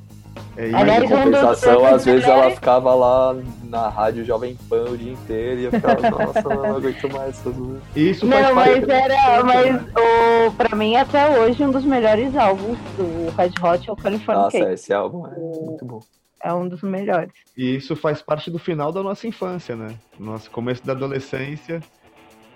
É, 0.58 0.74
Aliás, 0.74 1.04
em 1.04 1.08
compensação, 1.08 1.86
às 1.86 2.04
vezes 2.04 2.26
ela 2.28 2.50
ficava 2.50 2.96
lá 2.96 3.36
na 3.66 3.90
rádio 3.90 4.26
Jovem 4.26 4.58
Pan 4.68 4.86
o 4.90 4.98
dia 4.98 5.14
inteiro 5.14 5.62
e 5.62 5.64
eu 5.66 5.72
ficava, 5.72 6.10
nossa, 6.10 6.42
não 6.42 6.78
aguento 6.78 7.14
mais 7.14 7.30
essas 7.30 7.56
Isso 7.96 8.26
Não, 8.26 8.56
mas 8.56 8.90
era, 8.90 9.44
mas 9.44 9.82
o, 9.84 10.52
pra 10.54 10.76
mim 10.76 10.96
até 10.96 11.40
hoje 11.40 11.64
um 11.64 11.70
dos 11.70 11.86
melhores 11.86 12.36
álbuns 12.36 12.80
do 12.98 13.30
Red 13.38 13.52
Hot 13.62 13.88
é 13.88 13.94
o 13.94 13.96
California 13.96 14.44
Nossa, 14.46 14.74
esse 14.74 14.92
álbum 14.92 15.28
é 15.28 15.38
muito 15.38 15.86
bom. 15.86 16.00
É 16.44 16.52
um 16.52 16.68
dos 16.68 16.82
melhores. 16.82 17.34
E 17.56 17.76
isso 17.76 17.96
faz 17.96 18.22
parte 18.24 18.50
do 18.50 18.58
final 18.58 18.92
da 18.92 19.04
nossa 19.04 19.28
infância, 19.28 19.76
né? 19.76 19.94
Nosso 20.20 20.50
começo 20.50 20.84
da 20.86 20.94
adolescência. 20.94 21.82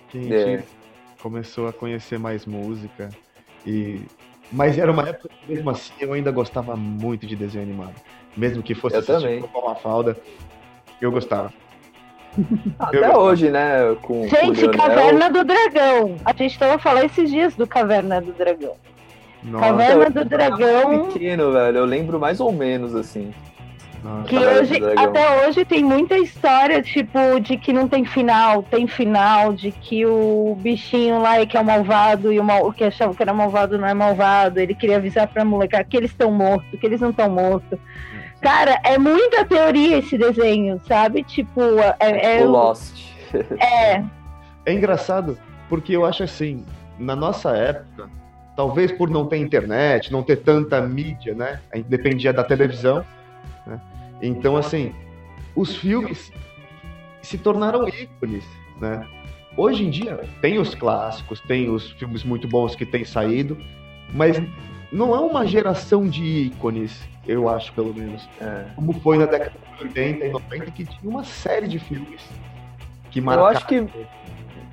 que 0.10 0.18
a 0.18 0.22
gente 0.24 0.64
É. 0.64 0.64
começou 1.22 1.68
a 1.68 1.74
conhecer 1.74 2.18
mais 2.18 2.46
música. 2.48 3.10
E... 3.66 4.02
Mas 4.52 4.78
era 4.78 4.92
uma 4.92 5.08
época 5.08 5.30
que, 5.30 5.54
mesmo 5.54 5.70
assim, 5.70 5.94
eu 6.00 6.12
ainda 6.14 6.32
gostava 6.32 6.76
muito 6.76 7.26
de 7.26 7.36
desenho 7.36 7.64
animado. 7.64 7.96
Mesmo 8.36 8.62
que 8.62 8.76
fosse 8.76 8.98
Eu 8.98 9.06
também. 9.06 9.42
com 9.42 9.60
uma 9.60 9.76
falda, 9.76 10.18
eu 11.00 11.12
gostava. 11.12 11.52
Até 12.80 12.98
Eu- 13.06 13.18
hoje, 13.18 13.50
né? 13.50 13.96
Com, 14.02 14.20
com 14.20 14.26
o 14.26 14.30
Gente, 14.30 14.62
Leonel. 14.62 14.78
Caverna 14.80 15.30
do 15.30 15.44
Dragão. 15.44 16.16
A 16.24 16.34
gente 16.34 16.58
tava 16.58 16.78
falando 16.80 17.06
esses 17.06 17.30
dias 17.30 17.56
do 17.56 17.68
Caverna 17.68 18.22
do 18.22 18.32
Dragão. 18.32 18.76
Nossa, 19.44 19.66
Caverna 19.66 20.04
eu- 20.06 20.12
do 20.12 20.26
Dragão, 20.26 21.06
pequeno, 21.08 21.52
velho. 21.52 21.78
Eu 21.80 21.86
lembro 21.86 22.20
mais 22.20 22.40
ou 22.40 22.52
menos, 22.52 22.96
assim. 22.96 23.34
Nossa. 24.04 24.28
que 24.28 24.38
do 24.38 24.46
hoje, 24.46 24.80
até 24.98 25.48
hoje 25.48 25.66
tem 25.66 25.84
muita 25.84 26.18
história, 26.18 26.82
tipo, 26.82 27.40
de 27.40 27.58
que 27.58 27.72
não 27.72 27.88
tem 27.88 28.04
final, 28.04 28.64
tem 28.64 28.88
final, 28.88 29.54
de 29.54 29.72
que 29.72 30.06
o 30.06 30.58
bichinho 30.60 31.22
lá 31.22 31.40
é 31.40 31.46
que 31.46 31.56
é 31.56 31.60
o 31.60 31.66
malvado 31.66 32.34
e 32.34 32.40
o, 32.40 32.44
mal, 32.44 32.68
o 32.68 32.74
que 32.74 32.84
achava 32.84 33.14
que 33.14 33.22
era 33.22 33.34
malvado 33.34 33.78
não 33.78 33.88
é 33.88 33.94
malvado. 33.94 34.60
Ele 34.60 34.74
queria 34.74 34.98
avisar 34.98 35.28
pra 35.28 35.46
molecada 35.46 35.84
que 35.84 35.98
eles 35.98 36.12
estão 36.12 36.32
mortos, 36.32 36.80
que 36.80 36.86
eles 36.86 37.02
não 37.02 37.12
estão 37.12 37.30
mortos. 37.30 37.80
Cara, 38.42 38.80
é 38.84 38.98
muita 38.98 39.46
teoria 39.46 40.00
esse 40.00 40.18
desenho, 40.18 40.82
sabe? 40.88 41.24
Tipo, 41.24 41.62
é, 42.00 42.40
é, 42.40 42.44
o 42.44 42.50
Lost. 42.50 42.98
é, 43.60 44.04
É 44.66 44.74
engraçado, 44.74 45.38
porque 45.70 45.96
eu 45.96 46.06
acho 46.06 46.24
assim, 46.24 46.66
na 46.98 47.16
nossa 47.16 47.56
época, 47.56 48.10
talvez 48.56 48.92
por 48.92 49.10
não 49.10 49.28
ter 49.28 49.38
internet, 49.38 50.12
não 50.12 50.24
ter 50.24 50.38
tanta 50.38 50.82
mídia, 50.82 51.36
né? 51.36 51.60
A 51.72 51.78
gente 51.78 51.88
dependia 51.88 52.34
da 52.34 52.44
televisão? 52.44 53.06
Então, 54.22 54.56
assim, 54.56 54.94
os 55.56 55.76
filmes 55.76 56.32
se 57.22 57.38
tornaram 57.38 57.88
ícones, 57.88 58.46
né? 58.80 59.08
Hoje 59.58 59.84
em 59.86 59.90
dia, 59.90 60.24
tem 60.42 60.60
os 60.60 60.74
clássicos, 60.76 61.40
tem 61.42 61.70
os 61.70 61.92
filmes 61.92 62.24
muito 62.24 62.48
bons 62.48 62.76
que 62.76 62.86
têm 62.86 63.04
saído, 63.04 63.58
mas 64.14 64.42
não 64.92 65.14
é 65.16 65.20
uma 65.20 65.46
geração 65.46 66.08
de 66.08 66.24
ícones, 66.24 67.02
eu 67.28 67.50
acho, 67.50 67.72
pelo 67.74 67.94
menos 67.94 68.28
É. 68.40 68.66
como 68.76 68.94
foi 68.94 69.18
na 69.18 69.26
década 69.26 69.54
de 69.78 69.84
80 69.84 70.26
e 70.26 70.30
90, 70.30 70.72
que 70.72 70.86
tinha 70.86 71.10
uma 71.10 71.24
série 71.24 71.68
de 71.68 71.80
filmes 71.80 72.22
que 73.12 73.20
Eu 73.20 73.24
marcaram. 73.24 73.48
acho 73.50 73.68
que 73.68 73.86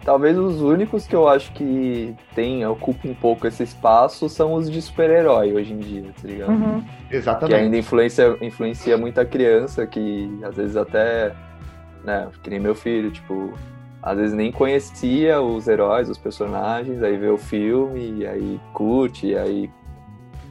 talvez 0.09 0.39
os 0.39 0.63
únicos 0.63 1.07
que 1.07 1.15
eu 1.15 1.29
acho 1.29 1.53
que 1.53 2.17
tem, 2.35 2.65
ocupam 2.65 3.11
um 3.11 3.15
pouco 3.15 3.47
esse 3.47 3.63
espaço 3.63 4.27
são 4.27 4.55
os 4.55 4.71
de 4.71 4.81
super-herói 4.81 5.53
hoje 5.53 5.75
em 5.75 5.79
dia, 5.79 6.05
tá 6.19 6.27
ligado? 6.27 6.49
uhum. 6.49 6.83
Que 7.11 7.17
Exatamente. 7.17 7.55
ainda 7.55 7.77
influencia, 7.77 8.35
influencia 8.41 8.97
muita 8.97 9.27
criança, 9.27 9.87
que 9.87 10.31
às 10.43 10.57
vezes 10.57 10.79
até, 10.79 11.35
né, 12.03 12.27
que 12.43 12.49
nem 12.49 12.59
meu 12.59 12.75
filho, 12.75 13.11
tipo, 13.11 13.53
às 14.03 14.17
vezes 14.17 14.35
nem 14.35 14.51
conhecia 14.51 15.43
os 15.43 15.69
heróis, 15.69 16.09
os 16.09 16.17
personagens, 16.17 17.03
aí 17.03 17.19
vê 17.19 17.29
o 17.29 17.37
filme, 17.37 18.21
e 18.21 18.27
aí 18.27 18.59
curte, 18.73 19.27
e 19.27 19.37
aí 19.37 19.71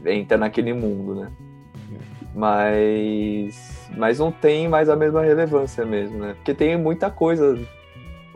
entra 0.05 0.37
naquele 0.37 0.71
mundo, 0.71 1.15
né? 1.15 1.31
Mas, 2.35 3.89
mas 3.97 4.19
não 4.19 4.31
tem 4.31 4.67
mais 4.67 4.87
a 4.87 4.95
mesma 4.95 5.23
relevância 5.23 5.83
mesmo, 5.83 6.19
né? 6.19 6.35
Porque 6.35 6.53
tem 6.53 6.77
muita 6.77 7.09
coisa 7.09 7.57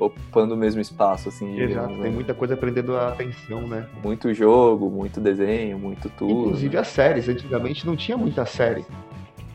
ocupando 0.06 0.56
o 0.56 0.58
mesmo 0.58 0.82
espaço, 0.82 1.30
assim, 1.30 1.60
Exato, 1.60 1.94
né? 1.94 2.04
tem 2.04 2.12
muita 2.12 2.34
coisa 2.34 2.58
prendendo 2.58 2.96
a 2.98 3.10
atenção, 3.10 3.68
né? 3.68 3.86
Muito 4.04 4.34
jogo, 4.34 4.90
muito 4.90 5.20
desenho, 5.22 5.78
muito 5.78 6.10
tudo. 6.10 6.32
Inclusive 6.48 6.78
as 6.78 6.88
séries, 6.88 7.30
antigamente 7.30 7.86
não 7.86 7.96
tinha 7.96 8.18
muita 8.18 8.46
série. 8.46 8.84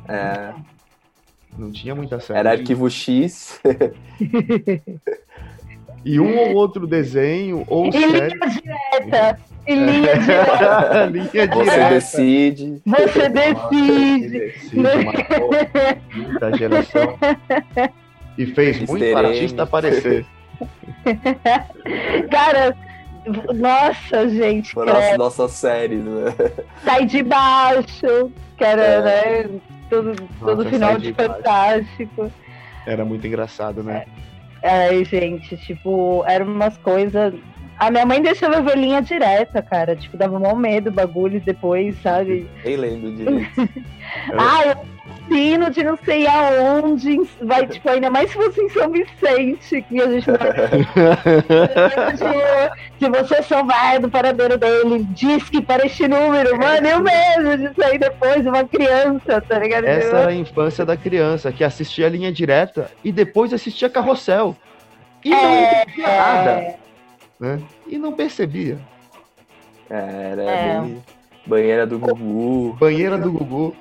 É, 0.09 0.53
Não 1.59 1.73
tinha 1.73 1.95
muita 1.95 2.21
série. 2.21 2.39
era 2.39 2.51
arquivo 2.53 2.89
X. 2.89 3.61
E 6.05 6.21
um 6.21 6.39
ou 6.39 6.55
outro 6.55 6.87
desenho 6.87 7.65
ou 7.67 7.87
E 7.87 7.91
linha 7.91 8.09
série. 8.11 8.39
direta. 8.39 9.41
E 9.67 9.75
linha 9.75 10.17
direta. 10.17 11.07
Linha 11.11 11.25
Você 11.27 11.47
direta. 11.49 11.89
decide. 11.89 12.83
Você 12.87 13.29
decide. 13.29 14.39
Decide, 14.39 14.77
marcou 15.05 15.51
muita 16.15 16.57
geração. 16.57 17.19
E 18.39 18.47
fez 18.47 18.89
muito 18.89 19.17
artista 19.17 19.65
aparecer. 19.65 20.25
Cara, 22.31 22.77
nossa, 23.55 24.29
gente, 24.29 24.73
Foram 24.73 24.93
as 24.97 25.07
credo. 25.07 25.19
nossas 25.19 25.51
séries, 25.53 26.05
né? 26.05 26.33
sai 26.85 27.05
de 27.07 27.23
baixo, 27.23 28.31
que 28.57 28.65
era, 28.65 28.83
É. 28.83 29.01
né, 29.45 29.61
todo, 29.91 30.15
todo 30.39 30.57
Nossa, 30.65 30.71
final 30.71 30.97
de 30.97 31.03
de 31.09 31.13
Baixo. 31.13 31.33
Fantástico. 31.35 32.33
Era 32.87 33.05
muito 33.05 33.27
engraçado, 33.27 33.83
né? 33.83 34.07
Ai, 34.63 35.05
gente, 35.05 35.57
tipo, 35.59 36.25
eram 36.27 36.47
umas 36.47 36.77
coisas. 36.79 37.35
A 37.79 37.91
minha 37.91 38.07
mãe 38.07 38.23
deixava 38.23 38.57
eu 38.57 38.63
ver 38.65 38.77
linha 38.79 39.03
direta, 39.03 39.61
cara. 39.63 39.95
Tipo, 39.95 40.17
dava 40.17 40.39
mó 40.39 40.55
medo, 40.55 40.91
bagulho 40.91 41.41
depois, 41.41 41.95
sabe? 42.03 42.49
Nem 42.65 42.77
lembro 42.77 43.13
direito. 43.13 43.47
Ah, 44.39 44.65
eu 44.65 44.77
ensino 45.29 45.69
de 45.71 45.83
não 45.83 45.99
sei 46.05 46.27
aonde. 46.29 47.19
Vai, 47.43 47.67
tipo, 47.67 47.89
ainda 47.91 48.09
mais 48.09 48.31
se 48.31 48.37
fosse 48.37 48.61
em 48.63 48.69
São 48.71 48.89
Vicente, 48.91 49.83
que 49.83 50.01
a 50.01 50.09
gente 50.09 50.27
de, 52.17 53.07
de 53.07 53.09
você 53.11 53.43
salvar 53.43 53.99
do 53.99 54.09
paradeiro 54.09 54.57
dele, 54.57 55.05
diz 55.11 55.49
que 55.51 55.61
para 55.61 55.85
este 55.85 56.07
número, 56.09 56.57
mano, 56.59 56.87
eu 56.87 57.01
mesmo 57.01 57.69
de 57.69 57.75
sair 57.75 57.99
depois, 57.99 58.47
uma 58.47 58.65
criança, 58.65 59.41
tá 59.41 59.59
ligado? 59.59 59.85
Essa 59.85 60.17
era 60.19 60.31
a 60.31 60.35
infância 60.35 60.85
da 60.87 60.97
criança, 60.97 61.53
que 61.53 61.65
assistia 61.65 62.07
a 62.07 62.11
linha 62.11 62.33
direta 62.33 62.91
e 63.05 63.11
depois 63.13 63.53
assistia 63.53 63.91
carrossel. 63.91 64.57
E 65.25 65.31
não 65.31 65.37
É, 65.37 65.83
entendia 65.83 66.07
nada, 66.07 66.75
né? 67.39 67.61
E 67.87 67.99
não 67.99 68.13
percebia. 68.13 68.79
É, 69.91 70.31
Era 70.33 70.43
É. 70.43 70.97
Banheira 71.47 71.87
do 71.87 71.99
Gugu. 71.99 72.77
Banheira 72.79 73.17
do 73.17 73.31
Gugu 73.31 73.77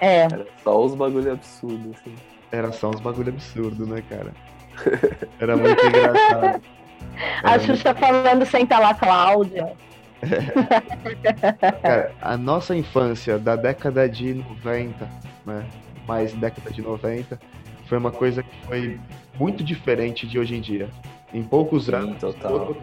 é. 0.00 0.22
Era 0.24 0.46
só 0.62 0.84
os 0.84 0.94
bagulho 0.94 1.32
absurdos, 1.32 1.96
assim. 1.96 2.14
era 2.52 2.70
só 2.72 2.90
uns 2.90 3.00
bagulho 3.00 3.30
absurdo, 3.30 3.86
né, 3.86 4.02
cara? 4.08 4.32
Era 5.40 5.56
muito 5.56 5.86
engraçado. 5.86 6.62
A 7.42 7.58
Xuxa 7.58 7.94
falando 7.94 8.44
senta 8.44 8.78
lá, 8.78 8.92
Cláudia. 8.92 9.72
Cara, 11.82 12.12
a 12.20 12.36
nossa 12.36 12.74
infância 12.76 13.38
da 13.38 13.56
década 13.56 14.08
de 14.08 14.34
90, 14.34 15.08
né? 15.46 15.64
Mais 16.06 16.32
década 16.34 16.70
de 16.70 16.82
90, 16.82 17.38
foi 17.86 17.96
uma 17.98 18.10
coisa 18.10 18.42
que 18.42 18.66
foi 18.66 19.00
muito 19.38 19.64
diferente 19.64 20.26
de 20.26 20.38
hoje 20.38 20.56
em 20.56 20.60
dia. 20.60 20.88
Em 21.32 21.42
poucos 21.42 21.86
Sim, 21.86 21.94
anos, 21.94 22.18
total. 22.18 22.76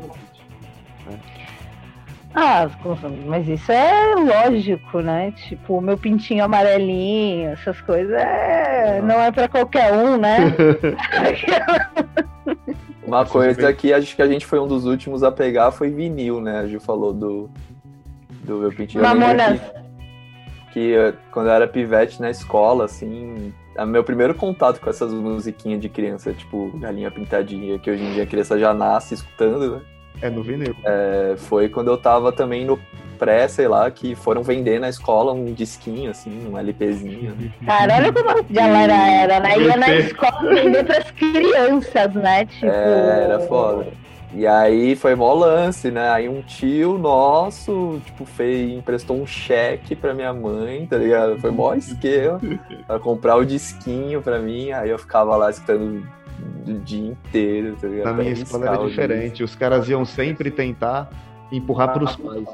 Ah, 2.35 2.67
mas 3.27 3.47
isso 3.47 3.71
é 3.71 4.15
lógico, 4.15 5.01
né? 5.01 5.31
Tipo, 5.31 5.77
o 5.77 5.81
meu 5.81 5.95
pintinho 5.97 6.43
amarelinho, 6.43 7.51
essas 7.51 7.79
coisas, 7.81 8.11
é... 8.11 8.99
não 9.03 9.21
é 9.21 9.31
pra 9.31 9.47
qualquer 9.47 9.93
um, 9.93 10.17
né? 10.17 10.37
Uma 13.05 13.25
coisa 13.25 13.71
que 13.73 13.93
acho 13.93 14.15
que 14.15 14.21
a 14.21 14.27
gente 14.27 14.45
foi 14.45 14.59
um 14.59 14.67
dos 14.67 14.85
últimos 14.85 15.23
a 15.23 15.31
pegar 15.31 15.71
foi 15.71 15.89
vinil, 15.89 16.41
né? 16.41 16.59
A 16.59 16.67
Ju 16.67 16.79
falou 16.79 17.13
do, 17.13 17.49
do 18.43 18.57
meu 18.59 18.71
pintinho. 18.71 19.03
Mamonas. 19.03 19.59
Que, 20.71 20.73
que 20.73 20.95
eh, 20.95 21.13
quando 21.31 21.47
eu 21.47 21.53
era 21.53 21.67
pivete 21.67 22.19
na 22.19 22.31
escola, 22.31 22.85
assim, 22.85 23.53
o 23.77 23.85
meu 23.85 24.03
primeiro 24.03 24.35
contato 24.35 24.79
com 24.79 24.89
essas 24.89 25.11
musiquinhas 25.11 25.81
de 25.81 25.89
criança, 25.89 26.33
tipo 26.33 26.71
Galinha 26.77 27.09
Pintadinha, 27.09 27.79
que 27.79 27.89
hoje 27.89 28.03
em 28.03 28.13
dia 28.13 28.23
a 28.23 28.27
criança 28.27 28.57
já 28.59 28.73
nasce 28.73 29.13
escutando, 29.15 29.75
né? 29.77 29.81
É 30.21 30.29
no 30.29 30.43
vinil. 30.43 30.75
É, 30.85 31.35
foi 31.37 31.67
quando 31.67 31.89
eu 31.89 31.97
tava 31.97 32.31
também 32.31 32.65
no 32.65 32.79
pré, 33.17 33.47
sei 33.47 33.67
lá, 33.67 33.89
que 33.89 34.15
foram 34.15 34.43
vender 34.43 34.79
na 34.79 34.89
escola 34.89 35.33
um 35.33 35.53
disquinho, 35.53 36.11
assim, 36.11 36.47
um 36.47 36.57
LPzinho. 36.57 37.35
né? 37.35 37.51
Cara, 37.65 37.95
olha 37.95 38.13
como 38.13 38.29
a 38.29 38.41
galera 38.49 38.93
era, 38.93 39.39
né? 39.39 39.57
Ia 39.59 39.77
na 39.77 39.95
escola 39.95 40.53
vender 40.53 40.83
pras 40.85 41.11
crianças, 41.11 42.13
né? 42.13 42.45
Tipo. 42.45 42.65
É, 42.65 43.23
era 43.23 43.39
foda. 43.41 43.87
E 44.35 44.47
aí 44.47 44.95
foi 44.95 45.13
mó 45.13 45.33
lance, 45.33 45.91
né? 45.91 46.09
Aí 46.09 46.27
um 46.27 46.41
tio 46.41 46.97
nosso, 46.97 48.01
tipo, 48.03 48.25
fez, 48.25 48.71
emprestou 48.71 49.21
um 49.21 49.27
cheque 49.27 49.95
pra 49.95 50.13
minha 50.13 50.33
mãe, 50.33 50.87
tá 50.87 50.97
ligado? 50.97 51.39
Foi 51.39 51.51
mó 51.51 51.73
esquema 51.75 52.39
pra 52.87 52.99
comprar 52.99 53.35
o 53.35 53.45
disquinho 53.45 54.21
pra 54.21 54.39
mim. 54.39 54.71
Aí 54.71 54.89
eu 54.89 54.97
ficava 54.97 55.35
lá 55.37 55.51
escutando 55.51 56.03
o 56.67 56.73
dia 56.79 57.11
inteiro, 57.11 57.75
tá 57.79 57.87
ligado? 57.87 58.05
Na 58.05 58.13
minha 58.13 58.31
escola 58.31 58.65
era 58.65 58.77
diferente. 58.87 59.43
Os 59.43 59.55
caras 59.55 59.87
iam 59.87 60.03
sempre 60.03 60.49
tentar 60.49 61.09
empurrar 61.51 61.93
pros 61.93 62.15
pais. 62.15 62.47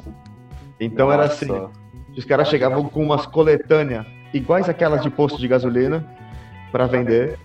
Então 0.79 1.07
disco. 1.07 1.11
era 1.11 1.23
Nossa, 1.23 1.45
assim. 1.45 1.69
Os 2.17 2.25
caras 2.25 2.49
chegavam 2.49 2.83
com 2.83 3.03
umas 3.03 3.25
coletâneas 3.25 4.05
iguais 4.33 4.67
aquelas 4.67 5.01
de 5.01 5.09
posto 5.09 5.39
de 5.39 5.47
gasolina 5.47 6.05
pra 6.71 6.85
vender. 6.85 7.37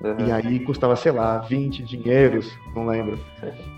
Uhum. 0.00 0.26
E 0.26 0.32
aí 0.32 0.58
custava, 0.60 0.94
sei 0.96 1.12
lá, 1.12 1.38
20 1.38 1.82
dinheiros, 1.82 2.50
não 2.74 2.86
lembro. 2.86 3.18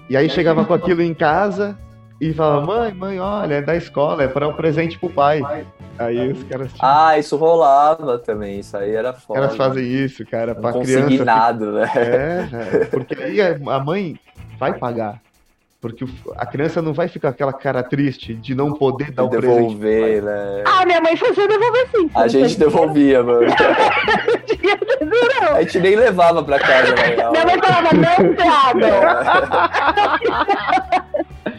E 0.09 0.17
aí 0.17 0.29
chegava 0.29 0.65
com 0.65 0.75
aquilo 0.75 1.03
em 1.03 1.15
casa 1.15 1.79
e 2.21 2.33
falava, 2.35 2.67
mãe, 2.67 2.93
mãe, 2.93 3.19
olha, 3.21 3.55
é 3.55 3.63
da 3.63 3.75
escola, 3.77 4.23
é 4.25 4.29
para 4.29 4.47
um 4.49 4.53
presente 4.53 4.99
pro 4.99 5.09
pai. 5.09 5.41
Aí 5.99 6.33
os 6.33 6.43
caras, 6.45 6.73
tinham- 6.73 6.91
Ah, 6.91 7.19
isso 7.19 7.37
rolava 7.37 8.19
também, 8.19 8.61
isso 8.61 8.77
aí 8.77 8.95
era 8.95 9.11
os 9.11 9.23
foda. 9.25 9.41
caras 9.41 9.57
fazem 9.57 9.85
isso, 9.85 10.25
cara, 10.27 10.55
Não 10.55 10.61
pra 10.61 10.73
criança. 10.73 11.03
Consignado, 11.03 11.73
né? 11.73 11.91
É, 11.95 12.49
é, 12.83 12.85
porque 12.87 13.15
aí 13.15 13.41
a 13.41 13.79
mãe 13.81 14.19
vai 14.59 14.75
pagar. 14.75 15.21
Porque 15.81 16.05
a 16.37 16.45
criança 16.45 16.83
não 16.83 16.93
vai 16.93 17.09
ficar 17.09 17.29
com 17.29 17.35
aquela 17.35 17.53
cara 17.55 17.83
triste 17.83 18.35
de 18.35 18.55
não 18.55 18.75
poder 18.75 19.11
dar 19.13 19.25
o 19.25 19.29
devolver, 19.29 20.03
presente. 20.03 20.25
né? 20.27 20.63
Ah, 20.67 20.85
minha 20.85 21.01
mãe 21.01 21.17
fazia 21.17 21.49
devolver 21.49 21.89
sim. 21.97 22.11
A 22.15 22.29
gente 22.29 22.59
devolvia, 22.59 23.23
mano. 23.23 23.47
A 25.55 25.63
gente 25.63 25.81
nem 25.81 25.97
levava 25.97 26.43
pra 26.45 26.59
casa, 26.59 26.95
na 26.95 27.03
real. 27.03 27.33
Minha 27.33 27.47
mãe 27.47 27.59
falava, 27.59 27.89
não 27.95 28.35
tragam. 28.35 28.91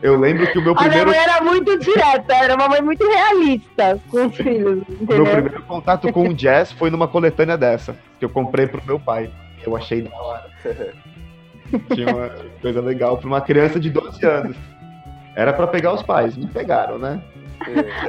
Eu 0.00 0.16
lembro 0.18 0.46
que 0.52 0.58
o 0.58 0.62
meu 0.62 0.74
A 0.78 0.82
minha 0.82 0.90
primeiro, 0.90 1.10
mãe 1.10 1.18
era 1.18 1.40
muito 1.42 1.76
direta, 1.80 2.32
era 2.32 2.54
uma 2.54 2.68
mãe 2.68 2.80
muito 2.80 3.04
realista 3.04 4.00
com 4.08 4.26
os 4.26 4.36
filhos, 4.36 4.76
meu 4.88 4.96
entendeu? 5.00 5.24
primeiro 5.24 5.62
contato 5.64 6.12
com 6.12 6.28
o 6.28 6.32
jazz 6.34 6.70
foi 6.70 6.88
numa 6.88 7.08
coletânea 7.08 7.58
dessa, 7.58 7.96
que 8.18 8.24
eu 8.24 8.28
comprei 8.28 8.68
pro 8.68 8.80
meu 8.86 9.00
pai. 9.00 9.28
Eu 9.66 9.74
achei 9.76 10.02
da 10.02 10.14
hora. 10.16 10.46
Tinha 11.94 12.14
uma 12.14 12.30
coisa 12.62 12.80
legal 12.80 13.16
pra 13.18 13.26
uma 13.26 13.40
criança 13.40 13.78
de 13.80 13.90
12 13.90 14.24
anos. 14.24 14.56
Era 15.36 15.52
pra 15.52 15.66
pegar 15.66 15.92
os 15.94 16.02
pais, 16.02 16.36
não 16.36 16.48
pegaram, 16.48 16.98
né? 16.98 17.20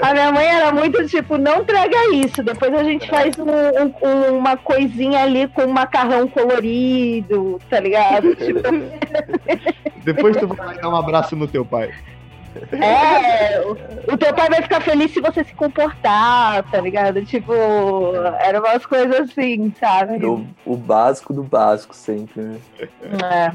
A 0.01 0.13
minha 0.13 0.31
mãe 0.31 0.45
era 0.45 0.71
muito 0.71 1.05
tipo, 1.07 1.37
não 1.37 1.65
traga 1.65 2.13
isso. 2.13 2.41
Depois 2.43 2.73
a 2.73 2.83
gente 2.83 3.09
faz 3.09 3.35
um- 3.37 4.07
um- 4.07 4.37
uma 4.37 4.55
coisinha 4.55 5.23
ali 5.23 5.47
com 5.47 5.63
um 5.63 5.71
macarrão 5.73 6.27
colorido, 6.27 7.59
tá 7.69 7.79
ligado? 7.79 8.35
Tipo, 8.37 8.61
Depois 10.03 10.37
tu 10.37 10.47
vai 10.47 10.77
dar 10.77 10.89
um 10.89 10.95
abraço 10.95 11.35
no 11.35 11.47
teu 11.47 11.65
pai. 11.65 11.91
É, 12.71 13.61
o, 13.61 14.13
o 14.13 14.17
teu 14.17 14.33
pai 14.33 14.49
vai 14.49 14.61
ficar 14.61 14.81
feliz 14.81 15.11
se 15.11 15.21
você 15.21 15.43
se 15.43 15.53
comportar, 15.53 16.63
tá 16.71 16.81
ligado? 16.81 17.23
Tipo, 17.25 17.53
eram 18.39 18.59
umas 18.61 18.85
coisas 18.85 19.29
assim, 19.29 19.73
sabe? 19.79 20.19
Do- 20.19 20.47
o 20.65 20.75
básico 20.75 21.33
do 21.33 21.43
básico 21.43 21.95
sempre, 21.95 22.41
né? 22.41 22.59
É. 23.01 23.51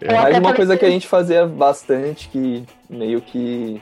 Eu 0.00 0.14
Mas 0.14 0.38
uma 0.38 0.54
coisa 0.54 0.76
que 0.76 0.84
a 0.84 0.90
gente 0.90 1.06
fazia 1.08 1.46
bastante, 1.46 2.28
que 2.28 2.64
meio 2.88 3.20
que 3.20 3.80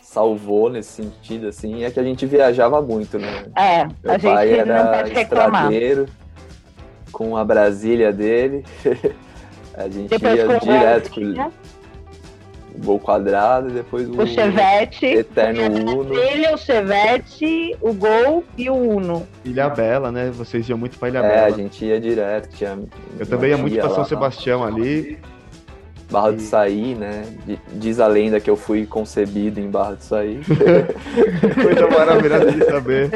salvou 0.00 0.68
nesse 0.68 0.90
sentido, 1.02 1.48
assim, 1.48 1.84
é 1.84 1.90
que 1.90 1.98
a 1.98 2.02
gente 2.02 2.26
viajava 2.26 2.82
muito, 2.82 3.18
né? 3.18 3.46
É, 3.56 3.84
Meu 3.84 4.14
a 4.14 4.18
pai 4.18 4.48
gente 4.48 4.64
não 4.66 4.74
era 4.74 5.08
estradeiro, 5.08 6.06
com 7.12 7.36
a 7.36 7.44
Brasília 7.44 8.12
dele. 8.12 8.64
a 9.74 9.88
gente 9.88 10.08
Depois 10.10 10.34
ia 10.36 10.58
direto 10.58 11.08
Brasília, 11.14 11.44
com 11.44 11.50
o 11.50 11.50
gol 12.78 12.98
quadrado 12.98 13.68
e 13.68 13.72
depois 13.72 14.08
o, 14.08 14.20
o 14.22 14.26
Chevette, 14.26 15.04
Eterno 15.06 16.00
Uno. 16.00 16.14
ele, 16.14 16.48
o 16.52 16.56
Chevette, 16.56 17.76
o 17.80 17.92
Gol 17.92 18.44
e 18.56 18.68
o 18.70 18.74
Uno. 18.74 19.26
Ilha 19.44 19.68
Bela, 19.68 20.10
né? 20.12 20.30
Vocês 20.34 20.68
iam 20.68 20.78
muito 20.78 20.98
pra 20.98 21.08
Ilha 21.08 21.18
É, 21.18 21.22
Bela. 21.22 21.46
a 21.46 21.50
gente 21.50 21.84
ia 21.84 22.00
direto. 22.00 22.48
Tinha 22.56 22.78
Eu 23.18 23.26
também 23.26 23.50
ia 23.50 23.56
muito 23.56 23.74
pra 23.78 23.88
São 23.90 24.04
Sebastião. 24.04 24.62
Sebastião 24.62 24.64
ali. 24.64 25.18
Barra 26.12 26.30
E- 26.30 26.32
do 26.36 26.42
Saí, 26.42 26.94
né? 26.94 27.24
Diz 27.72 27.98
a 27.98 28.06
lenda 28.06 28.38
que 28.38 28.48
eu 28.50 28.56
fui 28.56 28.86
concebido 28.86 29.58
em 29.58 29.68
Barra 29.70 29.94
do 29.94 30.02
Saí. 30.04 30.40
Coisa 31.62 31.88
maravilhosa 31.88 32.52
de 32.52 32.64
saber. 32.66 33.10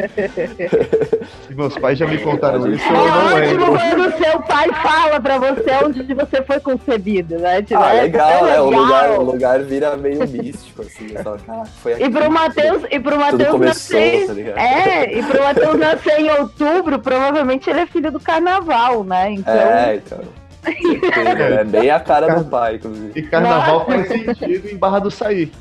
Se 1.46 1.54
meus 1.54 1.76
pais 1.78 1.98
já 1.98 2.06
me 2.06 2.18
contaram 2.18 2.66
isso, 2.72 2.84
eu 2.88 2.94
É 2.96 2.98
não 2.98 3.26
ótimo 3.26 3.36
lembro. 3.36 3.66
quando 3.78 4.18
seu 4.18 4.40
pai 4.42 4.68
fala 4.82 5.20
pra 5.20 5.38
você 5.38 5.70
onde 5.84 6.14
você 6.14 6.42
foi 6.42 6.58
concebido, 6.60 7.38
né? 7.38 7.62
Tipo, 7.62 7.80
Ah, 7.80 7.94
é 7.94 8.02
legal, 8.02 8.30
tão 8.38 8.46
né? 8.46 8.60
O 8.60 8.68
legal. 8.70 8.82
lugar, 8.84 9.10
o 9.18 9.22
lugar 9.22 9.62
vira 9.62 9.96
meio 9.96 10.26
místico, 10.26 10.82
assim. 10.82 11.08
eu 11.14 11.38
"Ah, 11.48 11.64
foi 11.82 11.92
aqui 11.94 12.04
E 12.04 12.10
pro 12.10 12.30
Matheus, 12.30 12.82
e 12.90 12.98
pro 13.00 13.18
Matheus 13.18 13.60
nascer. 13.60 14.26
tá? 14.26 14.60
É, 14.60 15.18
e 15.18 15.22
pro 15.22 15.42
Matheus 15.42 15.78
nascer 15.78 16.20
em 16.20 16.30
outubro, 16.30 16.98
provavelmente 16.98 17.68
ele 17.68 17.80
é 17.80 17.86
filho 17.86 18.10
do 18.10 18.20
carnaval, 18.20 19.04
né? 19.04 19.30
Então. 19.32 19.54
É, 19.54 19.96
então. 20.04 20.18
É 20.66 21.64
bem 21.64 21.90
a 21.90 22.00
cara 22.00 22.34
do 22.34 22.44
pai, 22.44 22.76
inclusive. 22.76 23.12
E 23.18 23.22
carnaval 23.22 23.84
faz 23.86 24.08
sentido 24.08 24.68
em 24.68 24.76
Barra 24.76 24.98
do 24.98 25.10
Saí. 25.10 25.52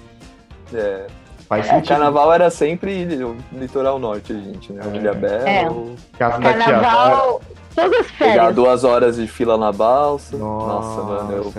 É. 0.73 1.07
Faz 1.47 1.67
É, 1.67 1.69
sentido. 1.69 1.87
carnaval 1.89 2.33
era 2.33 2.49
sempre 2.49 3.05
o 3.23 3.35
litoral 3.53 3.99
norte, 3.99 4.33
gente, 4.33 4.73
né? 4.73 4.81
É. 4.91 4.95
Ilha 4.97 5.13
Bela, 5.13 5.49
É. 5.49 5.69
ou 5.69 5.95
Casa 6.17 6.39
da. 6.39 6.53
Carnaval, 6.53 7.41
todas 7.75 7.99
as 7.99 8.11
pegar 8.11 8.33
férias. 8.33 8.55
duas 8.55 8.83
horas 8.83 9.15
de 9.17 9.27
fila 9.27 9.57
na 9.57 9.71
balsa. 9.71 10.35
Nossa, 10.37 11.01
Nossa, 11.01 11.01
mano, 11.03 11.31
eu 11.33 11.53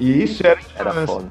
E 0.00 0.24
isso 0.24 0.44
era 0.44 0.58
era 0.76 0.92
foda. 1.06 1.26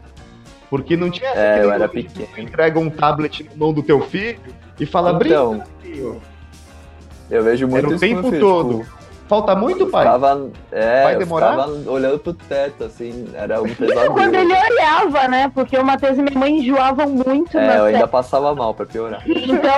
porque 0.70 0.96
não 0.96 1.10
tinha 1.10 1.30
É, 1.32 1.62
eu 1.62 1.72
era 1.74 1.90
pequeno. 1.90 2.30
Entrega 2.38 2.80
um 2.80 2.90
tablet 2.90 3.44
na 3.44 3.52
mão 3.58 3.74
do 3.74 3.84
teu 3.84 4.00
filho 4.00 4.40
e 4.80 4.86
fala, 4.86 5.12
brinca. 5.14 5.36
Então, 5.36 5.64
filho." 5.82 6.22
eu 7.30 7.44
vejo 7.44 7.68
muito 7.68 7.88
Era 7.88 7.96
o 7.96 8.00
tempo 8.00 8.30
filho, 8.30 8.40
todo. 8.40 8.78
tipo, 8.80 9.03
Falta 9.28 9.56
muito, 9.56 9.82
eu 9.84 9.90
pai? 9.90 10.04
ficava, 10.06 10.50
é, 10.72 11.04
Vai 11.04 11.16
eu 11.16 11.20
demorar? 11.20 11.52
ficava 11.52 11.90
olhando 11.92 12.20
pro 12.20 12.34
teto, 12.34 12.84
assim, 12.84 13.28
era 13.34 13.62
um 13.62 13.66
Isso 13.66 13.76
quando 13.78 13.88
pesadelo. 13.88 14.36
ele 14.36 14.54
olhava, 14.54 15.28
né? 15.28 15.52
Porque 15.54 15.78
o 15.78 15.84
Matheus 15.84 16.18
e 16.18 16.22
minha 16.22 16.38
mãe 16.38 16.58
enjoavam 16.60 17.08
muito 17.10 17.58
É, 17.58 17.80
eu 17.80 17.86
ainda 17.86 18.08
passava 18.08 18.54
mal 18.54 18.74
pra 18.74 18.86
piorar. 18.86 19.24
Então, 19.26 19.72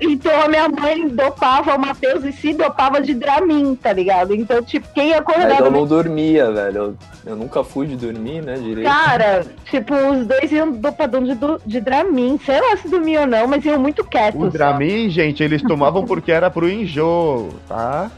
então 0.00 0.42
a 0.42 0.48
minha 0.48 0.68
mãe 0.68 1.08
dopava 1.08 1.74
o 1.76 1.78
Matheus 1.78 2.24
e 2.24 2.32
se 2.32 2.52
dopava 2.54 3.00
de 3.00 3.14
Dramin, 3.14 3.74
tá 3.74 3.92
ligado? 3.92 4.34
Então, 4.34 4.62
tipo, 4.62 4.88
quem 4.94 5.10
Mas 5.10 5.20
acordava 5.20 5.64
eu 5.66 5.70
não 5.70 5.86
dormia, 5.86 6.50
velho. 6.50 6.76
Eu, 6.78 6.96
eu 7.26 7.36
nunca 7.36 7.62
fui 7.62 7.86
de 7.86 7.96
dormir, 7.96 8.42
né, 8.42 8.54
direito. 8.54 8.88
Cara, 8.88 9.44
tipo, 9.70 9.94
os 9.94 10.26
dois 10.26 10.50
iam 10.50 10.72
dopadão 10.72 11.22
de, 11.22 11.36
de 11.66 11.80
Dramin. 11.80 12.38
Sei 12.44 12.60
lá 12.60 12.76
se 12.76 12.88
dormiam 12.88 13.22
ou 13.22 13.28
não, 13.28 13.46
mas 13.46 13.64
iam 13.64 13.78
muito 13.78 14.00
O 14.02 14.04
quietos. 14.06 14.52
Dramin, 14.52 15.10
gente, 15.10 15.42
eles 15.42 15.62
tomavam 15.62 16.04
porque 16.04 16.32
era 16.32 16.50
pro 16.50 16.68
enjoo, 16.68 17.50
tá? 17.68 18.10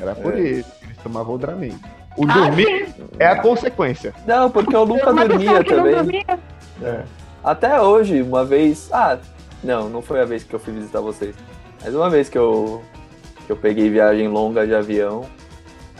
Era 0.00 0.14
por 0.14 0.34
É. 0.34 0.40
isso 0.40 0.70
que 0.78 0.84
eles 0.86 0.96
tomavam 0.98 1.34
o 1.34 1.38
Dramin. 1.38 1.78
O 2.16 2.24
Ah, 2.28 2.34
dormir 2.34 2.88
é 3.18 3.26
a 3.26 3.36
consequência. 3.40 4.12
Não, 4.26 4.50
porque 4.50 4.74
eu 4.74 4.84
nunca 4.86 5.12
dormia 5.12 5.62
que 5.64 5.74
não 5.74 5.78
também. 5.84 5.94
dormia. 5.94 6.38
É. 6.82 7.02
Até 7.42 7.80
hoje, 7.80 8.20
uma 8.22 8.44
vez. 8.44 8.88
Ah, 8.92 9.18
não, 9.62 9.88
não 9.88 10.02
foi 10.02 10.20
a 10.20 10.24
vez 10.24 10.42
que 10.44 10.52
eu 10.54 10.58
fui 10.58 10.72
visitar 10.74 11.00
vocês. 11.00 11.34
Mas 11.82 11.94
uma 11.94 12.10
vez 12.10 12.28
que 12.28 12.36
eu, 12.36 12.82
que 13.46 13.52
eu 13.52 13.56
peguei 13.56 13.88
viagem 13.88 14.28
longa 14.28 14.66
de 14.66 14.74
avião. 14.74 15.24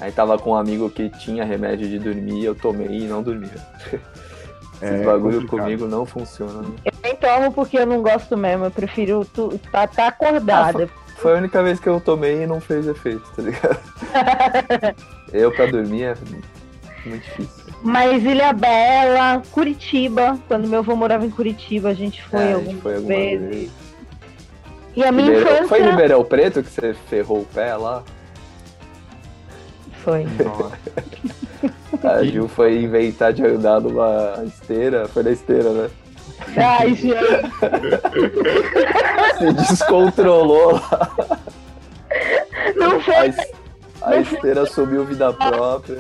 Aí 0.01 0.11
tava 0.11 0.39
com 0.39 0.51
um 0.53 0.57
amigo 0.57 0.89
que 0.91 1.11
tinha 1.11 1.45
remédio 1.45 1.87
de 1.87 1.99
dormir, 1.99 2.43
eu 2.45 2.55
tomei 2.55 2.87
e 2.89 3.07
não 3.07 3.23
dormia. 3.23 3.51
Esse 4.83 4.95
É 4.95 5.05
bagulho 5.05 5.43
complicado. 5.43 5.61
comigo 5.67 5.87
não 5.87 6.07
funciona. 6.07 6.63
né? 6.63 6.69
Eu 6.87 6.93
nem 7.03 7.15
tomo 7.17 7.53
porque 7.53 7.79
eu 7.79 7.85
não 7.87 8.01
gosto 8.03 8.35
mesmo. 8.37 8.65
Eu 8.65 8.71
prefiro 8.71 9.21
estar 9.23 9.59
tá, 9.71 9.87
tá 9.87 10.07
acordada. 10.09 10.89
Foi 11.21 11.35
a 11.35 11.37
única 11.39 11.63
vez 11.63 11.79
que 11.79 11.89
eu 11.89 12.01
tomei 12.01 12.43
e 12.43 12.47
não 12.47 12.61
fez 12.61 12.87
efeito, 12.87 13.23
tá 13.37 13.43
ligado? 13.43 13.79
eu 15.33 15.53
pra 15.53 15.67
dormir 15.67 16.05
é 16.05 16.15
muito 17.05 17.23
difícil. 17.25 17.65
Mas 17.83 18.25
Ilha 18.25 18.53
Bela, 18.53 19.43
Curitiba. 19.53 20.39
Quando 20.49 20.67
meu 20.69 20.81
avô 20.81 20.97
morava 20.97 21.25
em 21.27 21.31
Curitiba, 21.31 21.91
a 21.91 21.95
gente 21.95 22.23
foi 22.25 22.41
É, 22.41 22.43
a 22.43 22.47
gente 22.47 22.57
algumas 22.57 22.83
foi 22.83 23.01
vezes. 23.01 23.49
vez. 23.49 23.71
E 24.97 25.05
a 25.05 25.13
minha 25.13 25.27
Ribeirão- 25.29 25.53
infância. 25.53 25.69
Foi 25.69 25.81
em 25.81 25.91
Ribeirão 25.91 26.25
Preto 26.25 26.63
que 26.63 26.71
você 26.71 26.95
ferrou 27.09 27.41
o 27.41 27.47
pé 27.47 27.75
lá? 27.77 28.03
Foi. 30.03 30.25
A 32.03 32.25
Ju 32.25 32.49
foi 32.49 32.83
inventar 32.83 33.33
de 33.35 33.45
andar 33.45 33.81
numa 33.81 34.43
esteira, 34.47 35.07
foi 35.09 35.23
na 35.23 35.31
esteira, 35.33 35.71
né? 35.71 35.91
Ai, 36.57 36.95
gente. 36.95 37.19
Se 39.39 39.53
descontrolou 39.53 40.73
lá. 40.75 41.11
Não 42.77 42.97
A, 42.97 43.01
foi. 43.01 43.27
es- 43.29 43.53
a 44.03 44.17
esteira 44.17 44.67
subiu 44.67 45.05
vida 45.05 45.33
própria. 45.33 45.99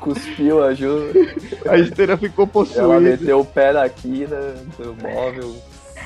Cuspiu 0.00 0.62
a 0.64 0.74
Ju. 0.74 1.12
A 1.68 1.78
esteira 1.78 2.16
ficou 2.16 2.44
Ela 2.44 2.52
possuída. 2.52 3.00
meteu 3.00 3.40
o 3.40 3.44
pé 3.44 3.72
na 3.72 3.88
quina 3.88 4.36
do 4.78 4.94
móvel. 5.00 5.54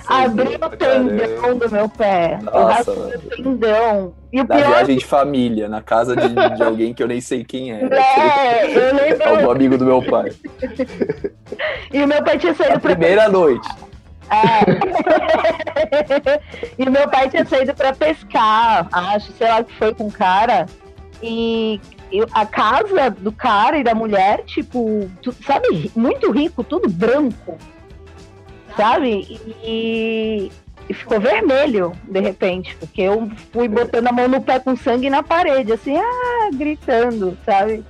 Abriu 0.08 0.58
o 0.62 0.70
tendão 0.70 1.58
do 1.58 1.70
meu 1.70 1.88
pé. 1.88 2.38
Nossa, 2.42 2.90
o 2.92 3.18
tendão. 3.36 4.14
E 4.32 4.40
o 4.40 4.44
Na 4.46 4.56
pior 4.56 4.68
viagem 4.68 4.96
de 4.98 5.04
família, 5.04 5.68
na 5.68 5.80
casa 5.82 6.14
de, 6.16 6.28
de 6.56 6.62
alguém 6.62 6.92
que 6.94 7.02
eu 7.02 7.08
nem 7.08 7.20
sei 7.20 7.44
quem 7.44 7.72
era. 7.72 7.94
é, 7.96 8.64
eu 8.76 8.94
lembro. 8.94 9.28
Algum 9.28 9.50
amigo 9.50 9.76
do 9.78 9.84
meu 9.84 10.02
pai. 10.02 10.30
E 11.92 12.02
o 12.02 12.06
meu 12.06 12.22
pai 12.22 12.38
tinha 12.38 12.54
saído 12.54 12.80
pra 12.80 12.90
primeira 12.94 13.28
noite. 13.28 13.68
É. 14.30 14.60
e 16.78 16.84
o 16.84 16.90
meu 16.90 17.08
pai 17.08 17.28
tinha 17.30 17.44
saído 17.46 17.74
pra 17.74 17.92
pescar, 17.94 18.86
acho, 18.92 19.32
sei 19.32 19.48
lá 19.48 19.60
o 19.60 19.64
que 19.64 19.74
foi 19.74 19.94
com 19.94 20.06
o 20.06 20.12
cara. 20.12 20.66
E 21.22 21.80
eu- 22.12 22.26
a 22.32 22.44
casa 22.46 23.10
do 23.10 23.32
cara 23.32 23.78
e 23.78 23.84
da 23.84 23.94
mulher, 23.94 24.42
tipo, 24.44 25.10
tu- 25.22 25.32
sabe, 25.44 25.90
muito 25.96 26.30
rico, 26.30 26.62
tudo 26.62 26.88
branco. 26.88 27.56
Sabe? 28.76 29.40
E, 29.62 30.52
e 30.88 30.94
ficou 30.94 31.20
vermelho, 31.20 31.92
de 32.04 32.20
repente, 32.20 32.76
porque 32.76 33.02
eu 33.02 33.30
fui 33.52 33.68
botando 33.68 34.06
a 34.06 34.12
mão 34.12 34.28
no 34.28 34.40
pé 34.40 34.58
com 34.58 34.76
sangue 34.76 35.10
na 35.10 35.22
parede, 35.22 35.72
assim, 35.72 35.96
ah, 35.96 36.50
gritando, 36.52 37.36
sabe? 37.44 37.84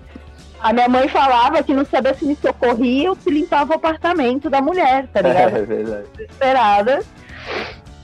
A 0.61 0.73
minha 0.73 0.89
mãe 0.89 1.09
falava 1.09 1.63
que 1.63 1.73
não 1.73 1.85
sabia 1.85 2.15
se 2.15 2.25
me 2.25 2.35
socorria 2.35 3.11
ou 3.11 3.17
se 3.17 3.31
limpava 3.31 3.73
o 3.73 3.77
apartamento 3.77 4.51
da 4.51 4.61
mulher, 4.61 5.07
tá 5.13 5.21
ligado? 5.21 5.55
É 5.57 5.63
verdade. 5.63 6.07
desesperada. 6.17 7.03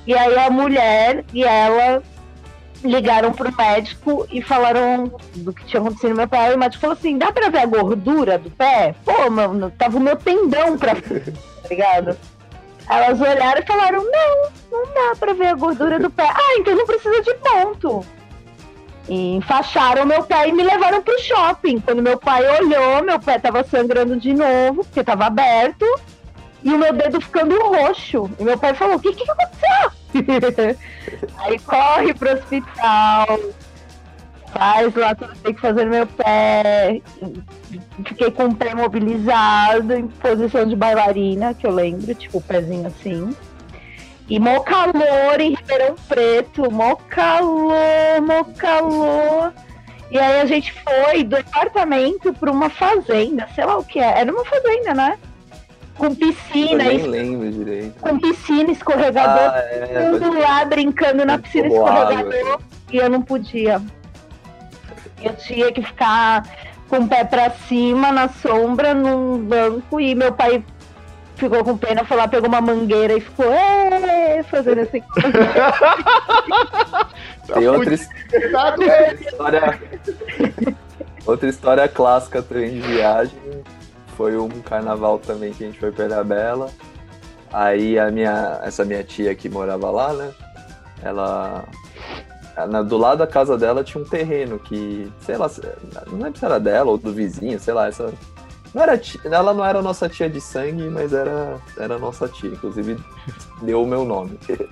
E 0.07 0.15
aí 0.15 0.39
a 0.39 0.51
mulher 0.51 1.25
e 1.33 1.43
ela 1.43 2.03
ligaram 2.85 3.33
pro 3.33 3.55
médico 3.57 4.27
e 4.31 4.43
falaram 4.43 5.11
do 5.35 5.53
que 5.53 5.65
tinha 5.65 5.81
acontecido 5.81 6.11
no 6.11 6.17
meu 6.17 6.29
pé. 6.29 6.53
E 6.53 6.55
o 6.55 6.59
médico 6.59 6.81
falou 6.81 6.97
assim: 6.97 7.19
dá 7.19 7.33
pra 7.33 7.49
ver 7.49 7.59
a 7.59 7.67
gordura 7.67 8.39
do 8.39 8.51
pé? 8.51 8.95
Pô, 9.05 9.31
mano, 9.31 9.73
tava 9.77 9.97
o 9.97 10.01
meu 10.01 10.17
tendão 10.17 10.79
pra 10.79 10.95
tá 11.65 11.69
ligado? 11.69 12.17
Elas 12.89 13.21
olharam 13.21 13.61
e 13.61 13.67
falaram: 13.67 14.05
não, 14.05 14.51
não 14.71 14.95
dá 14.95 15.17
pra 15.19 15.33
ver 15.33 15.49
a 15.49 15.55
gordura 15.55 15.99
do 15.99 16.11
pé. 16.11 16.29
Ah, 16.29 16.57
então 16.59 16.75
não 16.75 16.87
precisa 16.87 17.21
de 17.23 17.35
ponto. 17.35 18.05
E 19.09 19.37
enfaixaram 19.37 20.07
meu 20.07 20.23
pé 20.25 20.49
e 20.49 20.53
me 20.53 20.63
levaram 20.63 21.03
pro 21.03 21.19
shopping. 21.21 21.79
Quando 21.81 22.03
meu 22.03 22.19
pai 22.19 22.43
olhou, 22.61 23.03
meu 23.03 23.19
pé 23.21 23.39
tava 23.39 23.63
sangrando 23.65 24.17
de 24.17 24.33
novo, 24.33 24.85
porque 24.85 25.05
tava 25.05 25.27
aberto, 25.27 25.85
e 26.63 26.73
o 26.73 26.79
meu 26.79 26.93
dedo 26.93 27.21
ficando 27.21 27.59
roxo. 27.59 28.31
E 28.39 28.45
meu 28.45 28.59
pai 28.59 28.75
falou: 28.75 28.97
o 28.97 29.01
que, 29.01 29.13
que 29.13 29.31
aconteceu? 29.31 29.93
Aí 31.39 31.59
corre 31.59 32.15
pro 32.15 32.33
hospital, 32.33 33.39
faz 34.55 34.95
lá 34.95 35.15
tem 35.15 35.53
que 35.53 35.61
fazer 35.61 35.85
meu 35.85 36.07
pé. 36.07 37.01
Fiquei 38.07 38.31
com 38.31 38.47
o 38.47 38.55
pé 38.55 38.75
mobilizado, 38.75 39.93
em 39.93 40.07
posição 40.07 40.65
de 40.67 40.77
bailarina, 40.77 41.53
que 41.53 41.67
eu 41.67 41.73
lembro, 41.73 42.15
tipo, 42.15 42.39
o 42.39 42.43
pezinho 42.43 42.87
assim. 42.87 43.35
E 44.29 44.41
mó 44.41 44.61
calor 44.61 45.39
em 45.39 45.55
Ribeirão 45.55 45.97
Preto, 46.09 46.71
mó 46.71 46.97
calor, 47.09 48.23
mó 48.23 48.45
calor. 48.57 49.53
E 50.11 50.19
aí 50.19 50.41
a 50.41 50.47
gente 50.47 50.73
foi 50.73 51.25
do 51.25 51.37
apartamento 51.37 52.33
para 52.33 52.51
uma 52.51 52.71
fazenda, 52.71 53.49
sei 53.55 53.65
lá 53.65 53.77
o 53.77 53.85
que 53.85 53.99
é. 53.99 54.21
Era 54.21 54.33
uma 54.33 54.45
fazenda, 54.45 54.95
né? 54.95 55.19
Com 55.97 56.15
piscina. 56.15 56.85
Eu 56.85 56.99
nem 56.99 57.07
lembro 57.07 57.51
direito. 57.51 58.01
Com 58.01 58.19
piscina, 58.19 58.71
escorregador. 58.71 59.53
Ah, 59.55 59.59
é, 59.59 60.11
tudo 60.11 60.39
lá 60.39 60.65
brincando 60.65 61.25
na 61.25 61.39
piscina 61.39 61.69
escorregador. 61.69 62.61
E 62.93 62.97
eu 62.97 63.11
não 63.11 63.23
podia. 63.23 63.81
Eu 65.25 65.35
tinha 65.37 65.73
que 65.73 65.83
ficar 65.83 66.43
com 66.89 66.99
o 66.99 67.09
pé 67.09 67.25
para 67.25 67.51
cima, 67.51 68.13
na 68.13 68.29
sombra, 68.29 68.95
num 68.95 69.39
banco. 69.39 70.01
E 70.01 70.15
meu 70.15 70.33
pai 70.33 70.65
ficou 71.37 71.65
com 71.65 71.77
pena, 71.77 72.05
foi 72.05 72.17
lá, 72.17 72.29
pegou 72.29 72.49
uma 72.49 72.61
mangueira 72.61 73.15
e 73.15 73.21
ficou 73.21 73.47
fazendo 74.51 74.81
assim. 74.81 75.03
Tem 77.53 77.69
outra, 77.69 77.95
história. 77.95 79.81
outra 81.27 81.49
história 81.49 81.89
clássica 81.89 82.43
também 82.43 82.71
de 82.71 82.81
viagem. 82.81 83.39
Foi 84.17 84.37
um 84.37 84.49
carnaval 84.49 85.19
também 85.19 85.53
que 85.53 85.65
a 85.65 85.67
gente 85.67 85.79
foi 85.79 85.91
pra 85.91 86.23
Bela. 86.23 86.71
Aí 87.53 87.99
a 87.99 88.11
minha, 88.11 88.61
essa 88.63 88.85
minha 88.85 89.03
tia 89.03 89.35
que 89.35 89.49
morava 89.49 89.91
lá, 89.91 90.13
né? 90.13 90.31
Ela 91.03 91.65
do 92.87 92.97
lado 92.97 93.19
da 93.19 93.27
casa 93.27 93.59
dela 93.59 93.83
tinha 93.83 94.03
um 94.03 94.07
terreno 94.07 94.59
que, 94.59 95.11
sei 95.21 95.37
lá, 95.37 95.51
não 96.07 96.19
lembro 96.19 96.39
se 96.39 96.45
era 96.45 96.61
dela 96.61 96.91
ou 96.91 96.99
do 96.99 97.13
vizinho, 97.13 97.59
sei 97.59 97.75
lá, 97.75 97.89
essa 97.89 98.13
não 98.75 98.83
era 98.83 98.99
tia, 98.99 99.21
ela 99.25 99.55
não 99.55 99.65
era 99.65 99.81
nossa 99.81 100.09
tia 100.09 100.29
de 100.29 100.41
sangue, 100.41 100.89
mas 100.89 101.13
era, 101.13 101.59
era 101.79 101.97
nossa 101.97 102.27
tia. 102.27 102.51
Inclusive, 102.51 102.99
deu 103.63 103.83
o 103.83 103.87
meu 103.87 104.05
nome. 104.05 104.39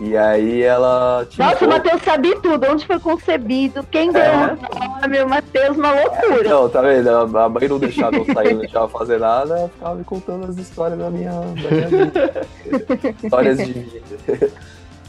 E 0.00 0.16
aí 0.16 0.62
ela. 0.62 1.26
Tinha 1.28 1.48
Nossa, 1.48 1.64
o 1.64 1.68
Matheus 1.68 2.00
sabe 2.02 2.32
tudo, 2.40 2.64
onde 2.70 2.86
foi 2.86 3.00
concebido, 3.00 3.82
quem 3.90 4.12
deu 4.12 4.22
é. 4.22 4.52
o 4.52 5.00
nome, 5.00 5.22
o 5.22 5.28
Matheus, 5.28 5.76
uma 5.76 5.90
loucura. 5.90 6.48
Não, 6.48 6.68
tá 6.68 6.80
vendo? 6.82 7.10
A 7.10 7.48
mãe 7.48 7.66
não 7.66 7.80
deixava 7.80 8.14
eu 8.14 8.24
sair, 8.26 8.52
não 8.52 8.60
deixava 8.60 8.88
fazer 8.88 9.18
nada, 9.18 9.58
ela 9.58 9.68
ficava 9.68 9.94
me 9.96 10.04
contando 10.04 10.46
as 10.46 10.56
histórias 10.56 11.00
da 11.00 11.10
minha, 11.10 11.32
da 11.32 11.70
minha 11.70 11.88
vida. 11.88 12.46
histórias 13.24 13.58
de 13.58 13.72
vida. 13.72 14.52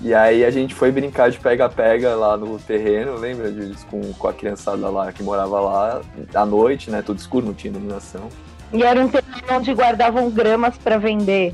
E 0.01 0.13
aí 0.13 0.45
a 0.45 0.51
gente 0.51 0.73
foi 0.73 0.91
brincar 0.91 1.29
de 1.29 1.37
pega-pega 1.39 2.15
lá 2.15 2.37
no 2.37 2.57
terreno, 2.57 3.15
lembra 3.15 3.51
disso? 3.51 3.85
Com, 3.87 4.13
com 4.13 4.27
a 4.27 4.33
criançada 4.33 4.89
lá 4.89 5.11
que 5.11 5.21
morava 5.21 5.59
lá, 5.59 6.01
à 6.33 6.45
noite, 6.45 6.89
né? 6.89 7.01
Tudo 7.01 7.19
escuro, 7.19 7.45
não 7.45 7.53
tinha 7.53 7.71
iluminação. 7.71 8.29
E 8.71 8.81
era 8.81 8.99
um 8.99 9.09
terreno 9.09 9.47
onde 9.51 9.73
guardavam 9.73 10.29
gramas 10.29 10.77
para 10.77 10.97
vender. 10.97 11.53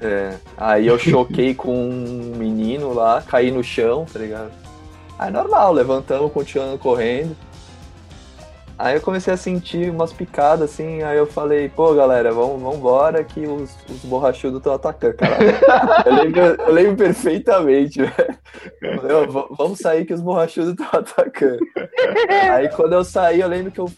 É. 0.00 0.34
Aí 0.56 0.86
eu 0.86 0.98
choquei 0.98 1.54
com 1.54 1.72
um 1.72 2.34
menino 2.36 2.92
lá, 2.92 3.22
caí 3.22 3.52
no 3.52 3.62
chão, 3.62 4.04
tá 4.12 4.18
ligado? 4.18 4.50
Aí 5.18 5.30
normal, 5.30 5.72
levantamos, 5.72 6.32
continuando 6.32 6.78
correndo. 6.78 7.36
Aí 8.76 8.96
eu 8.96 9.00
comecei 9.00 9.32
a 9.32 9.36
sentir 9.36 9.88
umas 9.88 10.12
picadas 10.12 10.70
assim, 10.70 11.02
aí 11.02 11.16
eu 11.16 11.26
falei, 11.26 11.68
pô 11.68 11.94
galera, 11.94 12.32
vamos, 12.32 12.60
vamos 12.60 12.78
embora 12.78 13.22
que 13.22 13.46
os, 13.46 13.76
os 13.88 14.00
borrachudos 14.04 14.58
estão 14.58 14.74
atacando, 14.74 15.14
caralho. 15.14 15.50
eu, 16.06 16.14
lembro, 16.14 16.40
eu 16.40 16.72
lembro 16.72 16.96
perfeitamente, 16.96 18.02
velho. 18.02 18.38
Vamos 19.56 19.78
sair 19.78 20.04
que 20.04 20.12
os 20.12 20.20
borrachudos 20.20 20.70
estão 20.70 20.88
atacando. 20.92 21.60
Aí 22.52 22.68
quando 22.70 22.94
eu 22.94 23.04
saí, 23.04 23.40
eu 23.40 23.48
lembro 23.48 23.70
que 23.70 23.80
eu, 23.80 23.90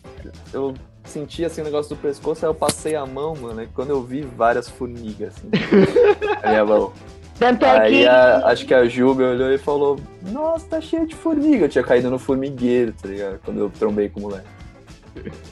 eu 0.52 0.74
senti 1.04 1.44
assim 1.44 1.62
o 1.62 1.64
negócio 1.64 1.94
do 1.94 2.00
pescoço, 2.00 2.44
aí 2.44 2.50
eu 2.50 2.54
passei 2.54 2.94
a 2.94 3.06
mão, 3.06 3.34
mano, 3.34 3.62
e 3.62 3.66
quando 3.68 3.90
eu 3.90 4.02
vi 4.02 4.22
várias 4.22 4.68
formigas, 4.68 5.34
assim, 5.36 5.48
na 6.42 6.50
minha 6.50 6.64
mão. 6.64 6.92
Tanto 7.38 7.66
é 7.66 7.78
Aí 7.78 7.98
que... 8.00 8.06
a, 8.06 8.46
acho 8.46 8.64
que 8.64 8.72
a 8.72 8.86
Ju 8.86 9.14
me 9.14 9.24
olhou 9.24 9.52
e 9.52 9.58
falou: 9.58 10.00
Nossa, 10.22 10.66
tá 10.66 10.80
cheio 10.80 11.06
de 11.06 11.14
formiga. 11.14 11.66
Eu 11.66 11.68
tinha 11.68 11.84
caído 11.84 12.10
no 12.10 12.18
formigueiro, 12.18 12.94
tá 12.94 13.06
ligado? 13.06 13.38
Quando 13.44 13.60
eu 13.60 13.70
trombei 13.70 14.08
com 14.08 14.20
o 14.20 14.22
moleque. 14.22 14.55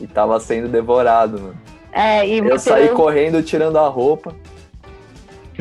E 0.00 0.06
tava 0.06 0.38
sendo 0.40 0.68
devorado, 0.68 1.40
mano. 1.40 1.56
É, 1.92 2.26
e 2.26 2.38
eu 2.38 2.58
saí 2.58 2.88
correndo, 2.88 3.42
tirando 3.42 3.78
a 3.78 3.88
roupa. 3.88 4.34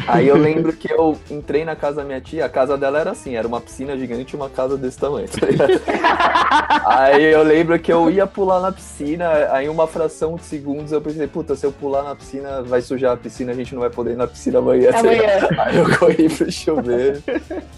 Aí 0.08 0.28
eu 0.28 0.38
lembro 0.38 0.74
que 0.74 0.92
eu 0.92 1.18
entrei 1.30 1.64
na 1.64 1.76
casa 1.76 1.98
da 1.98 2.04
minha 2.04 2.20
tia, 2.22 2.46
a 2.46 2.50
casa 2.50 2.78
dela 2.78 3.00
era 3.00 3.12
assim, 3.12 3.36
era 3.36 3.48
uma 3.48 3.62
piscina 3.62 3.98
gigante 3.98 4.34
e 4.34 4.36
uma 4.36 4.50
casa 4.50 4.78
desse 4.78 4.98
tamanho. 4.98 5.28
Tá 5.28 6.84
aí 6.86 7.24
eu 7.24 7.44
lembro 7.44 7.78
que 7.80 7.92
eu 7.92 8.10
ia 8.10 8.26
pular 8.26 8.60
na 8.60 8.72
piscina, 8.72 9.30
aí 9.52 9.70
uma 9.70 9.88
fração 9.88 10.36
de 10.36 10.44
segundos 10.44 10.92
eu 10.92 11.02
pensei, 11.02 11.28
puta, 11.28 11.56
se 11.56 11.66
eu 11.66 11.72
pular 11.72 12.04
na 12.04 12.16
piscina, 12.16 12.62
vai 12.62 12.82
sujar 12.82 13.14
a 13.14 13.18
piscina, 13.18 13.52
a 13.52 13.56
gente 13.56 13.74
não 13.74 13.82
vai 13.82 13.90
poder 13.90 14.12
ir 14.12 14.18
na 14.18 14.28
piscina 14.28 14.60
amanhã. 14.60 14.90
Amanhã. 14.94 15.24
Aí 15.64 15.78
eu 15.78 15.98
corri 15.98 16.30
pro 16.30 16.52
chuveiro. 16.52 17.24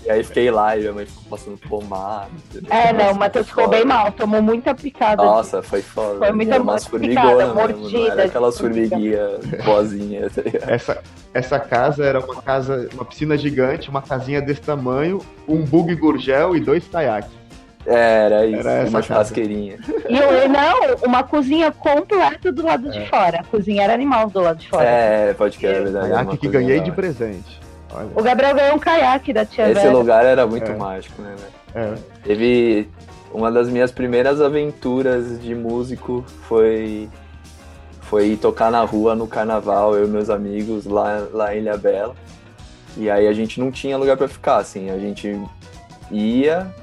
e 0.05 0.09
aí 0.09 0.23
fiquei 0.23 0.49
lá 0.49 0.75
e 0.75 0.81
minha 0.81 0.93
mãe 0.93 1.05
ficou 1.05 1.23
passando 1.29 1.57
pomada. 1.57 2.29
É, 2.69 2.93
não, 2.93 3.11
o 3.11 3.15
Matheus 3.15 3.47
ficou 3.47 3.67
bem 3.67 3.85
mal, 3.85 4.11
tomou 4.11 4.41
muita 4.41 4.73
picada. 4.73 5.23
Nossa, 5.23 5.61
foi 5.61 5.81
foda. 5.81 6.17
Foi 6.17 6.31
muita 6.31 6.59
umas 6.59 6.87
picada, 6.87 7.53
mordida. 7.53 8.11
Era 8.11 8.25
aquelas 8.25 8.57
formiguinhas 8.57 9.39
boazinhas, 9.63 10.33
tá 10.33 10.41
Essa, 10.67 11.03
essa 11.35 11.59
casa 11.59 12.05
era 12.05 12.21
uma 12.21 12.41
casa, 12.41 12.87
uma 12.93 13.03
piscina 13.03 13.37
gigante, 13.37 13.89
uma 13.89 14.01
casinha 14.01 14.41
desse 14.41 14.61
tamanho, 14.61 15.19
um 15.45 15.65
bug 15.65 15.93
gurgel 15.93 16.55
e 16.55 16.61
dois 16.61 16.87
caiaques. 16.87 17.29
Era 17.85 18.45
isso, 18.45 18.65
era 18.65 18.89
uma 18.89 19.01
churrasqueirinha. 19.01 19.77
E 20.09 20.17
eu, 20.17 20.47
não, 20.47 20.95
uma 21.05 21.23
cozinha 21.23 21.73
completa 21.73 22.53
do 22.53 22.65
lado 22.65 22.87
é. 22.87 22.91
de 22.91 23.09
fora. 23.09 23.41
A 23.41 23.43
cozinha 23.43 23.83
era 23.83 23.93
animal 23.93 24.29
do 24.29 24.39
lado 24.39 24.59
de 24.59 24.69
fora. 24.69 24.85
É, 24.85 25.33
pode 25.33 25.57
que 25.57 25.67
é 25.67 25.73
verdade. 25.73 26.09
Caiaque 26.09 26.37
que 26.37 26.47
ganhei 26.47 26.79
de 26.79 26.91
presente. 26.93 27.59
Olha. 27.93 28.09
O 28.15 28.23
Gabriel 28.23 28.55
ganhou 28.55 28.75
um 28.77 28.79
caiaque 28.79 29.33
da 29.33 29.45
tia 29.45 29.65
Esse 29.65 29.81
Vera. 29.81 29.91
lugar 29.91 30.25
era 30.25 30.47
muito 30.47 30.71
é. 30.71 30.75
mágico, 30.75 31.21
né, 31.21 31.35
velho? 31.37 31.93
É. 31.93 31.97
Teve 32.23 32.89
uma 33.33 33.51
das 33.51 33.67
minhas 33.67 33.91
primeiras 33.91 34.39
aventuras 34.39 35.41
de 35.41 35.53
músico 35.53 36.23
foi 36.47 37.09
foi 38.09 38.37
tocar 38.37 38.71
na 38.71 38.83
rua 38.83 39.15
no 39.15 39.27
carnaval, 39.27 39.95
eu 39.95 40.05
e 40.05 40.09
meus 40.09 40.29
amigos 40.29 40.85
lá, 40.85 41.27
lá 41.31 41.55
em 41.55 41.59
Ilha 41.59 41.77
Bela. 41.77 42.15
E 42.97 43.09
aí 43.09 43.27
a 43.27 43.33
gente 43.33 43.59
não 43.59 43.71
tinha 43.71 43.97
lugar 43.97 44.15
para 44.15 44.27
ficar, 44.27 44.57
assim, 44.57 44.89
a 44.89 44.97
gente 44.97 45.37
ia, 46.09 46.73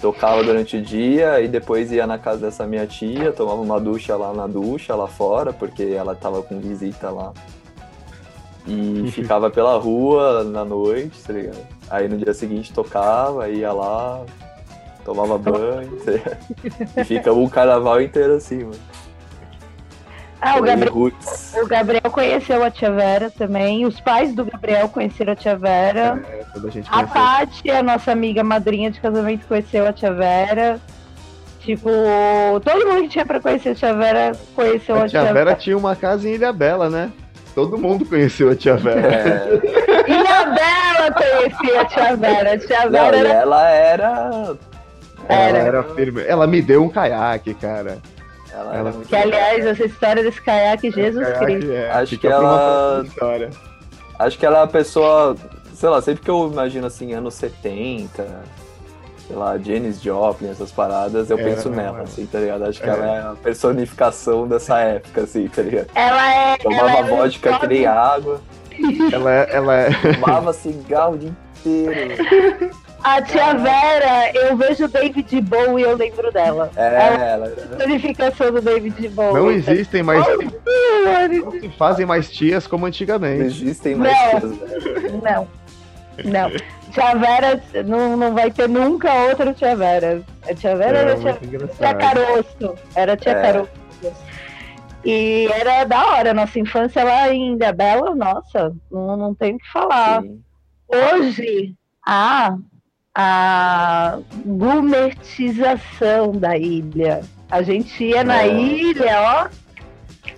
tocava 0.00 0.42
durante 0.42 0.76
o 0.76 0.82
dia 0.82 1.40
e 1.40 1.48
depois 1.48 1.92
ia 1.92 2.06
na 2.06 2.18
casa 2.18 2.46
dessa 2.46 2.66
minha 2.66 2.86
tia, 2.86 3.32
tomava 3.32 3.60
uma 3.60 3.80
ducha 3.80 4.16
lá 4.16 4.32
na 4.32 4.46
ducha, 4.46 4.94
lá 4.94 5.06
fora, 5.06 5.52
porque 5.52 5.82
ela 5.82 6.14
tava 6.14 6.42
com 6.42 6.58
visita 6.60 7.10
lá. 7.10 7.32
E 8.66 9.10
ficava 9.10 9.50
pela 9.50 9.76
rua 9.76 10.42
na 10.44 10.64
noite, 10.64 11.20
tá 11.22 11.32
ligado? 11.32 11.66
Aí 11.90 12.08
no 12.08 12.16
dia 12.16 12.32
seguinte 12.32 12.72
tocava, 12.72 13.48
ia 13.50 13.70
lá, 13.72 14.24
tomava 15.04 15.36
banho, 15.36 15.92
tá 15.96 17.02
e 17.02 17.04
fica 17.04 17.30
o 17.30 17.50
carnaval 17.50 18.00
inteiro 18.00 18.36
assim, 18.36 18.64
mano. 18.64 19.03
Ah, 20.46 20.58
o 20.58 20.62
Gabriel, 20.62 20.94
o 20.94 21.66
Gabriel 21.66 22.10
conheceu 22.10 22.62
a 22.62 22.70
Tia 22.70 22.92
Vera 22.92 23.30
também. 23.30 23.86
Os 23.86 23.98
pais 23.98 24.34
do 24.34 24.44
Gabriel 24.44 24.90
conheceram 24.90 25.32
a 25.32 25.36
Tia 25.36 25.56
Vera. 25.56 26.22
É, 26.28 26.44
a, 26.90 27.00
a 27.00 27.06
Paty, 27.06 27.70
a 27.70 27.82
nossa 27.82 28.12
amiga 28.12 28.44
madrinha 28.44 28.90
de 28.90 29.00
casamento, 29.00 29.46
conheceu 29.46 29.86
a 29.88 29.92
Tia 29.92 30.12
Vera. 30.12 30.78
Tipo, 31.60 31.88
todo 32.62 32.86
mundo 32.86 33.02
que 33.04 33.08
tinha 33.08 33.24
pra 33.24 33.40
conhecer 33.40 33.70
a 33.70 33.74
Tia 33.74 33.94
Vera 33.94 34.32
conheceu 34.54 34.96
a, 34.96 35.04
a 35.04 35.08
Tia, 35.08 35.20
Tia 35.20 35.22
Vera. 35.22 35.44
Vera 35.46 35.54
tinha 35.54 35.78
uma 35.78 35.96
casa 35.96 36.28
em 36.28 36.34
Ilha 36.34 36.52
Bela, 36.52 36.90
né? 36.90 37.10
Todo 37.54 37.78
mundo 37.78 38.04
conheceu 38.04 38.50
a 38.50 38.54
Tia 38.54 38.76
Vera. 38.76 39.00
É. 39.00 39.48
Ilha 40.06 40.44
Bela 40.44 41.10
conhecia 41.14 41.80
a 41.80 41.84
Tia 41.86 42.16
Vera. 42.16 42.52
A 42.52 42.58
Tia 42.58 42.90
Vera 42.90 42.90
Não, 42.90 43.18
era... 43.18 43.28
ela 43.28 43.70
era... 43.70 44.56
Ela 45.26 45.58
era 45.58 45.82
firme. 45.82 46.22
Ela 46.26 46.46
me 46.46 46.60
deu 46.60 46.82
um 46.82 46.90
caiaque, 46.90 47.54
cara. 47.54 47.96
Ela, 48.56 48.76
ela 48.76 48.92
que, 48.92 49.16
aliás, 49.16 49.66
essa 49.66 49.84
história 49.84 50.22
desse 50.22 50.40
caiaque, 50.40 50.90
Jesus 50.90 51.26
caiaque, 51.26 51.44
Cristo. 51.44 51.72
É, 51.72 51.90
acho 51.90 52.18
que 52.18 52.26
ela. 52.26 53.04
Acho 54.18 54.38
que 54.38 54.46
ela 54.46 54.58
é 54.60 54.62
a 54.62 54.66
pessoa. 54.66 55.36
Sei 55.74 55.88
lá, 55.88 56.00
sempre 56.00 56.22
que 56.22 56.30
eu 56.30 56.48
imagino 56.52 56.86
assim, 56.86 57.12
anos 57.12 57.34
70, 57.34 58.24
sei 59.26 59.36
lá, 59.36 59.58
Janis 59.58 60.00
Joplin, 60.00 60.50
essas 60.50 60.70
paradas, 60.70 61.30
eu 61.30 61.38
Era, 61.38 61.48
penso 61.50 61.68
nela, 61.68 61.92
mano? 61.92 62.04
assim, 62.04 62.24
tá 62.26 62.38
ligado? 62.38 62.64
Acho 62.64 62.80
que 62.80 62.88
É. 62.88 62.92
ela 62.92 63.06
é 63.06 63.20
a 63.22 63.34
personificação 63.42 64.46
dessa 64.46 64.78
época, 64.78 65.22
assim, 65.22 65.48
tá 65.48 65.62
ligado? 65.62 65.88
Ela 65.94 66.34
é. 66.34 66.56
Tomava 66.58 66.90
ela 66.90 66.98
é 66.98 67.02
vodka 67.02 67.58
que 67.58 67.66
nem 67.66 67.86
água, 67.86 68.40
Ela 69.12 69.32
é, 69.34 69.48
ela 69.50 69.74
é, 69.76 69.90
fumava 69.90 70.52
cigarro 70.52 71.14
o 71.14 71.18
dia 71.18 71.32
inteiro. 71.66 72.70
A 73.04 73.20
tia 73.20 73.52
Vera, 73.54 74.32
eu 74.34 74.56
vejo 74.56 74.88
David 74.88 75.40
Bowie 75.42 75.84
e 75.84 75.86
eu 75.86 75.94
lembro 75.94 76.32
dela. 76.32 76.70
É, 76.74 77.32
ela. 77.32 77.48
Personificação 77.48 78.50
do 78.50 78.62
David 78.62 79.08
Bowie. 79.10 79.34
não 79.34 79.50
existem 79.50 80.02
mais, 80.02 80.24
não 80.26 81.50
se 81.52 81.68
fazem 81.76 82.06
mais 82.06 82.30
tias 82.30 82.66
como 82.66 82.82
Não 82.82 82.88
antigamente. 82.88 83.44
existem 83.44 83.94
mais 83.94 84.16
Não. 84.32 84.40
tias? 84.40 85.12
Não. 85.22 85.48
Não. 86.24 86.50
Tia 86.92 87.14
Vera 87.16 87.62
não, 87.84 88.16
não 88.16 88.34
vai 88.34 88.50
ter 88.50 88.68
nunca 88.68 89.12
outra 89.12 89.52
tia 89.52 89.76
Vera. 89.76 90.22
A 90.48 90.54
tia 90.54 90.74
Vera 90.76 90.98
É, 90.98 91.02
era 91.02 91.16
tia, 91.16 91.32
tia. 91.76 91.94
Caroço. 91.94 92.74
Era 92.94 93.16
tia 93.16 93.32
É. 93.32 93.42
Caroço. 93.42 93.70
E 95.04 95.46
era 95.52 95.84
da 95.84 96.06
hora. 96.06 96.32
Nossa 96.32 96.58
infância 96.58 97.04
lá 97.04 97.28
em 97.34 97.56
Bela, 97.58 98.14
nossa, 98.14 98.72
não, 98.90 99.16
não 99.16 99.34
tem 99.34 99.56
o 99.56 99.58
que 99.58 99.70
falar. 99.72 100.22
Sim. 100.22 100.40
Hoje, 100.88 101.74
a, 102.06 102.56
a 103.16 104.18
gourmetização 104.44 106.32
da 106.32 106.56
ilha. 106.56 107.22
A 107.50 107.62
gente 107.62 108.02
ia 108.04 108.24
na 108.24 108.42
É. 108.42 108.48
ilha, 108.60 109.20
ó. 109.20 109.48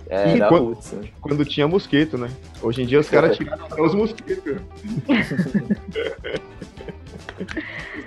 É, 0.08 0.36
E 0.36 0.40
quando- 0.48 0.78
né? 0.92 1.08
Quando 1.20 1.44
tinha 1.44 1.66
mosquito, 1.66 2.16
né? 2.18 2.28
Hoje 2.62 2.82
em 2.82 2.86
dia 2.86 3.00
os 3.00 3.08
caras 3.08 3.36
tiraram 3.38 3.64
até 3.66 3.80
os 3.82 3.94
mosquitos. 3.94 4.56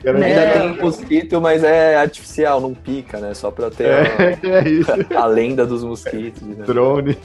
Né? 0.04 0.12
Ainda 0.12 0.26
tiraram- 0.28 0.74
tem 0.74 0.82
mosquito, 0.84 1.42
mas 1.42 1.64
é 1.64 1.96
artificial, 1.98 2.60
não 2.62 2.74
pica, 2.74 3.20
né? 3.20 3.34
Só 3.34 3.52
pra 3.52 3.70
ter 3.70 3.86
a, 3.90 3.98
É, 4.00 4.38
é 4.66 4.70
isso. 4.70 4.92
a 5.16 5.26
lenda 5.26 5.66
dos 5.66 5.84
mosquitos. 5.84 6.42
Né? 6.42 6.64
Drone. 6.66 7.18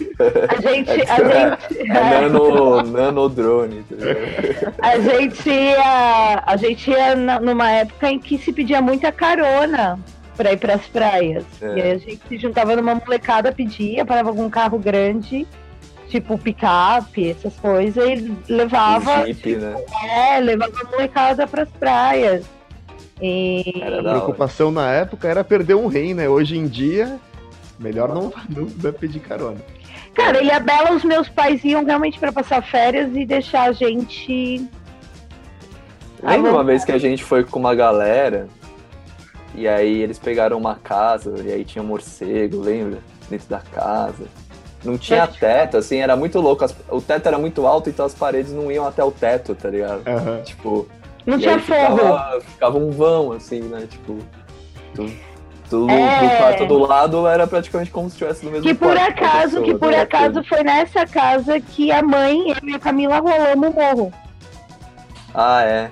A 0.49 0.61
gente, 0.61 0.91
a 0.91 1.16
gente, 1.16 1.91
É 1.91 2.20
nano, 2.28 2.82
nanodrone, 2.82 3.85
a 4.80 4.99
gente 4.99 5.51
ia, 5.51 6.43
a 6.45 6.57
gente 6.57 6.91
ia 6.91 7.14
na- 7.14 7.41
numa 7.41 7.70
época 7.70 8.11
em 8.11 8.18
que 8.18 8.39
se 8.39 8.53
pedia 8.53 8.80
muita 8.82 9.11
carona 9.12 9.99
pra 10.37 10.53
ir 10.53 10.57
pras 10.57 10.82
praias. 10.87 11.45
É. 11.62 11.66
E 11.78 11.82
aí 11.82 11.91
a 11.93 11.99
gente 11.99 12.20
se 12.28 12.39
juntava 12.39 12.74
numa 12.76 12.95
molecada, 12.95 13.53
pedia, 13.53 14.05
parava 14.05 14.32
com 14.32 14.45
um 14.45 14.51
carro 14.51 14.78
grande, 14.78 15.47
tipo 16.09 16.38
picape, 16.38 17.30
essas 17.30 17.55
coisas, 17.57 18.05
e 18.07 18.36
levava, 18.52 19.26
Jeep, 19.26 19.57
né? 19.57 19.76
é, 20.05 20.40
levava 20.40 20.72
a 20.80 20.90
molecada 20.90 21.46
pras 21.46 21.68
praias. 21.78 22.44
E 23.20 23.80
Era 23.80 24.00
A 24.00 24.02
preocupação 24.02 24.70
na 24.70 24.90
época 24.90 25.28
era 25.28 25.44
perder 25.44 25.74
um 25.74 25.86
rim, 25.86 26.14
né? 26.14 26.28
Hoje 26.28 26.59
em 26.59 26.66
dia, 26.66 27.18
melhor 27.78 28.09
não, 28.09 28.32
não, 28.48 28.68
não 28.82 28.92
pedir 28.92 29.20
carona. 29.20 29.61
Cara, 30.14 30.40
em 30.40 30.44
Ilhabela 30.44 30.92
os 30.92 31.05
meus 31.05 31.28
pais 31.28 31.64
iam 31.64 31.84
realmente 31.84 32.18
pra 32.18 32.32
passar 32.32 32.62
férias 32.62 33.14
e 33.14 33.24
deixar 33.26 33.68
a 33.68 33.72
gente. 33.72 34.68
Lembra 36.22 36.52
uma 36.52 36.64
vez 36.64 36.84
que 36.84 36.92
a 36.92 36.98
gente 36.98 37.22
foi 37.22 37.44
com 37.44 37.59
uma 37.59 37.74
galera 37.74 38.48
e 39.55 39.68
aí 39.68 40.02
eles 40.02 40.18
pegaram 40.18 40.57
uma 40.57 40.74
casa 40.76 41.34
e 41.44 41.52
aí 41.52 41.64
tinha 41.64 41.82
um 41.82 41.86
morcego, 41.86 42.61
lembra? 42.61 42.98
Dentro 43.28 43.48
da 43.48 43.61
casa. 43.61 44.26
Não 44.85 44.99
tinha 44.99 45.22
É. 45.22 45.26
teto, 45.26 45.76
assim, 45.78 45.99
era 45.99 46.14
muito 46.14 46.41
louco. 46.41 46.64
As- 46.64 46.74
o 46.91 47.01
teto 47.01 47.26
era 47.26 47.39
muito 47.39 47.66
alto, 47.66 47.89
então 47.89 48.05
as 48.05 48.14
paredes 48.14 48.53
não 48.53 48.70
iam 48.70 48.87
até 48.87 49.03
o 49.03 49.11
teto, 49.11 49.55
tá 49.55 49.70
ligado? 49.70 50.03
Aham. 50.07 50.43
Tipo, 50.43 50.87
Não 51.24 51.39
tinha 51.39 51.59
fogo. 51.59 51.97
ficava, 51.97 52.41
ficava 52.43 52.78
um 52.78 52.91
vão, 52.91 53.32
assim, 53.32 53.61
né? 53.62 53.87
Tipo, 53.89 54.18
do, 54.95 55.07
do, 55.70 55.91
É. 55.91 56.20
do 56.20 56.37
quarto 56.37 56.66
do 56.66 56.78
lado 56.78 57.26
era 57.26 57.47
praticamente 57.47 57.91
como 57.91 58.09
se 58.11 58.14
estivesse 58.16 58.45
no 58.45 58.51
mesmo 58.53 58.66
Que 58.66 58.74
por 58.74 58.97
acaso, 58.97 59.43
pessoa, 59.61 59.62
que 59.64 59.74
por 59.74 59.91
né? 59.91 60.01
acaso 60.01 60.45
foi 60.45 60.62
nessa 60.62 61.07
casa 61.07 61.59
que 61.61 61.91
a 61.91 62.03
mãe, 62.03 62.51
eu 62.51 62.68
e 62.68 62.74
a 62.74 62.78
Camila 62.78 63.18
rolamos 63.20 63.70
o 63.70 63.72
morro. 63.72 64.12
Ah, 65.35 65.62
é. 65.64 65.91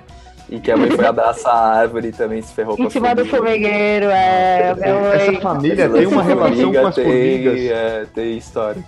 E 0.49 0.59
que 0.59 0.71
a 0.71 0.77
mãe 0.77 0.91
foi 0.91 1.05
abraçar 1.05 1.53
a 1.53 1.79
árvore 1.79 2.09
e 2.09 2.11
também 2.11 2.41
se 2.41 2.53
ferrou 2.53 2.75
com 2.75 2.83
a 2.83 2.89
cima 2.89 3.15
do 3.15 3.25
formigueiro, 3.25 4.07
é. 4.07 4.75
Essa 5.15 5.41
família 5.41 5.89
tem 5.89 6.05
uma 6.05 6.21
relação 6.21 6.55
formiga 6.55 6.81
com 6.81 6.87
as 6.87 6.95
tem, 6.95 7.05
formigas. 7.05 7.59
É, 7.59 8.05
tem 8.13 8.37
história. 8.37 8.83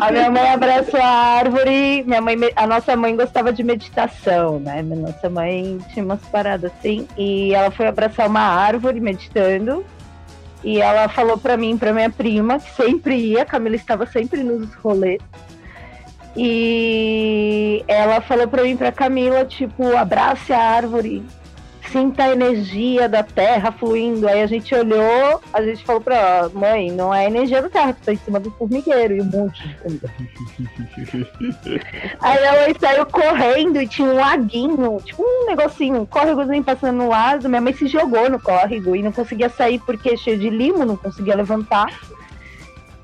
A 0.00 0.12
minha 0.12 0.30
mãe 0.30 0.50
abraçou 0.50 1.00
a 1.00 1.08
árvore. 1.08 2.04
Minha 2.06 2.20
mãe, 2.20 2.36
a 2.54 2.66
nossa 2.66 2.94
mãe 2.96 3.16
gostava 3.16 3.52
de 3.52 3.64
meditação, 3.64 4.60
né? 4.60 4.80
A 4.80 4.82
nossa 4.82 5.30
mãe 5.30 5.78
tinha 5.92 6.04
umas 6.04 6.20
paradas 6.26 6.70
assim. 6.78 7.08
E 7.16 7.54
ela 7.54 7.70
foi 7.70 7.86
abraçar 7.86 8.28
uma 8.28 8.40
árvore 8.40 9.00
meditando. 9.00 9.84
E 10.62 10.80
ela 10.80 11.08
falou 11.08 11.38
pra 11.38 11.56
mim, 11.56 11.78
pra 11.78 11.92
minha 11.92 12.10
prima, 12.10 12.58
que 12.58 12.70
sempre 12.74 13.16
ia, 13.16 13.42
a 13.42 13.46
Camila 13.46 13.76
estava 13.76 14.04
sempre 14.06 14.42
nos 14.42 14.72
rolês. 14.74 15.20
E 16.36 17.82
ela 17.88 18.20
falou 18.20 18.46
pra 18.46 18.62
mim, 18.62 18.76
pra 18.76 18.92
Camila, 18.92 19.44
tipo, 19.46 19.96
abrace 19.96 20.52
a 20.52 20.60
árvore, 20.60 21.24
sinta 21.90 22.24
a 22.24 22.32
energia 22.32 23.08
da 23.08 23.22
terra 23.22 23.72
fluindo. 23.72 24.28
Aí 24.28 24.42
a 24.42 24.46
gente 24.46 24.74
olhou, 24.74 25.40
a 25.50 25.62
gente 25.62 25.82
falou 25.82 26.02
pra 26.02 26.16
ela, 26.16 26.50
mãe, 26.50 26.90
não 26.90 27.14
é 27.14 27.24
a 27.24 27.28
energia 27.28 27.62
da 27.62 27.70
terra, 27.70 27.94
tu 27.94 28.04
tá 28.04 28.12
em 28.12 28.18
cima 28.18 28.38
do 28.38 28.50
formigueiro 28.50 29.16
e 29.16 29.22
um 29.22 29.24
monte 29.24 29.66
de 29.66 29.74
comida. 29.76 30.12
Aí 32.20 32.44
ela 32.44 32.78
saiu 32.78 33.06
correndo 33.06 33.80
e 33.80 33.88
tinha 33.88 34.08
um 34.08 34.16
laguinho, 34.16 35.00
tipo 35.02 35.22
um 35.22 35.46
negocinho, 35.46 36.02
um 36.02 36.06
córregozinho 36.06 36.62
passando 36.62 36.96
no 36.96 37.08
lado. 37.08 37.48
Minha 37.48 37.62
mãe 37.62 37.72
se 37.72 37.86
jogou 37.86 38.28
no 38.28 38.38
córrego 38.38 38.94
e 38.94 39.02
não 39.02 39.12
conseguia 39.12 39.48
sair 39.48 39.78
porque 39.78 40.18
cheio 40.18 40.38
de 40.38 40.50
limo, 40.50 40.84
não 40.84 40.96
conseguia 40.98 41.34
levantar. 41.34 41.86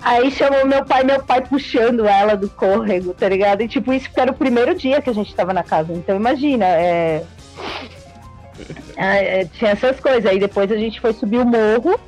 Aí 0.02 0.30
chamou 0.32 0.66
meu 0.66 0.84
pai, 0.84 1.04
meu 1.04 1.22
pai 1.22 1.40
puxando 1.42 2.06
ela 2.06 2.36
do 2.36 2.48
córrego, 2.48 3.14
tá 3.14 3.28
ligado? 3.28 3.62
E 3.62 3.68
tipo, 3.68 3.92
isso 3.92 4.06
porque 4.06 4.20
era 4.20 4.32
o 4.32 4.36
primeiro 4.36 4.74
dia 4.74 5.00
que 5.00 5.08
a 5.08 5.12
gente 5.12 5.34
tava 5.34 5.52
na 5.52 5.62
casa. 5.62 5.92
Então 5.92 6.16
imagina, 6.16 6.64
é. 6.64 7.24
é, 8.96 9.40
é, 9.40 9.44
tinha 9.44 9.70
essas 9.70 10.00
coisas. 10.00 10.26
Aí 10.26 10.40
depois 10.40 10.70
a 10.72 10.76
gente 10.76 11.00
foi 11.00 11.12
subir 11.12 11.38
o 11.38 11.46
morro. 11.46 11.98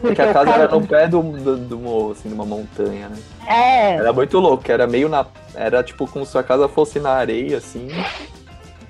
Porque 0.00 0.22
a 0.22 0.32
casa 0.32 0.50
era 0.50 0.68
no 0.68 0.86
pé 0.86 1.08
do, 1.08 1.20
do, 1.20 1.56
do 1.56 1.78
morro, 1.78 2.12
assim, 2.12 2.28
numa 2.28 2.46
montanha, 2.46 3.08
né? 3.08 3.16
É, 3.46 3.94
Era 3.96 4.12
muito 4.12 4.38
louco, 4.38 4.70
era 4.70 4.86
meio 4.86 5.08
na. 5.08 5.26
Era 5.54 5.82
tipo 5.82 6.06
como 6.06 6.24
se 6.24 6.38
a 6.38 6.42
casa 6.42 6.68
fosse 6.68 7.00
na 7.00 7.10
areia, 7.10 7.58
assim. 7.58 7.88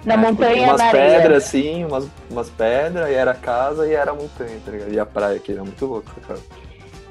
na 0.05 0.16
né? 0.16 0.18
Tipo, 0.18 0.18
montanha, 0.18 0.55
tinha 0.55 0.68
umas 0.68 0.78
na 0.78 0.86
areia. 0.86 1.20
pedras, 1.20 1.44
assim, 1.44 1.84
umas, 1.84 2.07
umas 2.30 2.51
pedras, 2.51 3.11
e 3.11 3.14
era 3.14 3.30
a 3.30 3.34
casa 3.34 3.86
e 3.86 3.94
era 3.94 4.11
a 4.11 4.14
montanha, 4.14 4.61
tá 4.64 4.70
ligado? 4.70 4.92
E 4.92 5.01
a 5.01 5.07
praia, 5.07 5.38
que 5.38 5.51
era 5.51 5.64
muito 5.64 5.86
louco, 5.86 6.12
cara. 6.26 6.40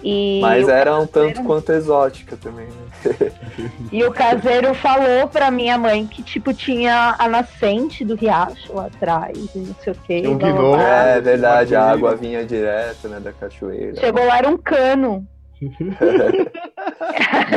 E 0.04 0.40
Mas 0.42 0.68
era 0.70 0.98
um 0.98 1.08
tanto 1.08 1.44
quanto 1.44 1.72
exótica 1.72 2.38
também, 2.38 2.68
né? 2.68 3.32
E 3.92 4.04
o 4.04 4.12
caseiro 4.12 4.74
falou 4.74 5.28
pra 5.28 5.50
minha 5.50 5.78
mãe 5.78 6.06
que, 6.06 6.22
tipo, 6.22 6.54
tinha 6.54 7.16
a 7.18 7.28
nascente 7.28 8.04
do 8.04 8.16
riacho 8.16 8.74
lá 8.74 8.88
atrás, 8.88 9.38
e 9.56 9.60
não 9.60 9.76
sei 9.84 9.94
o 9.94 9.96
quê. 10.06 10.24
Um 10.26 10.38
gnomo. 10.38 10.72
blá. 10.76 11.04
É 11.08 11.22
verdade, 11.22 11.76
a 11.76 11.84
água 11.90 12.16
vinha 12.16 12.46
direto, 12.46 13.08
né, 13.08 13.20
da 13.20 13.32
cachoeira. 13.32 14.00
Chegou 14.00 14.26
lá, 14.26 14.38
era 14.38 14.50
um 14.50 14.58
cano. 14.58 15.26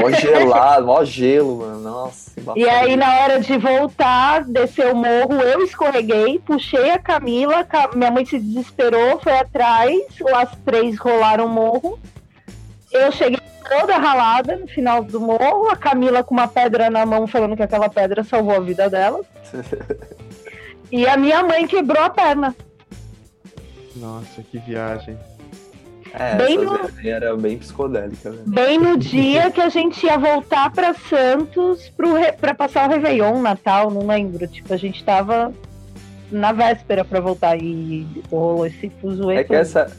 Mó 0.00 0.10
gelado, 0.18 0.86
mó 0.86 1.04
gelo, 1.04 1.58
mano. 1.58 1.80
Nossa, 1.80 2.32
E 2.56 2.68
aí, 2.68 2.96
na 2.96 3.20
hora 3.20 3.40
de 3.40 3.56
voltar, 3.58 4.44
descer 4.44 4.92
o 4.92 4.96
morro, 4.96 5.34
eu 5.42 5.62
escorreguei, 5.62 6.38
puxei 6.38 6.90
a 6.90 6.98
Camila, 6.98 7.62
Ca- 7.64 7.90
minha 7.94 8.10
mãe 8.10 8.24
se 8.24 8.38
desesperou, 8.38 9.18
foi 9.20 9.32
atrás, 9.38 10.00
as 10.34 10.50
três 10.64 10.98
rolaram 10.98 11.46
o 11.46 11.48
morro. 11.50 11.98
Eu 12.92 13.12
cheguei 13.12 13.38
toda 13.68 13.96
ralada 13.96 14.56
no 14.56 14.66
final 14.66 15.02
do 15.04 15.20
morro, 15.20 15.68
a 15.70 15.76
Camila 15.76 16.24
com 16.24 16.34
uma 16.34 16.48
pedra 16.48 16.90
na 16.90 17.06
mão, 17.06 17.26
falando 17.26 17.56
que 17.56 17.62
aquela 17.62 17.88
pedra 17.88 18.24
salvou 18.24 18.56
a 18.56 18.60
vida 18.60 18.88
dela. 18.90 19.20
E 20.92 21.06
a 21.06 21.16
minha 21.16 21.40
mãe 21.44 21.68
quebrou 21.68 22.02
a 22.02 22.10
perna. 22.10 22.52
Nossa, 23.94 24.42
que 24.42 24.58
viagem. 24.58 25.16
É, 26.12 26.34
Bem 26.34 26.56
essa 26.56 26.64
no- 26.64 26.90
era 27.08 27.36
bem 27.36 27.58
psicodélica, 27.58 28.30
né? 28.30 28.42
Bem 28.44 28.76
no 28.76 28.98
dia 28.98 29.52
que 29.52 29.60
a 29.60 29.68
gente 29.68 30.04
ia 30.04 30.18
voltar 30.18 30.68
pra 30.72 30.92
Santos 30.94 31.88
pro 31.90 32.14
re- 32.14 32.32
pra 32.32 32.52
passar 32.56 32.88
o 32.88 32.92
Réveillon, 32.92 33.40
Natal, 33.40 33.88
não 33.88 34.04
lembro. 34.04 34.48
Tipo, 34.48 34.74
a 34.74 34.76
gente 34.76 35.04
tava 35.04 35.52
na 36.28 36.50
véspera 36.50 37.04
pra 37.04 37.20
voltar 37.20 37.56
e 37.56 38.04
rolou 38.28 38.66
esse 38.66 38.90
fuzuê 39.00 39.36
É 39.36 39.44
que 39.44 39.54
essa. 39.54 39.96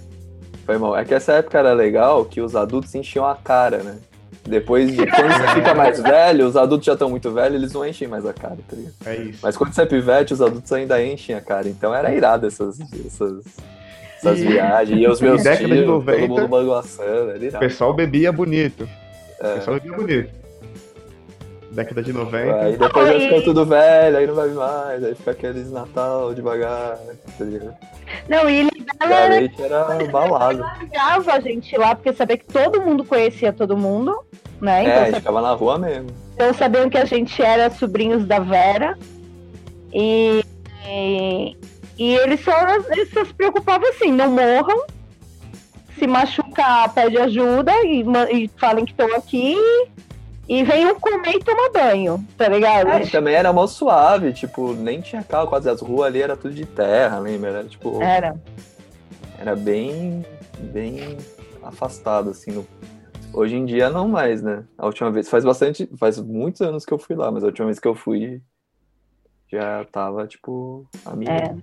Foi 0.65 0.77
mal. 0.77 0.95
É 0.97 1.03
que 1.05 1.13
essa 1.13 1.33
época 1.33 1.57
era 1.59 1.73
legal 1.73 2.23
que 2.25 2.39
os 2.41 2.55
adultos 2.55 2.93
enchiam 2.95 3.25
a 3.25 3.35
cara, 3.35 3.77
né? 3.79 3.95
Depois 4.43 4.89
de. 4.91 5.05
Quando 5.05 5.31
você 5.33 5.47
fica 5.55 5.73
mais 5.75 6.01
velho, 6.01 6.47
os 6.47 6.55
adultos 6.57 6.85
já 6.85 6.93
estão 6.93 7.09
muito 7.09 7.31
velhos, 7.31 7.55
eles 7.55 7.73
não 7.73 7.85
enchem 7.85 8.07
mais 8.07 8.25
a 8.25 8.33
cara, 8.33 8.57
tá 8.67 8.75
ligado? 8.75 8.93
É 9.05 9.15
isso. 9.17 9.39
Mas 9.43 9.55
quando 9.55 9.73
você 9.73 9.81
é 9.83 9.85
pivete, 9.85 10.33
os 10.33 10.41
adultos 10.41 10.71
ainda 10.71 11.03
enchem 11.03 11.35
a 11.35 11.41
cara. 11.41 11.67
Então 11.67 11.93
era 11.93 12.13
irado 12.13 12.47
essas, 12.47 12.79
essas, 13.05 13.43
essas 14.17 14.39
E- 14.39 14.47
viagens. 14.47 14.99
E 14.99 15.07
os 15.07 15.21
meus 15.21 15.41
tios, 15.43 15.87
90, 15.87 16.17
todo 16.19 16.27
mundo 16.29 16.47
bagunçando, 16.47 17.31
era 17.31 17.57
O 17.57 17.59
pessoal 17.59 17.93
bebia 17.93 18.31
bonito. 18.31 18.87
O 19.39 19.45
É. 19.45 19.53
pessoal 19.55 19.79
bebia 19.79 19.95
bonito. 19.97 20.40
Década 21.71 22.03
de 22.03 22.11
90. 22.11 22.55
Aí 22.55 22.77
depois 22.77 23.07
vai 23.07 23.19
ficando 23.21 23.43
tudo 23.43 23.65
velho, 23.65 24.17
aí 24.17 24.27
não 24.27 24.35
vai 24.35 24.49
mais, 24.49 25.03
aí 25.03 25.15
fica 25.15 25.31
aqueles 25.31 25.71
Natal 25.71 26.33
devagar, 26.33 26.97
tá 27.37 27.45
ligado? 27.45 27.73
Não, 28.27 28.49
e 28.49 28.63
Libela 28.63 29.15
era, 29.15 29.51
era 29.57 29.87
largava 30.53 31.33
a 31.33 31.39
gente 31.39 31.77
lá, 31.77 31.95
porque 31.95 32.11
sabia 32.11 32.37
que 32.37 32.45
todo 32.45 32.81
mundo 32.81 33.05
conhecia 33.05 33.53
todo 33.53 33.77
mundo, 33.77 34.21
né? 34.59 34.83
Então, 34.83 34.93
é, 34.93 35.01
a 35.01 35.05
gente 35.05 35.15
ficava 35.15 35.41
na 35.41 35.53
rua 35.53 35.77
mesmo. 35.77 36.09
Então 36.35 36.53
sabiam 36.53 36.89
que 36.89 36.97
a 36.97 37.05
gente 37.05 37.41
era 37.41 37.69
sobrinhos 37.69 38.25
da 38.25 38.39
Vera. 38.39 38.97
E, 39.93 40.43
e, 40.85 41.57
e 41.97 42.15
eles, 42.15 42.43
só, 42.43 42.51
eles 42.89 43.11
só 43.13 43.23
se 43.23 43.33
preocupavam 43.33 43.87
assim, 43.89 44.11
não 44.11 44.29
morram, 44.29 44.85
se 45.97 46.05
machucar, 46.05 46.93
pede 46.93 47.17
ajuda 47.17 47.71
e, 47.85 48.03
e 48.31 48.47
falem 48.57 48.83
que 48.83 48.91
estão 48.91 49.13
aqui 49.15 49.55
e 50.51 50.65
venham 50.65 50.99
comer 50.99 51.35
e 51.35 51.39
tomar 51.39 51.69
banho, 51.71 52.27
tá 52.37 52.49
ligado? 52.49 52.89
É, 52.89 53.05
também 53.07 53.33
era 53.33 53.53
mó 53.53 53.65
suave, 53.65 54.33
tipo, 54.33 54.73
nem 54.73 54.99
tinha 54.99 55.23
carro, 55.23 55.47
quase 55.47 55.69
as 55.69 55.79
ruas 55.79 56.07
ali 56.07 56.21
era 56.21 56.35
tudo 56.35 56.53
de 56.53 56.65
terra, 56.65 57.19
lembra? 57.19 57.51
Era 57.51 57.63
tipo. 57.63 58.03
Era. 58.03 58.35
Era 59.39 59.55
bem. 59.55 60.25
bem 60.59 61.17
afastado, 61.63 62.31
assim. 62.31 62.51
No... 62.51 62.67
Hoje 63.33 63.55
em 63.55 63.63
dia 63.63 63.89
não 63.89 64.09
mais, 64.09 64.41
né? 64.41 64.65
A 64.77 64.87
última 64.87 65.09
vez, 65.09 65.29
faz 65.29 65.45
bastante. 65.45 65.89
faz 65.97 66.19
muitos 66.19 66.59
anos 66.59 66.85
que 66.85 66.93
eu 66.93 66.99
fui 66.99 67.15
lá, 67.15 67.31
mas 67.31 67.45
a 67.45 67.47
última 67.47 67.67
vez 67.67 67.79
que 67.79 67.87
eu 67.87 67.95
fui 67.95 68.41
já 69.49 69.85
tava, 69.85 70.27
tipo, 70.27 70.85
a 71.05 71.15
minha. 71.15 71.31
É. 71.31 71.55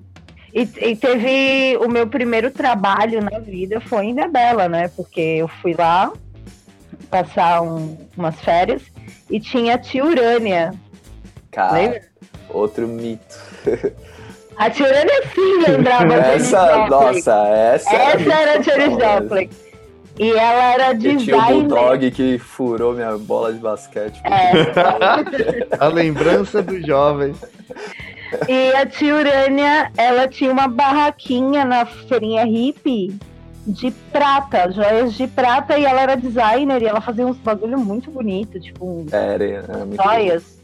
E, 0.54 0.62
e, 0.62 0.96
teve 0.96 1.76
o 1.76 1.90
meu 1.90 2.06
primeiro 2.06 2.50
trabalho 2.50 3.22
na 3.22 3.38
vida 3.38 3.82
foi 3.82 4.06
em 4.06 4.14
Debela, 4.14 4.66
né? 4.66 4.88
Porque 4.88 5.20
eu 5.20 5.46
fui 5.46 5.74
lá 5.74 6.10
passar 7.10 7.62
um, 7.62 7.96
umas 8.16 8.40
férias 8.40 8.82
e 9.30 9.40
tinha 9.40 9.74
a 9.74 9.78
tia 9.78 10.04
Urânia. 10.04 10.72
Cara, 11.50 11.72
Lembra? 11.72 12.00
outro 12.50 12.86
mito. 12.86 13.36
A 14.56 14.70
tia 14.70 14.86
Urânia 14.86 15.22
sim 15.34 15.62
lembrava 15.66 16.14
Essa, 16.34 16.86
nossa, 16.88 17.46
essa, 17.48 17.94
essa 17.94 18.32
era 18.32 18.58
a 18.58 18.62
tia 18.62 18.88
Doppler. 18.90 19.48
E 20.18 20.30
ela 20.32 20.72
era 20.72 20.92
designer. 20.94 21.24
Tinha 21.24 21.36
o 21.36 21.62
Bulldog 21.62 22.10
que 22.10 22.38
furou 22.38 22.92
minha 22.92 23.16
bola 23.16 23.52
de 23.52 23.60
basquete. 23.60 24.20
É. 24.24 25.78
a 25.78 25.86
lembrança 25.86 26.60
do 26.60 26.84
jovem. 26.84 27.34
E 28.48 28.72
a 28.74 28.84
tia 28.84 29.14
Urânia, 29.14 29.92
ela 29.96 30.26
tinha 30.26 30.50
uma 30.50 30.66
barraquinha 30.66 31.64
na 31.64 31.86
feirinha 31.86 32.44
hippie 32.44 33.16
de 33.66 33.90
prata, 34.12 34.70
joias 34.70 35.14
de 35.14 35.26
prata, 35.26 35.78
e 35.78 35.84
ela 35.84 36.00
era 36.00 36.16
designer 36.16 36.82
e 36.82 36.86
ela 36.86 37.00
fazia 37.00 37.26
uns 37.26 37.36
bagulho 37.36 37.78
muito 37.78 38.10
bonito, 38.10 38.58
tipo 38.58 39.04
era, 39.10 39.44
era 39.44 39.84
muito 39.84 40.02
joias. 40.02 40.58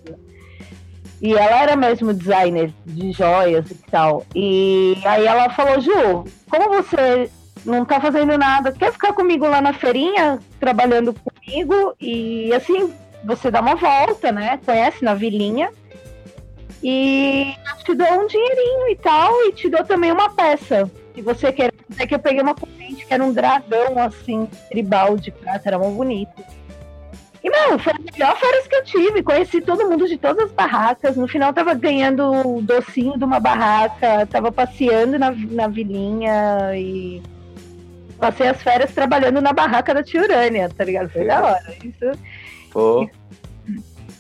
E 1.20 1.32
ela 1.32 1.62
era 1.62 1.76
mesmo 1.76 2.12
designer 2.12 2.72
de 2.84 3.12
joias 3.12 3.70
e 3.70 3.74
tal. 3.90 4.26
E 4.34 4.96
aí 5.04 5.26
ela 5.26 5.48
falou, 5.50 5.80
Ju, 5.80 6.24
como 6.50 6.68
você 6.70 7.30
não 7.64 7.84
tá 7.84 8.00
fazendo 8.00 8.36
nada, 8.36 8.72
quer 8.72 8.92
ficar 8.92 9.12
comigo 9.12 9.46
lá 9.46 9.60
na 9.60 9.72
feirinha, 9.72 10.38
trabalhando 10.60 11.14
comigo? 11.14 11.94
E 12.00 12.52
assim, 12.52 12.92
você 13.24 13.50
dá 13.50 13.60
uma 13.60 13.74
volta, 13.74 14.30
né? 14.30 14.58
Conhece 14.64 15.02
na 15.02 15.14
vilinha. 15.14 15.70
E 16.82 17.54
te 17.84 17.94
dou 17.94 18.06
um 18.20 18.26
dinheirinho 18.26 18.88
e 18.90 18.96
tal, 18.96 19.32
e 19.46 19.52
te 19.52 19.70
dou 19.70 19.84
também 19.84 20.12
uma 20.12 20.28
peça. 20.30 20.90
Se 21.14 21.22
você 21.22 21.52
quer, 21.52 21.72
é 21.98 22.06
que 22.06 22.14
eu 22.14 22.18
peguei 22.18 22.42
uma 22.42 22.54
corrente 22.54 23.06
que 23.06 23.14
era 23.14 23.22
um 23.22 23.32
dragão 23.32 23.98
assim, 23.98 24.48
tribal 24.68 25.16
de 25.16 25.30
prata, 25.30 25.68
era 25.68 25.78
muito 25.78 25.96
bonito. 25.96 26.44
E, 27.42 27.50
não, 27.50 27.78
foi 27.78 27.92
a 27.92 27.98
melhor 27.98 28.36
férias 28.38 28.66
que 28.66 28.74
eu 28.74 28.84
tive. 28.84 29.22
Conheci 29.22 29.60
todo 29.60 29.88
mundo 29.88 30.08
de 30.08 30.16
todas 30.16 30.46
as 30.46 30.52
barracas. 30.52 31.14
No 31.14 31.28
final, 31.28 31.52
tava 31.52 31.74
ganhando 31.74 32.24
o 32.24 32.62
docinho 32.62 33.18
de 33.18 33.24
uma 33.24 33.38
barraca, 33.38 34.26
tava 34.26 34.50
passeando 34.50 35.18
na, 35.18 35.30
na 35.30 35.68
vilinha 35.68 36.74
e 36.74 37.22
passei 38.18 38.48
as 38.48 38.62
férias 38.62 38.92
trabalhando 38.92 39.42
na 39.42 39.52
barraca 39.52 39.92
da 39.92 40.02
Tia 40.02 40.22
Urânia, 40.22 40.70
tá 40.74 40.84
ligado? 40.84 41.10
Foi 41.10 41.26
da 41.26 41.44
hora. 41.44 41.74
Isso. 41.84 42.18
Pô. 42.72 43.08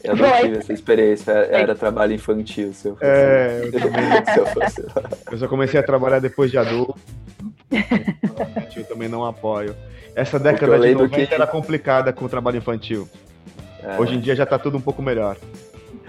Eu 0.04 0.14
não 0.16 0.30
tive 0.42 0.58
essa 0.58 0.72
experiência, 0.72 1.32
era 1.32 1.74
trabalho 1.74 2.12
infantil, 2.12 2.74
se 2.74 2.88
eu 2.88 2.94
fosse. 2.94 3.10
É, 3.10 3.62
eu, 3.64 3.72
também, 3.72 4.04
se 4.34 4.38
eu, 4.38 4.46
fosse 4.46 4.86
eu 5.32 5.38
só 5.38 5.48
comecei 5.48 5.80
a 5.80 5.82
trabalhar 5.82 6.18
depois 6.18 6.50
de 6.50 6.58
adulto. 6.58 6.94
eu 8.76 8.84
também 8.84 9.08
não 9.08 9.24
apoio. 9.24 9.74
Essa 10.14 10.38
década 10.38 10.78
de 10.78 10.94
90 10.94 11.26
que... 11.26 11.34
era 11.34 11.46
complicada 11.46 12.12
com 12.12 12.26
o 12.26 12.28
trabalho 12.28 12.58
infantil. 12.58 13.08
É. 13.82 13.98
Hoje 13.98 14.14
em 14.14 14.20
dia 14.20 14.36
já 14.36 14.44
tá 14.44 14.58
tudo 14.58 14.76
um 14.76 14.80
pouco 14.80 15.00
melhor. 15.00 15.38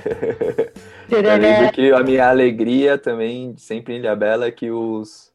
eu 1.09 1.21
lembro 1.21 1.71
que 1.71 1.91
a 1.93 2.03
minha 2.03 2.27
alegria 2.27 2.97
também, 2.97 3.55
sempre 3.57 3.93
em 3.93 3.97
Ilha 3.97 4.15
Bela, 4.15 4.45
é 4.45 4.51
que 4.51 4.69
os, 4.69 5.31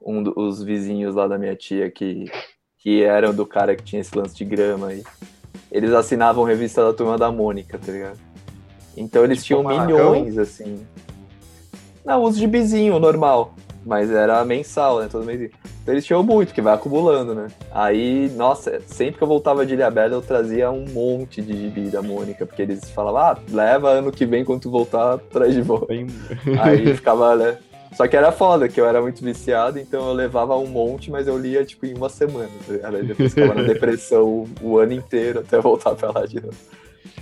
um, 0.00 0.24
os 0.36 0.60
vizinhos 0.60 1.14
lá 1.14 1.28
da 1.28 1.38
minha 1.38 1.54
tia, 1.54 1.88
que, 1.88 2.24
que 2.78 3.04
eram 3.04 3.32
do 3.32 3.46
cara 3.46 3.76
que 3.76 3.82
tinha 3.84 4.00
esse 4.00 4.16
lance 4.18 4.34
de 4.34 4.44
grama 4.44 4.88
aí, 4.88 5.04
eles 5.72 5.92
assinavam 5.92 6.44
revista 6.44 6.84
da 6.84 6.92
Turma 6.92 7.16
da 7.16 7.32
Mônica, 7.32 7.78
tá 7.78 7.90
ligado? 7.90 8.18
Então 8.96 9.24
eles 9.24 9.42
tipo 9.42 9.62
tinham 9.62 9.86
milhões, 9.86 10.36
assim. 10.36 10.86
Não, 12.04 12.22
os 12.22 12.36
gibizinho 12.36 12.98
normal. 12.98 13.54
Mas 13.84 14.10
era 14.10 14.44
mensal, 14.44 15.00
né? 15.00 15.08
Todo 15.10 15.24
mês. 15.24 15.50
Então 15.82 15.94
eles 15.94 16.04
tinham 16.04 16.22
muito, 16.22 16.54
que 16.54 16.62
vai 16.62 16.74
acumulando, 16.74 17.34
né? 17.34 17.48
Aí, 17.72 18.30
nossa, 18.36 18.80
sempre 18.86 19.16
que 19.16 19.24
eu 19.24 19.26
voltava 19.26 19.66
de 19.66 19.74
Ilhabela, 19.74 20.14
eu 20.14 20.22
trazia 20.22 20.70
um 20.70 20.84
monte 20.84 21.42
de 21.42 21.56
gibi 21.56 21.90
da 21.90 22.00
Mônica, 22.00 22.46
porque 22.46 22.62
eles 22.62 22.88
falavam, 22.90 23.20
ah, 23.20 23.38
leva 23.50 23.90
ano 23.90 24.12
que 24.12 24.24
vem, 24.24 24.44
quando 24.44 24.60
tu 24.60 24.70
voltar, 24.70 25.18
traz 25.18 25.52
de 25.54 25.62
volta. 25.62 25.92
Aí 26.62 26.94
ficava, 26.94 27.34
né? 27.34 27.58
Só 27.94 28.08
que 28.08 28.16
era 28.16 28.32
foda, 28.32 28.68
que 28.68 28.80
eu 28.80 28.86
era 28.86 29.00
muito 29.02 29.22
viciado, 29.22 29.78
então 29.78 30.08
eu 30.08 30.14
levava 30.14 30.56
um 30.56 30.66
monte, 30.66 31.10
mas 31.10 31.26
eu 31.26 31.38
lia, 31.38 31.64
tipo, 31.64 31.84
em 31.84 31.94
uma 31.94 32.08
semana. 32.08 32.48
Tá 32.66 32.88
Aí 32.88 33.04
depois 33.04 33.34
ficava 33.34 33.54
na 33.54 33.62
depressão 33.62 34.24
o, 34.24 34.48
o, 34.62 34.78
ano 34.78 34.94
inteiro 34.94 35.40
até 35.40 35.60
voltar 35.60 35.94
pra 35.94 36.10
lá 36.10 36.26
de 36.26 36.40
novo. 36.40 36.56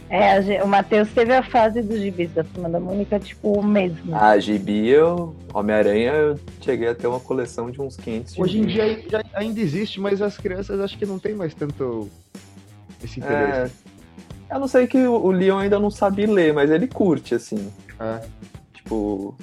É, 0.09 0.63
o 0.63 0.69
Matheus 0.69 1.09
teve 1.11 1.33
a 1.33 1.43
fase 1.43 1.83
dos 1.83 2.01
gibis 2.01 2.33
da 2.33 2.45
Turma 2.45 2.69
da 2.69 2.81
Mônica, 2.81 3.19
tipo, 3.19 3.53
o 3.53 3.63
mesmo. 3.63 4.15
Ah, 4.15 4.39
gibi, 4.39 4.89
eu... 4.89 5.35
Homem-Aranha, 5.53 6.13
eu 6.13 6.41
cheguei 6.61 6.89
a 6.89 6.95
ter 6.95 7.07
uma 7.09 7.21
coleção 7.21 7.71
de 7.71 7.81
uns 7.81 7.97
500 7.97 8.39
Hoje 8.39 8.59
em 8.59 8.67
dia 8.67 9.03
já, 9.09 9.23
ainda 9.35 9.61
existe, 9.61 10.01
mas 10.01 10.23
as 10.23 10.37
crianças 10.37 10.79
acho 10.81 10.97
que 10.97 11.07
não 11.07 11.19
tem 11.19 11.35
mais 11.35 11.55
tanto 11.55 12.09
esse 13.03 13.19
interesse. 13.19 13.75
É, 14.49 14.55
eu 14.55 14.61
não 14.61 14.69
sei 14.69 14.87
que 14.87 14.99
o 14.99 15.31
Leon 15.31 15.59
ainda 15.59 15.79
não 15.79 15.91
sabe 15.91 16.27
ler, 16.27 16.53
mas 16.53 16.71
ele 16.71 16.87
curte, 16.87 17.35
assim. 17.35 17.73
É. 17.99 18.21
Tipo, 18.75 19.35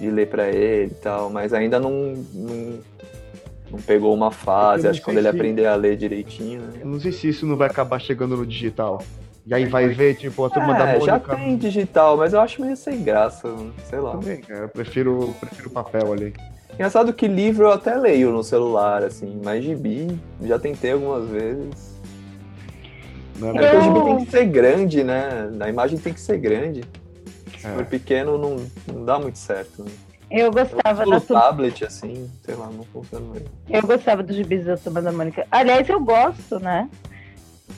de 0.00 0.10
ler 0.10 0.28
para 0.28 0.48
ele 0.48 0.92
e 0.92 0.94
tal, 0.94 1.28
mas 1.28 1.52
ainda 1.52 1.78
não, 1.78 2.14
não, 2.32 2.78
não 3.70 3.78
pegou 3.86 4.14
uma 4.14 4.30
fase. 4.30 4.88
Acho 4.88 4.98
que 4.98 5.04
quando 5.04 5.18
ele 5.18 5.28
aprender 5.28 5.66
a 5.66 5.74
ler 5.74 5.96
direitinho. 5.96 6.62
Né? 6.62 6.80
Eu 6.80 6.86
não 6.86 6.98
sei 6.98 7.12
se 7.12 7.28
isso 7.28 7.46
não 7.46 7.56
vai 7.56 7.68
acabar 7.68 8.00
chegando 8.00 8.36
no 8.36 8.46
digital. 8.46 9.02
E 9.46 9.54
aí 9.54 9.64
vai 9.66 9.88
ver, 9.88 10.16
tipo, 10.16 10.44
a 10.44 10.50
turma 10.50 10.74
é, 10.74 10.78
da 10.78 10.86
Mônica. 10.86 11.06
Já 11.06 11.18
tem 11.18 11.56
digital, 11.56 12.16
mas 12.16 12.32
eu 12.32 12.40
acho 12.40 12.60
meio 12.60 12.76
sem 12.76 13.02
graça, 13.02 13.48
sei 13.84 13.98
lá. 13.98 14.12
Também, 14.12 14.42
eu 14.48 14.68
prefiro, 14.68 15.34
prefiro 15.40 15.70
papel 15.70 16.12
ali. 16.12 16.34
Engraçado 16.74 17.12
que 17.12 17.26
livro 17.26 17.64
eu 17.64 17.72
até 17.72 17.94
leio 17.94 18.30
no 18.30 18.42
celular, 18.42 19.02
assim, 19.02 19.40
mas 19.44 19.64
gibi 19.64 20.18
já 20.42 20.58
tentei 20.58 20.92
algumas 20.92 21.28
vezes. 21.28 22.00
Não, 23.38 23.58
é, 23.58 23.64
é 23.64 23.70
que 23.70 23.76
o 23.76 23.82
gibi 23.82 24.04
tem 24.04 24.24
que 24.24 24.30
ser 24.30 24.44
grande, 24.46 25.04
né? 25.04 25.50
A 25.60 25.68
imagem 25.68 25.98
tem 25.98 26.12
que 26.12 26.20
ser 26.20 26.38
grande. 26.38 26.82
Se 27.60 27.66
é. 27.66 27.74
for 27.74 27.84
pequeno, 27.84 28.38
não, 28.38 28.56
não 28.86 29.04
dá 29.04 29.18
muito 29.18 29.38
certo. 29.38 29.84
Né? 29.84 29.90
Eu 30.30 30.50
gostava 30.50 31.02
eu 31.02 31.10
da 31.10 31.20
tablet, 31.20 31.84
assim, 31.84 32.30
sei 32.42 32.54
lá, 32.54 32.68
não 32.68 32.84
funciona. 32.84 33.42
Eu 33.68 33.82
gostava 33.82 34.22
dos 34.22 34.34
gibis 34.34 34.64
da 34.64 34.76
Turma 34.78 35.02
da 35.02 35.12
Mônica. 35.12 35.46
Aliás, 35.50 35.86
eu 35.88 36.00
gosto, 36.00 36.58
né? 36.58 36.88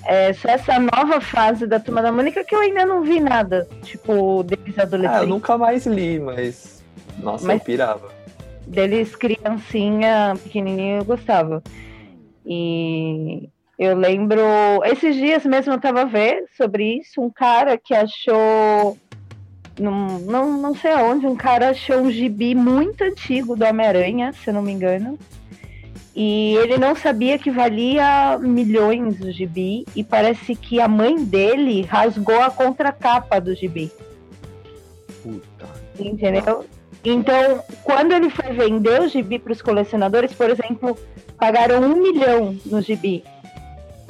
É 0.05 0.33
só 0.35 0.51
essa 0.51 0.79
nova 0.79 1.21
fase 1.21 1.67
da 1.67 1.81
Turma 1.81 2.01
da 2.01 2.13
Mônica 2.13 2.45
que 2.45 2.55
eu 2.55 2.61
ainda 2.61 2.87
não 2.87 3.03
vi 3.03 3.21
nada, 3.21 3.69
tipo, 3.83 4.43
deles 4.45 4.79
adolescentes. 4.79 5.21
Ah, 5.21 5.25
eu 5.25 5.29
nunca 5.29 5.59
mais 5.59 5.85
li, 5.87 6.21
mas. 6.21 6.85
Nossa, 7.19 7.47
mas 7.47 7.59
eu 7.59 7.65
pirava. 7.65 8.11
Deles 8.67 9.17
criancinha, 9.17 10.35
pequenininho, 10.43 10.99
eu 10.99 11.05
gostava. 11.05 11.63
E 12.47 13.49
eu 13.79 13.97
lembro. 13.97 14.41
Esses 14.85 15.17
dias 15.17 15.45
mesmo 15.45 15.73
eu 15.73 15.81
tava 15.81 16.05
vendo 16.05 16.47
sobre 16.57 16.99
isso, 16.99 17.21
um 17.21 17.31
cara 17.31 17.77
que 17.77 17.95
achou 17.95 18.97
não, 19.79 20.19
não, 20.21 20.61
não 20.61 20.75
sei 20.75 20.93
aonde, 20.93 21.27
um 21.27 21.37
cara 21.37 21.71
achou 21.71 21.99
um 21.99 22.11
gibi 22.11 22.55
muito 22.55 23.03
antigo 23.03 23.57
do 23.57 23.65
Homem-Aranha, 23.65 24.33
se 24.33 24.53
não 24.53 24.63
me 24.63 24.73
engano. 24.73 25.19
E 26.15 26.55
ele 26.57 26.77
não 26.77 26.95
sabia 26.95 27.39
que 27.39 27.51
valia 27.51 28.39
milhões 28.39 29.19
o 29.21 29.33
gibi. 29.33 29.87
E 29.97 30.05
parece 30.05 30.55
que 30.55 30.81
a 30.81 30.87
mãe 30.87 31.25
dele 31.25 31.83
rasgou 31.83 32.41
a 32.41 32.51
contracapa 32.51 33.41
do 33.41 33.55
gibi. 33.55 33.91
Puta. 35.23 35.67
Entendeu? 35.99 36.67
Então, 37.05 37.63
quando 37.83 38.13
ele 38.13 38.31
foi 38.31 38.53
vender 38.53 39.01
o 39.01 39.09
gibi 39.09 39.39
para 39.39 39.53
os 39.53 39.63
colecionadores, 39.63 40.33
por 40.35 40.51
exemplo, 40.51 40.97
pagaram 41.39 41.81
um 41.81 41.97
milhão 41.97 42.57
no 42.67 42.81
gibi. 42.81 43.25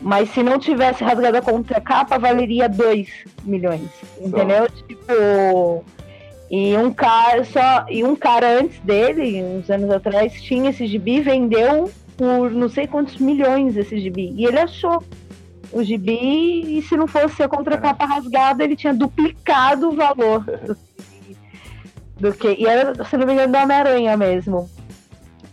Mas 0.03 0.31
se 0.31 0.43
não 0.43 0.59
tivesse 0.59 1.05
rasgado 1.05 1.39
a 1.39 1.43
contracapa, 1.43 2.19
valeria 2.19 2.69
2 2.69 3.09
milhões. 3.45 3.89
Entendeu? 4.21 4.69
Só. 4.69 4.87
Tipo. 4.87 5.85
E 6.51 6.77
um 6.77 6.93
cara 6.93 7.45
só. 7.45 7.87
E 7.89 8.05
um 8.05 8.17
cara 8.17 8.59
antes 8.59 8.79
dele, 8.81 9.43
uns 9.43 9.71
anos 9.71 9.91
atrás, 9.91 10.43
tinha 10.43 10.71
esse 10.71 10.87
gibi, 10.87 11.21
vendeu 11.21 11.91
por 12.17 12.51
não 12.51 12.69
sei 12.69 12.87
quantos 12.87 13.17
milhões 13.17 13.77
esse 13.77 13.99
gibi. 13.99 14.35
E 14.37 14.45
ele 14.45 14.59
achou 14.59 15.03
o 15.73 15.83
gibi, 15.83 16.79
e 16.79 16.83
se 16.83 16.97
não 16.97 17.07
fosse 17.07 17.43
a 17.43 17.49
contracapa 17.49 18.05
rasgada, 18.05 18.63
ele 18.63 18.77
tinha 18.77 18.93
duplicado 18.93 19.89
o 19.89 19.97
valor 19.97 20.45
do, 20.67 20.77
do 22.21 22.33
que. 22.35 22.55
E 22.59 22.67
era, 22.67 23.03
se 23.05 23.17
não 23.17 23.27
me 23.27 23.33
engano, 23.33 23.53
do 23.53 23.59
Homem-Aranha 23.59 24.17
mesmo. 24.17 24.69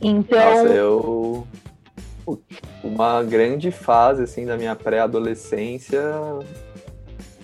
Então. 0.01 0.63
Nossa, 0.63 0.73
eu. 0.73 1.47
Uma 2.83 3.23
grande 3.23 3.71
fase 3.71 4.23
assim 4.23 4.45
da 4.45 4.57
minha 4.57 4.75
pré-adolescência 4.75 6.01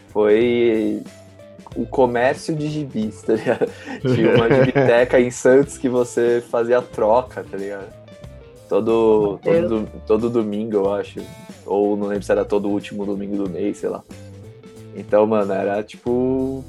foi 0.09 1.01
o 1.75 1.85
comércio 1.85 2.55
de 2.55 2.67
gibis, 2.67 3.21
tá 3.21 3.33
ligado? 3.33 3.69
Tinha 4.01 4.35
uma 4.35 4.49
gibiteca 4.49 5.19
em 5.19 5.29
Santos 5.29 5.77
que 5.77 5.89
você 5.89 6.41
fazia 6.49 6.81
troca, 6.81 7.43
tá 7.43 7.57
ligado? 7.57 7.93
Todo, 8.69 9.39
todo, 9.43 9.87
todo 10.07 10.29
domingo, 10.29 10.77
eu 10.77 10.93
acho. 10.93 11.19
Ou 11.65 11.97
não 11.97 12.07
lembro 12.07 12.23
se 12.23 12.31
era 12.31 12.45
todo 12.45 12.69
último 12.69 13.05
domingo 13.05 13.43
do 13.43 13.49
mês, 13.49 13.77
sei 13.77 13.89
lá. 13.89 14.03
Então, 14.95 15.27
mano, 15.27 15.51
era 15.51 15.83
tipo 15.83 16.63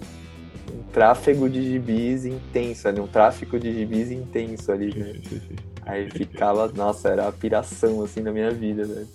um 0.73 0.83
tráfego 0.93 1.49
de 1.49 1.63
gibis 1.63 2.25
intenso 2.25 2.89
ali, 2.89 3.01
um 3.01 3.07
tráfico 3.07 3.59
de 3.59 3.73
gibis 3.73 4.11
intenso 4.11 4.73
ali. 4.73 5.23
Aí 5.87 6.11
ficava, 6.11 6.67
nossa, 6.75 7.09
era 7.09 7.29
a 7.29 7.33
piração 7.33 8.03
assim 8.03 8.21
na 8.21 8.33
minha 8.33 8.51
vida, 8.51 8.85
velho. 8.85 9.07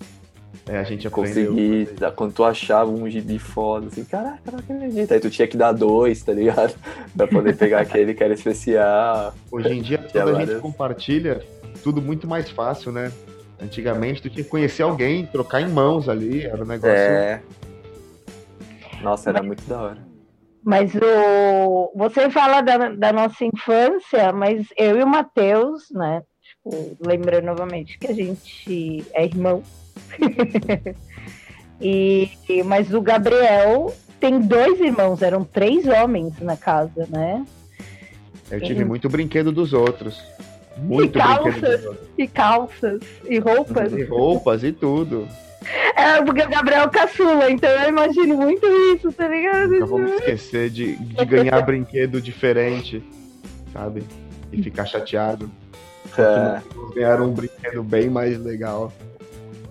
É, 0.66 0.78
a 0.78 0.84
gente 0.84 1.06
aprendeu. 1.06 1.52
Consegui, 1.52 1.88
quando 2.16 2.32
tu 2.32 2.44
achava 2.44 2.90
um 2.90 3.08
gibi 3.10 3.38
foda, 3.38 3.88
assim, 3.88 4.04
caraca, 4.04 4.50
não 4.50 4.58
acredito. 4.58 5.12
Aí 5.12 5.20
tu 5.20 5.28
tinha 5.28 5.46
que 5.46 5.56
dar 5.56 5.72
dois, 5.72 6.22
tá 6.22 6.32
ligado? 6.32 6.74
pra 7.16 7.26
poder 7.26 7.56
pegar 7.56 7.80
aquele 7.82 8.14
que 8.14 8.24
era 8.24 8.32
especial. 8.32 9.34
Hoje 9.50 9.68
em 9.68 9.82
dia, 9.82 9.98
toda 9.98 10.36
a 10.36 10.44
gente 10.44 10.60
compartilha 10.60 11.44
tudo 11.82 12.00
muito 12.00 12.26
mais 12.26 12.48
fácil, 12.48 12.90
né? 12.90 13.12
Antigamente 13.60 14.22
tu 14.22 14.30
tinha 14.30 14.44
que 14.44 14.50
conhecer 14.50 14.82
alguém, 14.82 15.26
trocar 15.26 15.60
em 15.60 15.68
mãos 15.68 16.08
ali, 16.08 16.44
era 16.46 16.62
um 16.62 16.66
negócio. 16.66 16.96
É. 16.96 17.42
Nossa, 19.02 19.30
era 19.30 19.40
mas, 19.40 19.46
muito 19.46 19.64
da 19.64 19.82
hora. 19.82 19.98
Mas 20.64 20.92
o. 20.94 21.92
Você 21.96 22.30
fala 22.30 22.60
da, 22.60 22.90
da 22.90 23.12
nossa 23.12 23.44
infância, 23.44 24.32
mas 24.32 24.66
eu 24.76 24.98
e 24.98 25.02
o 25.02 25.06
Matheus, 25.06 25.90
né? 25.90 26.22
Tipo, 26.62 26.96
lembrando 27.00 27.44
novamente 27.44 27.98
que 27.98 28.06
a 28.06 28.14
gente 28.14 29.04
é 29.12 29.24
irmão. 29.24 29.62
e, 31.80 32.30
mas 32.64 32.92
o 32.94 33.00
Gabriel 33.00 33.92
tem 34.20 34.40
dois 34.40 34.80
irmãos, 34.80 35.20
eram 35.22 35.44
três 35.44 35.86
homens 35.86 36.38
na 36.40 36.56
casa, 36.56 37.08
né? 37.10 37.44
Eu 38.50 38.60
tive 38.60 38.82
e... 38.82 38.84
muito 38.84 39.08
brinquedo 39.08 39.50
dos 39.50 39.72
outros. 39.72 40.22
Muito 40.76 41.18
e 41.18 41.20
calças, 41.20 41.86
e 42.16 42.26
calças, 42.26 43.02
e 43.28 43.38
roupas. 43.38 43.92
E 43.92 44.04
roupas 44.04 44.64
e 44.64 44.72
tudo. 44.72 45.28
É, 45.96 46.22
porque 46.22 46.42
o 46.42 46.48
Gabriel 46.48 46.88
caçula, 46.88 47.50
então 47.50 47.70
eu 47.70 47.88
imagino 47.88 48.36
muito 48.36 48.66
isso, 48.94 49.12
tá 49.12 49.28
ligado? 49.28 49.70
Nunca 49.70 49.86
vamos 49.86 50.12
esquecer 50.12 50.70
de, 50.70 50.96
de 50.96 51.24
ganhar 51.26 51.60
brinquedo 51.62 52.20
diferente, 52.20 53.02
sabe? 53.72 54.02
E 54.50 54.62
ficar 54.62 54.86
chateado. 54.86 55.50
É. 56.18 56.62
Ganharam 56.94 57.26
um 57.26 57.32
brinquedo 57.32 57.82
bem 57.82 58.10
mais 58.10 58.38
legal. 58.38 58.92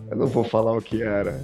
Eu 0.10 0.18
não 0.18 0.28
vou 0.28 0.44
falar 0.44 0.74
o 0.74 0.82
que 0.82 1.02
era. 1.02 1.42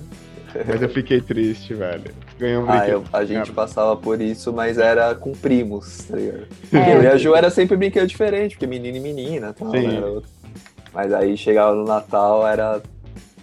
Mas 0.66 0.82
eu 0.82 0.90
fiquei 0.90 1.22
triste, 1.22 1.74
velho. 1.74 2.12
Ganhou 2.40 2.64
um 2.64 2.70
ah, 2.70 2.88
eu, 2.88 3.04
a 3.12 3.26
gente 3.26 3.52
passava 3.52 3.96
por 3.96 4.22
isso, 4.22 4.54
mas 4.54 4.78
era 4.78 5.14
com 5.16 5.34
primos, 5.34 6.06
tá 6.06 6.16
ligado? 6.16 6.48
É. 6.74 6.96
Eu 6.96 7.04
e 7.04 7.08
a 7.08 7.18
Ju 7.18 7.36
era 7.36 7.50
sempre 7.50 7.76
brinquedo 7.76 8.08
diferente, 8.08 8.56
porque 8.56 8.68
menino 8.68 8.98
e 8.98 9.00
menina 9.00 9.54
tal, 9.54 9.72
né? 9.72 10.22
Mas 10.94 11.14
aí 11.14 11.36
chegava 11.38 11.76
no 11.76 11.84
Natal, 11.84 12.48
era 12.48 12.82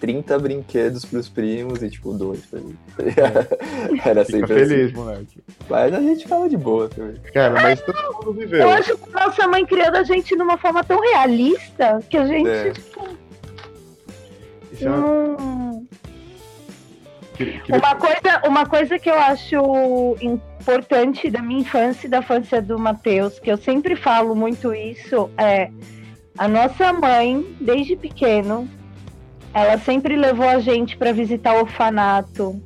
30 0.05 0.38
brinquedos 0.38 1.02
pros 1.07 1.30
primos 1.30 1.82
e 1.82 1.88
tipo 1.88 2.12
dois 2.12 2.44
pra 2.44 2.61
mim. 2.61 2.76
É. 2.98 4.05
Era 4.07 4.22
sempre 4.22 4.48
Fica 4.48 4.66
feliz, 4.66 4.86
assim. 4.86 4.94
moleque. 4.94 5.44
Mas 5.66 5.94
a 5.94 6.00
gente 6.00 6.22
ficava 6.24 6.46
de 6.46 6.57
boa 6.59 6.90
também. 6.90 7.16
Cara, 7.32 7.55
mas 7.55 7.80
todo 7.80 7.96
mundo 8.12 8.34
viveu. 8.34 8.61
Eu 8.61 8.68
acho 8.68 8.98
que 8.98 9.11
nossa 9.11 9.48
mãe 9.48 9.64
criou 9.64 9.96
a 9.96 10.02
gente 10.02 10.36
de 10.36 10.42
uma 10.42 10.59
forma 10.59 10.84
tão 10.84 11.00
realista 11.00 12.00
que 12.11 12.18
a 12.18 12.26
gente, 12.26 12.50
é. 12.50 12.70
tipo. 12.72 13.09
Isso 14.72 14.86
é 14.86 14.90
uma... 14.90 15.82
Uma 17.68 17.94
coisa, 17.96 18.42
uma 18.46 18.66
coisa 18.66 18.98
que 18.98 19.11
eu 19.11 19.18
acho 19.18 20.16
importante 20.20 21.30
da 21.30 21.40
minha 21.40 21.62
infância 21.62 22.07
e 22.07 22.11
da 22.11 22.18
infância 22.18 22.61
do 22.61 22.78
Matheus, 22.78 23.38
que 23.38 23.50
eu 23.50 23.57
sempre 23.57 23.96
falo 23.96 24.36
muito 24.36 24.72
isso, 24.74 25.30
é 25.38 25.70
a 26.36 26.46
nossa 26.46 26.92
mãe, 26.92 27.44
desde 27.61 27.96
pequeno, 27.96 28.68
ela 29.55 29.78
sempre 29.78 30.16
levou 30.16 30.48
a 30.48 30.59
gente 30.59 30.96
para 30.96 31.12
visitar 31.12 31.55
orfanato, 31.55 32.61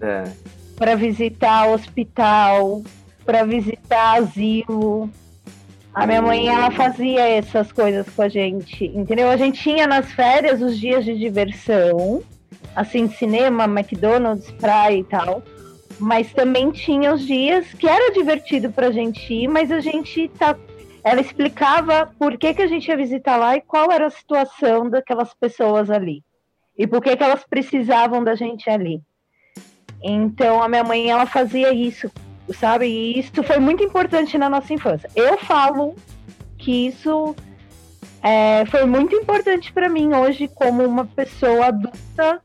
é. 0.00 0.30
para 0.76 0.94
visitar 0.94 1.68
hospital, 1.68 2.82
para 3.26 3.44
visitar 3.44 4.20
asilo. 4.20 5.10
A 5.92 6.06
minha 6.06 6.22
mãe, 6.22 6.48
ela 6.48 6.70
fazia 6.70 7.28
essas 7.28 7.70
coisas 7.72 8.08
com 8.08 8.22
a 8.22 8.28
gente, 8.28 8.84
entendeu? 8.86 9.28
A 9.28 9.36
gente 9.36 9.60
tinha 9.60 9.86
nas 9.86 10.10
férias 10.12 10.62
os 10.62 10.78
dias 10.78 11.04
de 11.04 11.16
diversão, 11.16 12.22
assim, 12.74 13.08
cinema, 13.08 13.64
McDonald's, 13.64 14.50
praia 14.52 14.96
e 14.96 15.04
tal. 15.04 15.42
Mas 15.98 16.32
também 16.32 16.70
tinha 16.70 17.14
os 17.14 17.24
dias 17.24 17.66
que 17.74 17.88
era 17.88 18.12
divertido 18.12 18.70
pra 18.70 18.90
gente 18.90 19.32
ir, 19.32 19.48
mas 19.48 19.70
a 19.70 19.80
gente 19.80 20.28
tá. 20.28 20.56
Ela 21.04 21.20
explicava 21.20 22.10
por 22.18 22.38
que, 22.38 22.54
que 22.54 22.62
a 22.62 22.66
gente 22.66 22.88
ia 22.88 22.96
visitar 22.96 23.36
lá 23.36 23.56
e 23.56 23.60
qual 23.60 23.92
era 23.92 24.06
a 24.06 24.10
situação 24.10 24.88
daquelas 24.88 25.34
pessoas 25.34 25.90
ali. 25.90 26.24
E 26.76 26.86
por 26.86 27.02
que, 27.02 27.14
que 27.14 27.22
elas 27.22 27.44
precisavam 27.44 28.24
da 28.24 28.34
gente 28.34 28.68
ali. 28.70 29.02
Então 30.02 30.62
a 30.62 30.68
minha 30.68 30.82
mãe 30.82 31.10
ela 31.10 31.26
fazia 31.26 31.72
isso, 31.72 32.10
sabe? 32.54 32.86
E 32.86 33.18
isso 33.18 33.42
foi 33.42 33.58
muito 33.58 33.84
importante 33.84 34.36
na 34.38 34.48
nossa 34.48 34.72
infância. 34.72 35.10
Eu 35.14 35.38
falo 35.38 35.94
que 36.58 36.86
isso 36.88 37.36
é, 38.22 38.64
foi 38.66 38.86
muito 38.86 39.14
importante 39.14 39.70
para 39.70 39.88
mim 39.88 40.14
hoje, 40.14 40.48
como 40.48 40.82
uma 40.82 41.04
pessoa 41.04 41.66
adulta, 41.66 42.40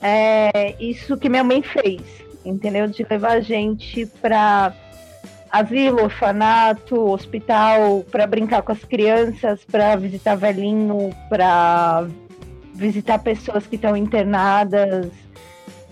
é, 0.00 0.76
isso 0.80 1.16
que 1.16 1.28
minha 1.28 1.42
mãe 1.42 1.62
fez, 1.62 2.02
entendeu? 2.44 2.86
De 2.86 3.04
levar 3.08 3.32
a 3.32 3.40
gente 3.40 4.06
para 4.06 4.72
asilo, 5.52 6.04
orfanato, 6.04 6.98
hospital, 7.10 8.04
para 8.10 8.26
brincar 8.26 8.62
com 8.62 8.72
as 8.72 8.82
crianças, 8.82 9.62
para 9.64 9.94
visitar 9.96 10.34
velhinho, 10.34 11.14
para 11.28 12.06
visitar 12.74 13.18
pessoas 13.18 13.66
que 13.66 13.76
estão 13.76 13.94
internadas. 13.94 15.10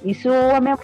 Isso 0.02 0.30
a 0.30 0.60
minha 0.60 0.78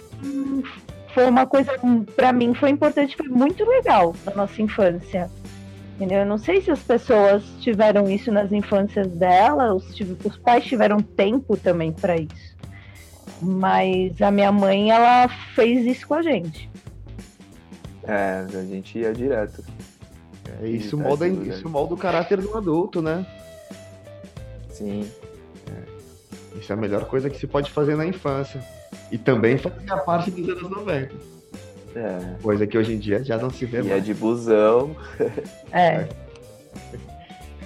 foi 1.13 1.27
uma 1.27 1.47
coisa 1.47 1.71
para 2.15 2.31
mim 2.31 2.53
foi 2.53 2.69
importante, 2.69 3.17
foi 3.17 3.27
muito 3.27 3.65
legal 3.65 4.13
na 4.23 4.35
nossa 4.35 4.61
infância. 4.61 5.31
Entendeu? 5.95 6.19
Eu 6.19 6.25
não 6.27 6.37
sei 6.37 6.61
se 6.61 6.69
as 6.69 6.83
pessoas 6.83 7.43
tiveram 7.59 8.07
isso 8.07 8.31
nas 8.31 8.51
infâncias 8.51 9.07
dela, 9.07 9.73
os 9.73 10.37
pais 10.37 10.63
tiveram 10.63 10.99
tempo 10.99 11.57
também 11.57 11.91
para 11.91 12.15
isso. 12.17 12.55
Mas 13.41 14.21
a 14.21 14.29
minha 14.29 14.51
mãe, 14.51 14.91
ela 14.91 15.27
fez 15.55 15.87
isso 15.87 16.07
com 16.07 16.13
a 16.13 16.21
gente. 16.21 16.69
É, 18.07 18.45
a 18.47 18.63
gente 18.63 18.97
ia 18.99 19.13
direto. 19.13 19.63
É, 20.61 20.67
isso, 20.67 20.97
molda, 20.97 21.27
isso 21.27 21.69
molda 21.69 21.93
o 21.93 21.97
caráter 21.97 22.41
do 22.41 22.57
adulto, 22.57 23.01
né? 23.01 23.25
Sim. 24.69 25.09
É. 25.67 26.57
Isso 26.57 26.71
é 26.71 26.75
a 26.75 26.77
melhor 26.79 27.05
coisa 27.05 27.29
que 27.29 27.37
se 27.37 27.45
pode 27.47 27.69
fazer 27.69 27.95
na 27.95 28.05
infância. 28.05 28.63
E 29.11 29.17
também 29.17 29.57
fazia 29.57 29.97
parte 29.97 30.31
dos 30.31 30.49
anos 30.49 30.69
90. 30.69 31.15
É. 31.95 32.35
Coisa 32.41 32.67
que 32.67 32.77
hoje 32.77 32.93
em 32.93 32.99
dia 32.99 33.23
já 33.23 33.37
não 33.37 33.49
se 33.49 33.65
vê 33.65 33.79
e 33.79 33.83
mais. 33.83 33.93
é 33.93 33.99
de 33.99 34.13
busão. 34.13 34.95
É. 35.71 36.07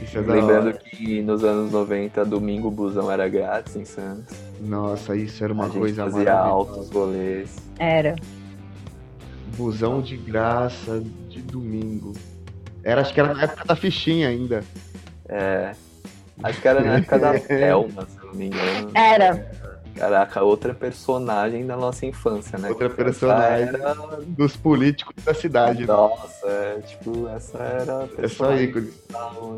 Isso 0.02 0.18
é 0.18 0.22
Lembrando 0.22 0.74
que 0.80 1.22
nos 1.22 1.44
anos 1.44 1.72
90, 1.72 2.26
domingo 2.26 2.70
o 2.70 2.72
busão 2.72 3.12
era 3.12 3.28
grátis 3.30 3.76
em 3.76 3.86
Santos. 3.86 4.36
Nossa, 4.60 5.16
isso 5.16 5.44
era 5.44 5.54
uma 5.54 5.66
a 5.66 5.70
coisa 5.70 6.04
gente 6.04 6.14
fazia 6.14 6.34
altos 6.34 6.90
rolês. 6.90 7.56
Era. 7.78 8.16
Busão 9.56 10.02
de 10.02 10.18
graça 10.18 11.04
de 11.30 11.42
domingo. 11.42 12.14
Era, 12.84 13.02
acho 13.02 13.14
que 13.14 13.20
era 13.20 13.34
na 13.34 13.44
época 13.44 13.66
da 13.66 13.76
fichinha 13.76 14.30
ainda. 14.30 14.64
É. 15.28 15.74
Acho 16.44 16.62
que 16.62 16.68
era 16.68 16.82
na 16.82 16.98
época 16.98 17.20
da 17.20 17.38
Thelma, 17.40 18.08
se 18.08 18.26
não 18.26 18.34
me 18.34 18.48
engano. 18.48 18.92
Era. 18.94 19.62
Caraca, 19.96 20.42
outra 20.42 20.74
personagem 20.74 21.66
da 21.66 21.76
nossa 21.76 22.06
infância, 22.06 22.58
né? 22.58 22.70
Outra 22.70 22.90
personagem 22.90 23.68
era... 23.68 23.94
dos 24.26 24.56
políticos 24.56 25.14
da 25.24 25.34
cidade. 25.34 25.86
Nossa, 25.86 26.48
é. 26.48 26.78
é, 26.78 26.82
tipo, 26.82 27.28
essa 27.28 27.58
era. 27.58 28.10
É 28.18 28.28
só 28.28 28.56
ícones. 28.56 28.94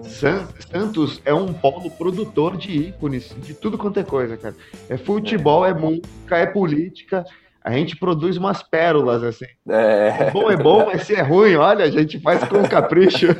San, 0.05 0.47
Santos 0.71 1.21
é 1.23 1.33
um 1.33 1.53
polo 1.53 1.89
produtor 1.91 2.57
de 2.57 2.71
ícones, 2.71 3.33
de 3.41 3.53
tudo 3.53 3.77
quanto 3.77 3.99
é 3.99 4.03
coisa, 4.03 4.35
cara. 4.35 4.55
É 4.89 4.97
futebol, 4.97 5.65
é, 5.65 5.69
é 5.69 5.73
música, 5.73 6.37
é 6.37 6.45
política. 6.45 7.23
A 7.63 7.71
gente 7.71 7.95
produz 7.95 8.35
umas 8.35 8.61
pérolas, 8.61 9.23
assim. 9.23 9.45
É. 9.69 10.29
bom 10.31 10.51
é 10.51 10.57
bom, 10.57 10.85
mas 10.85 11.03
se 11.03 11.15
é 11.15 11.21
ruim, 11.21 11.55
olha, 11.55 11.85
a 11.85 11.89
gente 11.89 12.19
faz 12.19 12.43
com 12.43 12.61
capricho. 12.63 13.27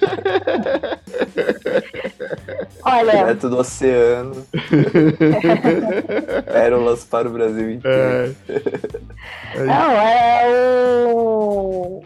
Olha. 2.85 3.11
Direto 3.11 3.49
do 3.49 3.57
oceano. 3.57 4.45
Pérolas 6.51 7.05
para 7.05 7.27
o 7.27 7.31
Brasil 7.31 7.71
inteiro. 7.71 8.35
É. 8.49 9.59
Não, 9.63 9.91
é 9.91 11.07
o. 11.07 12.03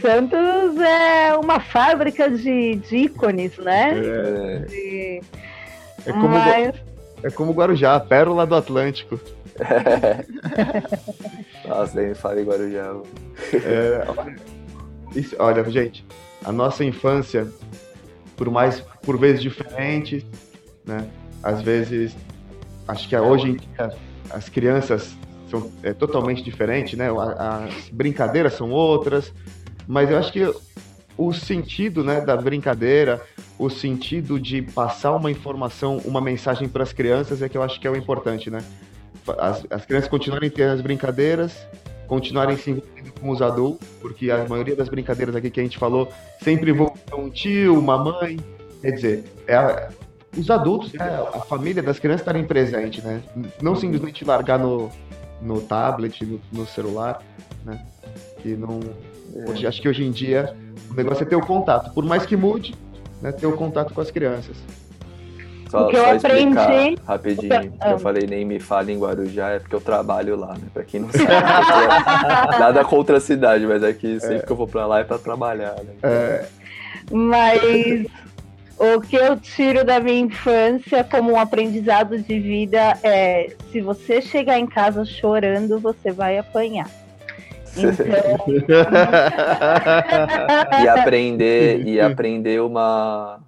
Santos 0.00 0.80
é 0.80 1.36
uma 1.36 1.60
fábrica 1.60 2.30
de, 2.30 2.76
de 2.76 2.96
ícones, 2.96 3.58
né? 3.58 3.92
É. 3.92 4.58
De... 4.60 5.20
É 6.06 6.12
como, 6.12 6.28
Mas... 6.28 6.74
é 7.22 7.30
como 7.30 7.52
Guarujá, 7.52 8.00
pérola 8.00 8.46
do 8.46 8.54
Atlântico. 8.54 9.20
Nossa, 11.66 11.98
nem 11.98 12.08
me 12.08 12.14
fala 12.14 12.40
em 12.40 12.44
Guarujá. 12.44 12.96
É, 13.52 14.04
olha, 14.08 14.36
isso, 15.14 15.36
olha, 15.38 15.70
gente, 15.70 16.04
a 16.44 16.52
nossa 16.52 16.84
infância 16.84 17.48
por 18.36 18.50
mais 18.50 18.80
por 19.02 19.18
vezes 19.18 19.42
diferentes, 19.42 20.24
né? 20.84 21.08
Às 21.42 21.62
vezes, 21.62 22.16
acho 22.88 23.08
que 23.08 23.16
hoje 23.16 23.50
em 23.50 23.56
dia 23.56 23.92
as 24.30 24.48
crianças 24.48 25.14
são 25.50 25.70
é, 25.82 25.92
totalmente 25.92 26.42
diferentes, 26.42 26.98
né? 26.98 27.08
As 27.38 27.88
brincadeiras 27.90 28.54
são 28.54 28.70
outras, 28.70 29.32
mas 29.86 30.10
eu 30.10 30.18
acho 30.18 30.32
que 30.32 30.54
o 31.16 31.32
sentido, 31.32 32.02
né, 32.02 32.20
da 32.20 32.36
brincadeira, 32.36 33.22
o 33.56 33.70
sentido 33.70 34.40
de 34.40 34.62
passar 34.62 35.14
uma 35.14 35.30
informação, 35.30 35.98
uma 36.04 36.20
mensagem 36.20 36.68
para 36.68 36.82
as 36.82 36.92
crianças 36.92 37.40
é 37.40 37.48
que 37.48 37.56
eu 37.56 37.62
acho 37.62 37.78
que 37.78 37.86
é 37.86 37.90
o 37.90 37.96
importante, 37.96 38.50
né? 38.50 38.58
As, 39.38 39.64
as 39.70 39.84
crianças 39.84 40.08
continuarem 40.08 40.50
tendo 40.50 40.72
as 40.72 40.80
brincadeiras, 40.80 41.66
continuarem 42.06 42.56
se 42.56 42.70
envolvendo 42.70 43.12
com 43.20 43.30
os 43.30 43.40
adultos, 43.40 43.88
porque 44.00 44.30
a 44.30 44.46
maioria 44.48 44.76
das 44.76 44.88
brincadeiras 44.88 45.34
aqui 45.34 45.50
que 45.50 45.60
a 45.60 45.62
gente 45.62 45.78
falou 45.78 46.08
sempre 46.42 46.70
envolve 46.70 46.98
um 47.16 47.30
tio, 47.30 47.78
uma 47.78 47.96
mãe. 47.96 48.38
Quer 48.80 48.90
dizer, 48.90 49.24
é 49.46 49.54
a, 49.54 49.88
os 50.36 50.50
adultos, 50.50 50.94
é 50.94 51.02
a 51.02 51.40
família 51.40 51.82
das 51.82 51.98
crianças 51.98 52.20
estarem 52.20 52.44
presentes, 52.44 53.02
né? 53.02 53.22
Não 53.62 53.74
simplesmente 53.74 54.24
largar 54.24 54.58
no, 54.58 54.90
no 55.40 55.60
tablet, 55.60 56.24
no, 56.24 56.40
no 56.52 56.66
celular, 56.66 57.22
né? 57.64 57.84
Que 58.42 58.54
não. 58.56 58.80
Hoje, 59.48 59.66
acho 59.66 59.80
que 59.80 59.88
hoje 59.88 60.04
em 60.04 60.10
dia 60.10 60.54
o 60.90 60.94
negócio 60.94 61.22
é 61.22 61.26
ter 61.26 61.36
o 61.36 61.40
contato. 61.40 61.92
Por 61.92 62.04
mais 62.04 62.26
que 62.26 62.36
mude, 62.36 62.74
né, 63.20 63.32
ter 63.32 63.46
o 63.46 63.52
contato 63.52 63.94
com 63.94 64.00
as 64.00 64.10
crianças. 64.10 64.56
Só, 65.70 65.86
o 65.86 65.90
que 65.90 65.96
eu 65.96 66.10
aprendi. 66.10 66.98
Rapidinho, 67.06 67.72
que 67.72 67.88
eu 67.88 67.98
falei 67.98 68.26
nem 68.26 68.44
me 68.44 68.60
fala 68.60 68.92
em 68.92 68.98
Guarujá, 68.98 69.50
é 69.50 69.58
porque 69.58 69.74
eu 69.74 69.80
trabalho 69.80 70.36
lá, 70.36 70.54
né? 70.54 70.66
Pra 70.72 70.84
quem 70.84 71.00
não 71.00 71.10
sabe. 71.12 71.24
nada 72.58 72.84
contra 72.84 73.16
a 73.16 73.20
cidade, 73.20 73.66
mas 73.66 73.82
é 73.82 73.92
que 73.92 74.20
sempre 74.20 74.36
é. 74.36 74.40
que 74.40 74.50
eu 74.50 74.56
vou 74.56 74.68
pra 74.68 74.86
lá 74.86 75.00
é 75.00 75.04
pra 75.04 75.18
trabalhar, 75.18 75.74
né? 75.74 75.92
É. 76.02 76.46
Mas 77.10 78.06
o 78.78 79.00
que 79.00 79.16
eu 79.16 79.38
tiro 79.38 79.84
da 79.84 80.00
minha 80.00 80.20
infância 80.20 81.04
como 81.04 81.32
um 81.32 81.38
aprendizado 81.38 82.18
de 82.18 82.40
vida 82.40 82.98
é: 83.02 83.52
se 83.70 83.80
você 83.80 84.20
chegar 84.20 84.58
em 84.58 84.66
casa 84.66 85.04
chorando, 85.04 85.78
você 85.78 86.10
vai 86.10 86.38
apanhar. 86.38 86.88
Então... 87.76 88.06
e 90.80 90.88
aprender 90.88 91.84
e 91.84 92.00
aprender 92.00 92.62
uma 92.62 93.40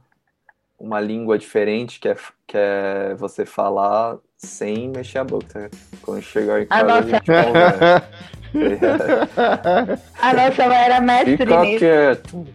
uma 0.78 1.00
língua 1.00 1.38
diferente 1.38 1.98
que 1.98 2.08
é, 2.08 2.16
que 2.46 2.56
é 2.56 3.14
você 3.16 3.44
falar 3.46 4.18
sem 4.36 4.88
mexer 4.88 5.18
a 5.18 5.24
boca. 5.24 5.70
Quando 6.02 6.22
chegar 6.22 6.62
em 6.62 6.66
casa, 6.66 6.82
a, 6.82 6.86
nossa... 6.86 7.16
a 7.16 7.20
gente 7.20 7.30
A 10.20 10.34
nossa 10.34 10.68
mãe 10.68 10.76
era 10.76 11.00
mestre 11.00 11.36
Fica 11.36 11.60
nisso. 11.60 11.78
quieto. 11.78 12.46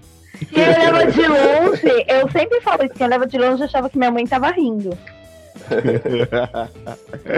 Quem 0.49 0.65
leva 0.65 1.05
de 1.11 1.27
longe, 1.27 2.05
eu 2.07 2.31
sempre 2.31 2.61
falo 2.61 2.83
isso, 2.83 2.95
quem 2.95 3.07
leva 3.07 3.27
de 3.27 3.37
longe 3.37 3.63
achava 3.63 3.89
que 3.89 3.97
minha 3.97 4.09
mãe 4.09 4.25
tava 4.25 4.49
rindo. 4.49 4.97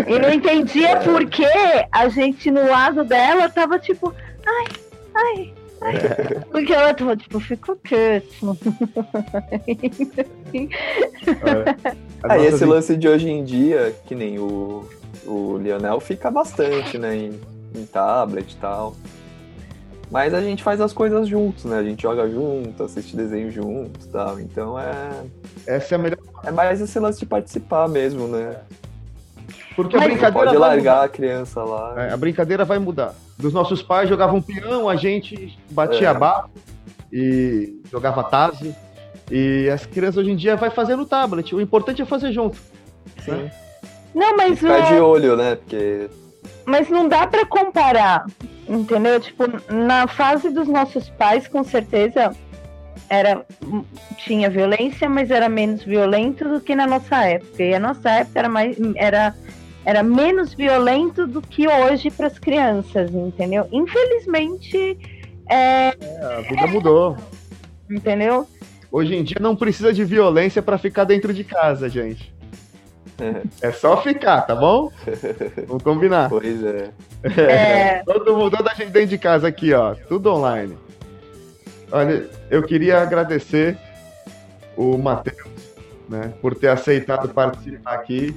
e 0.08 0.20
não 0.20 0.32
entendia 0.32 0.98
por 1.04 1.26
que 1.26 1.46
a 1.92 2.08
gente 2.08 2.50
no 2.50 2.66
lado 2.70 3.04
dela 3.04 3.50
tava 3.50 3.78
tipo, 3.78 4.14
ai, 4.46 4.66
ai, 5.14 5.54
porque 6.52 6.74
ela 6.74 6.94
tava 6.94 7.16
tipo, 7.16 7.40
ficou 7.40 7.76
quieto. 7.76 8.58
Aí 12.24 12.42
ah, 12.42 12.46
esse 12.46 12.66
lance 12.66 12.96
de 12.96 13.08
hoje 13.08 13.30
em 13.30 13.44
dia, 13.44 13.96
que 14.06 14.16
nem 14.16 14.40
o, 14.40 14.88
o 15.26 15.58
Lionel, 15.58 16.00
fica 16.00 16.30
bastante, 16.32 16.98
né? 16.98 17.16
Em, 17.16 17.40
em 17.76 17.86
tablet 17.86 18.54
e 18.54 18.58
tal. 18.58 18.96
Mas 20.12 20.34
a 20.34 20.42
gente 20.42 20.62
faz 20.62 20.80
as 20.80 20.94
coisas 20.94 21.28
juntos, 21.28 21.66
né? 21.66 21.80
A 21.80 21.84
gente 21.84 22.04
joga 22.04 22.30
junto, 22.30 22.84
assiste 22.84 23.16
desenho 23.16 23.52
junto 23.52 24.06
e 24.06 24.10
tal. 24.10 24.40
Então 24.40 24.80
é. 24.80 25.24
Essa 25.66 25.96
é 25.96 25.98
a 25.98 26.00
melhor. 26.00 26.20
É 26.44 26.52
mais 26.52 26.80
esse 26.80 27.00
lance 27.00 27.20
de 27.20 27.26
participar 27.26 27.90
mesmo, 27.90 28.28
né? 28.28 28.58
Porque 29.76 29.96
Mas 29.96 30.06
a 30.06 30.10
brincadeira. 30.10 30.46
Pode 30.48 30.58
largar 30.58 31.04
a 31.04 31.10
criança 31.10 31.64
lá. 31.64 31.94
É, 31.98 32.14
a 32.14 32.18
brincadeira 32.18 32.64
vai 32.64 32.80
mudar. 32.80 33.14
Dos 33.38 33.54
nossos 33.54 33.82
pais 33.82 34.08
jogavam 34.08 34.42
peão, 34.42 34.88
a 34.88 34.96
gente 34.96 35.58
batia 35.72 36.10
é. 36.10 36.14
barro 36.14 36.50
e 37.12 37.82
jogava 37.92 38.24
tazo. 38.24 38.74
E 39.32 39.70
as 39.70 39.86
crianças 39.86 40.18
hoje 40.18 40.32
em 40.32 40.36
dia 40.36 40.56
vai 40.56 40.70
fazer 40.70 40.96
no 40.96 41.06
tablet. 41.06 41.56
O 41.56 41.62
importante 41.62 42.02
é 42.02 42.06
fazer 42.06 42.32
junto. 42.32 42.58
Sim. 43.24 43.32
Né? 43.32 43.52
Não, 44.14 44.38
mas. 44.38 44.60
ficar 44.60 44.80
é... 44.80 44.96
de 44.96 45.02
olho, 45.02 45.36
né? 45.36 45.56
Porque. 45.56 46.10
Mas 46.66 46.90
não 46.90 47.10
dá 47.10 47.28
para 47.28 47.46
comparar, 47.46 48.26
entendeu? 48.70 49.20
Tipo, 49.20 49.44
na 49.70 50.08
fase 50.08 50.50
dos 50.50 50.68
nossos 50.68 51.10
pais, 51.10 51.46
com 51.46 51.62
certeza, 51.62 52.34
era 53.10 53.46
tinha 54.18 54.50
violência, 54.50 55.10
mas 55.10 55.30
era 55.30 55.50
menos 55.50 55.84
violento 55.84 56.48
do 56.48 56.62
que 56.62 56.76
na 56.76 56.88
nossa 56.88 57.24
época. 57.24 57.64
E 57.64 57.74
a 57.74 57.80
nossa 57.80 58.10
época 58.10 58.40
era 58.40 58.50
mais 58.50 58.78
era 58.96 59.36
era 59.86 60.02
menos 60.02 60.54
violento 60.54 61.28
do 61.28 61.42
que 61.42 61.68
hoje 61.68 62.10
para 62.10 62.28
as 62.28 62.40
crianças, 62.40 63.14
entendeu? 63.14 63.68
Infelizmente, 63.72 64.98
é, 65.50 65.96
é, 66.00 66.38
a 66.38 66.42
vida 66.42 66.68
mudou. 66.68 67.18
Entendeu? 67.90 68.48
Hoje 68.92 69.16
em 69.16 69.24
dia 69.24 69.38
não 69.40 69.56
precisa 69.56 69.92
de 69.92 70.04
violência 70.06 70.62
para 70.62 70.78
ficar 70.78 71.04
dentro 71.04 71.34
de 71.34 71.44
casa, 71.44 71.90
gente. 71.90 72.34
É 73.62 73.72
só 73.72 74.02
ficar, 74.02 74.42
tá 74.42 74.56
bom? 74.56 74.92
Vamos 75.68 75.84
combinar. 75.84 76.30
Pois 76.30 76.64
é. 76.64 76.90
é. 77.24 78.04
Todo 78.06 78.36
mundo, 78.36 78.58
toda 78.58 78.72
a 78.72 78.74
gente 78.74 78.90
dentro 78.90 79.10
de 79.10 79.18
casa 79.18 79.48
aqui, 79.48 79.74
ó. 79.74 79.96
Tudo 80.08 80.32
online. 80.34 80.78
Olha, 81.92 82.28
eu 82.50 82.64
queria 82.64 83.02
agradecer 83.02 83.78
o 84.76 84.98
Matheus, 84.98 85.48
né, 86.10 86.34
por 86.42 86.56
ter 86.56 86.70
aceitado 86.70 87.30
participar 87.30 87.94
aqui 87.94 88.36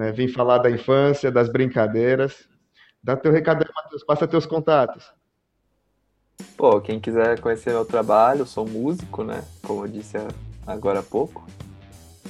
né? 0.00 0.10
Vim 0.10 0.28
falar 0.28 0.56
da 0.56 0.70
infância, 0.70 1.30
das 1.30 1.50
brincadeiras. 1.50 2.48
Dá 3.04 3.18
teu 3.18 3.30
recado 3.30 3.62
aí, 3.62 3.70
Matheus, 3.74 4.02
passa 4.02 4.26
teus 4.26 4.46
contatos. 4.46 5.12
Pô, 6.56 6.80
quem 6.80 6.98
quiser 6.98 7.38
conhecer 7.38 7.70
meu 7.70 7.84
trabalho, 7.84 8.40
eu 8.40 8.46
sou 8.46 8.66
músico, 8.66 9.22
né? 9.22 9.44
Como 9.62 9.84
eu 9.84 9.88
disse 9.88 10.16
agora 10.66 11.00
há 11.00 11.02
pouco. 11.02 11.46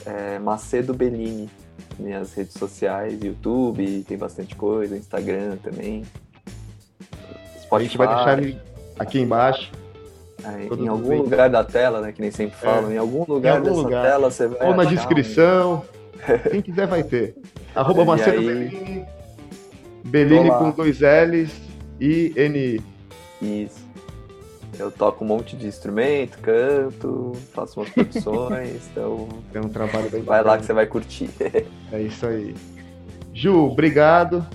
É 0.04 0.40
Macedo 0.40 0.92
Bellini, 0.92 1.48
minhas 1.96 2.34
redes 2.34 2.54
sociais, 2.54 3.22
YouTube, 3.22 4.02
tem 4.02 4.18
bastante 4.18 4.56
coisa, 4.56 4.96
Instagram 4.96 5.56
também. 5.58 6.04
Spotify. 7.60 7.74
A 7.76 7.78
gente 7.78 7.98
vai 7.98 8.08
deixar 8.08 8.62
aqui 8.98 9.20
embaixo. 9.20 9.70
É, 10.42 10.74
em 10.74 10.88
algum 10.88 11.18
lugar 11.18 11.48
da 11.48 11.62
tela, 11.62 12.00
né? 12.00 12.10
Que 12.10 12.20
nem 12.20 12.32
sempre 12.32 12.56
falam, 12.56 12.90
é. 12.90 12.94
em 12.94 12.98
algum 12.98 13.24
lugar 13.28 13.54
em 13.54 13.56
algum 13.58 13.70
dessa 13.70 13.82
lugar. 13.82 14.02
tela 14.02 14.28
você 14.28 14.48
vai. 14.48 14.68
Ou 14.68 14.74
na 14.74 14.84
descrição. 14.84 15.84
Quem 16.50 16.62
quiser 16.62 16.88
vai 16.88 17.04
ter. 17.04 17.36
Arroba 17.74 18.04
Macedo 18.04 18.38
aí... 18.38 18.46
Bellini. 18.46 19.06
Bellini 20.04 20.48
com 20.50 20.70
dois 20.70 21.00
L's 21.00 21.52
e 22.00 22.32
N. 22.36 22.80
Isso. 23.40 23.88
Eu 24.78 24.90
toco 24.90 25.24
um 25.24 25.28
monte 25.28 25.56
de 25.56 25.66
instrumento, 25.66 26.38
canto, 26.38 27.32
faço 27.52 27.80
umas 27.80 27.90
produções, 27.90 28.88
então. 28.90 29.28
Tem 29.52 29.60
um 29.60 29.68
trabalho 29.68 30.10
bem 30.10 30.22
Vai 30.22 30.38
bacana. 30.38 30.50
lá 30.50 30.58
que 30.58 30.64
você 30.64 30.72
vai 30.72 30.86
curtir. 30.86 31.30
é 31.92 32.00
isso 32.00 32.26
aí. 32.26 32.54
Ju, 33.34 33.66
obrigado 33.66 34.46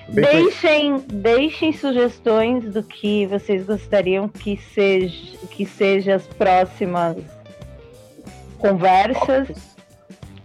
Deixem, 0.09 0.99
deixem 1.07 1.71
sugestões 1.71 2.65
do 2.65 2.83
que 2.83 3.25
vocês 3.27 3.65
gostariam 3.65 4.27
que 4.27 4.57
seja, 4.57 5.37
que 5.49 5.65
seja 5.65 6.15
as 6.15 6.27
próximas 6.27 7.15
conversas. 8.57 9.47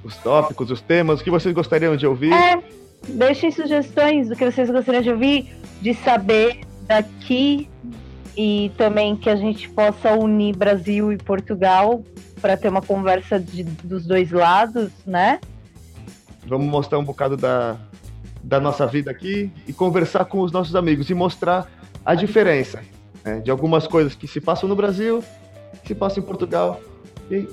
Os 0.04 0.16
tópicos, 0.18 0.70
os 0.70 0.80
temas, 0.80 1.20
o 1.20 1.24
que 1.24 1.30
vocês 1.30 1.52
gostariam 1.52 1.96
de 1.96 2.06
ouvir. 2.06 2.32
É, 2.32 2.62
deixem 3.08 3.50
sugestões 3.50 4.28
do 4.28 4.36
que 4.36 4.44
vocês 4.44 4.70
gostariam 4.70 5.02
de 5.02 5.10
ouvir, 5.10 5.52
de 5.82 5.94
saber 5.94 6.60
daqui 6.82 7.68
e 8.36 8.70
também 8.76 9.16
que 9.16 9.30
a 9.30 9.36
gente 9.36 9.68
possa 9.70 10.12
unir 10.12 10.56
Brasil 10.56 11.12
e 11.12 11.16
Portugal 11.16 12.04
para 12.40 12.56
ter 12.56 12.68
uma 12.68 12.82
conversa 12.82 13.40
de, 13.40 13.64
dos 13.64 14.04
dois 14.06 14.30
lados, 14.30 14.90
né? 15.06 15.40
Vamos 16.46 16.66
mostrar 16.66 16.98
um 16.98 17.04
bocado 17.04 17.36
da, 17.36 17.76
da 18.42 18.60
nossa 18.60 18.86
vida 18.86 19.10
aqui 19.10 19.50
e 19.66 19.72
conversar 19.72 20.26
com 20.26 20.40
os 20.40 20.52
nossos 20.52 20.76
amigos 20.76 21.08
e 21.08 21.14
mostrar 21.14 21.66
a 22.04 22.14
diferença 22.14 22.82
né, 23.24 23.40
de 23.40 23.50
algumas 23.50 23.86
coisas 23.86 24.14
que 24.14 24.28
se 24.28 24.40
passam 24.40 24.68
no 24.68 24.76
Brasil, 24.76 25.24
que 25.82 25.88
se 25.88 25.94
passam 25.94 26.22
em 26.22 26.26
Portugal. 26.26 26.80
E 27.30 27.48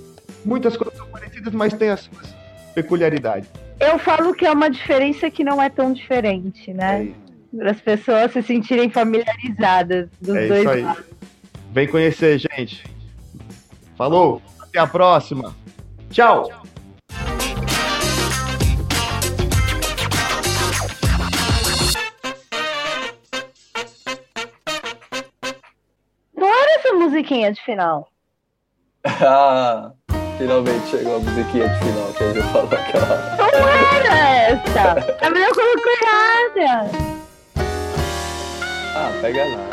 muitas 0.46 0.76
coisas 0.78 0.98
são 0.98 1.08
parecidas, 1.08 1.54
mas 1.54 1.74
têm 1.74 1.90
as 1.90 2.02
suas 2.02 2.36
peculiaridades. 2.76 3.50
Eu 3.80 3.98
falo 3.98 4.34
que 4.34 4.46
é 4.46 4.52
uma 4.52 4.70
diferença 4.70 5.32
que 5.32 5.44
não 5.44 5.62
é 5.62 5.70
tão 5.70 5.94
diferente, 5.94 6.74
né? 6.74 7.06
É 7.06 7.23
Para 7.56 7.72
as 7.72 7.82
pessoas 7.82 8.32
se 8.32 8.42
sentirem 8.42 8.90
familiarizadas 8.90 10.10
dos 10.20 10.36
é 10.36 10.48
dois 10.48 10.60
isso 10.62 10.70
aí. 10.70 10.82
lados. 10.84 11.04
Vem 11.72 11.88
conhecer, 11.88 12.40
gente. 12.40 12.84
Falou, 13.96 14.42
até 14.60 14.80
a 14.80 14.88
próxima. 14.88 15.56
Tchau. 16.10 16.50
Essa 26.76 26.94
musiquinha 26.96 27.52
de 27.52 27.62
final. 27.62 28.08
Ah, 29.06 29.92
finalmente 30.38 30.88
chegou 30.88 31.18
a 31.18 31.20
musiquinha 31.20 31.68
de 31.68 31.80
final 31.80 32.14
que 32.14 32.24
a 32.24 32.34
gente 32.34 32.48
falou 32.54 32.70
aquela 32.72 33.06
hora. 33.06 33.52
Não 33.52 33.70
era 33.70 34.30
essa! 34.50 35.26
A 35.26 35.30
mulher 35.30 35.50
colocou 35.54 35.92
errada! 36.02 37.23
Ah, 39.24 39.28
pega 39.28 39.45
nada. 39.45 39.73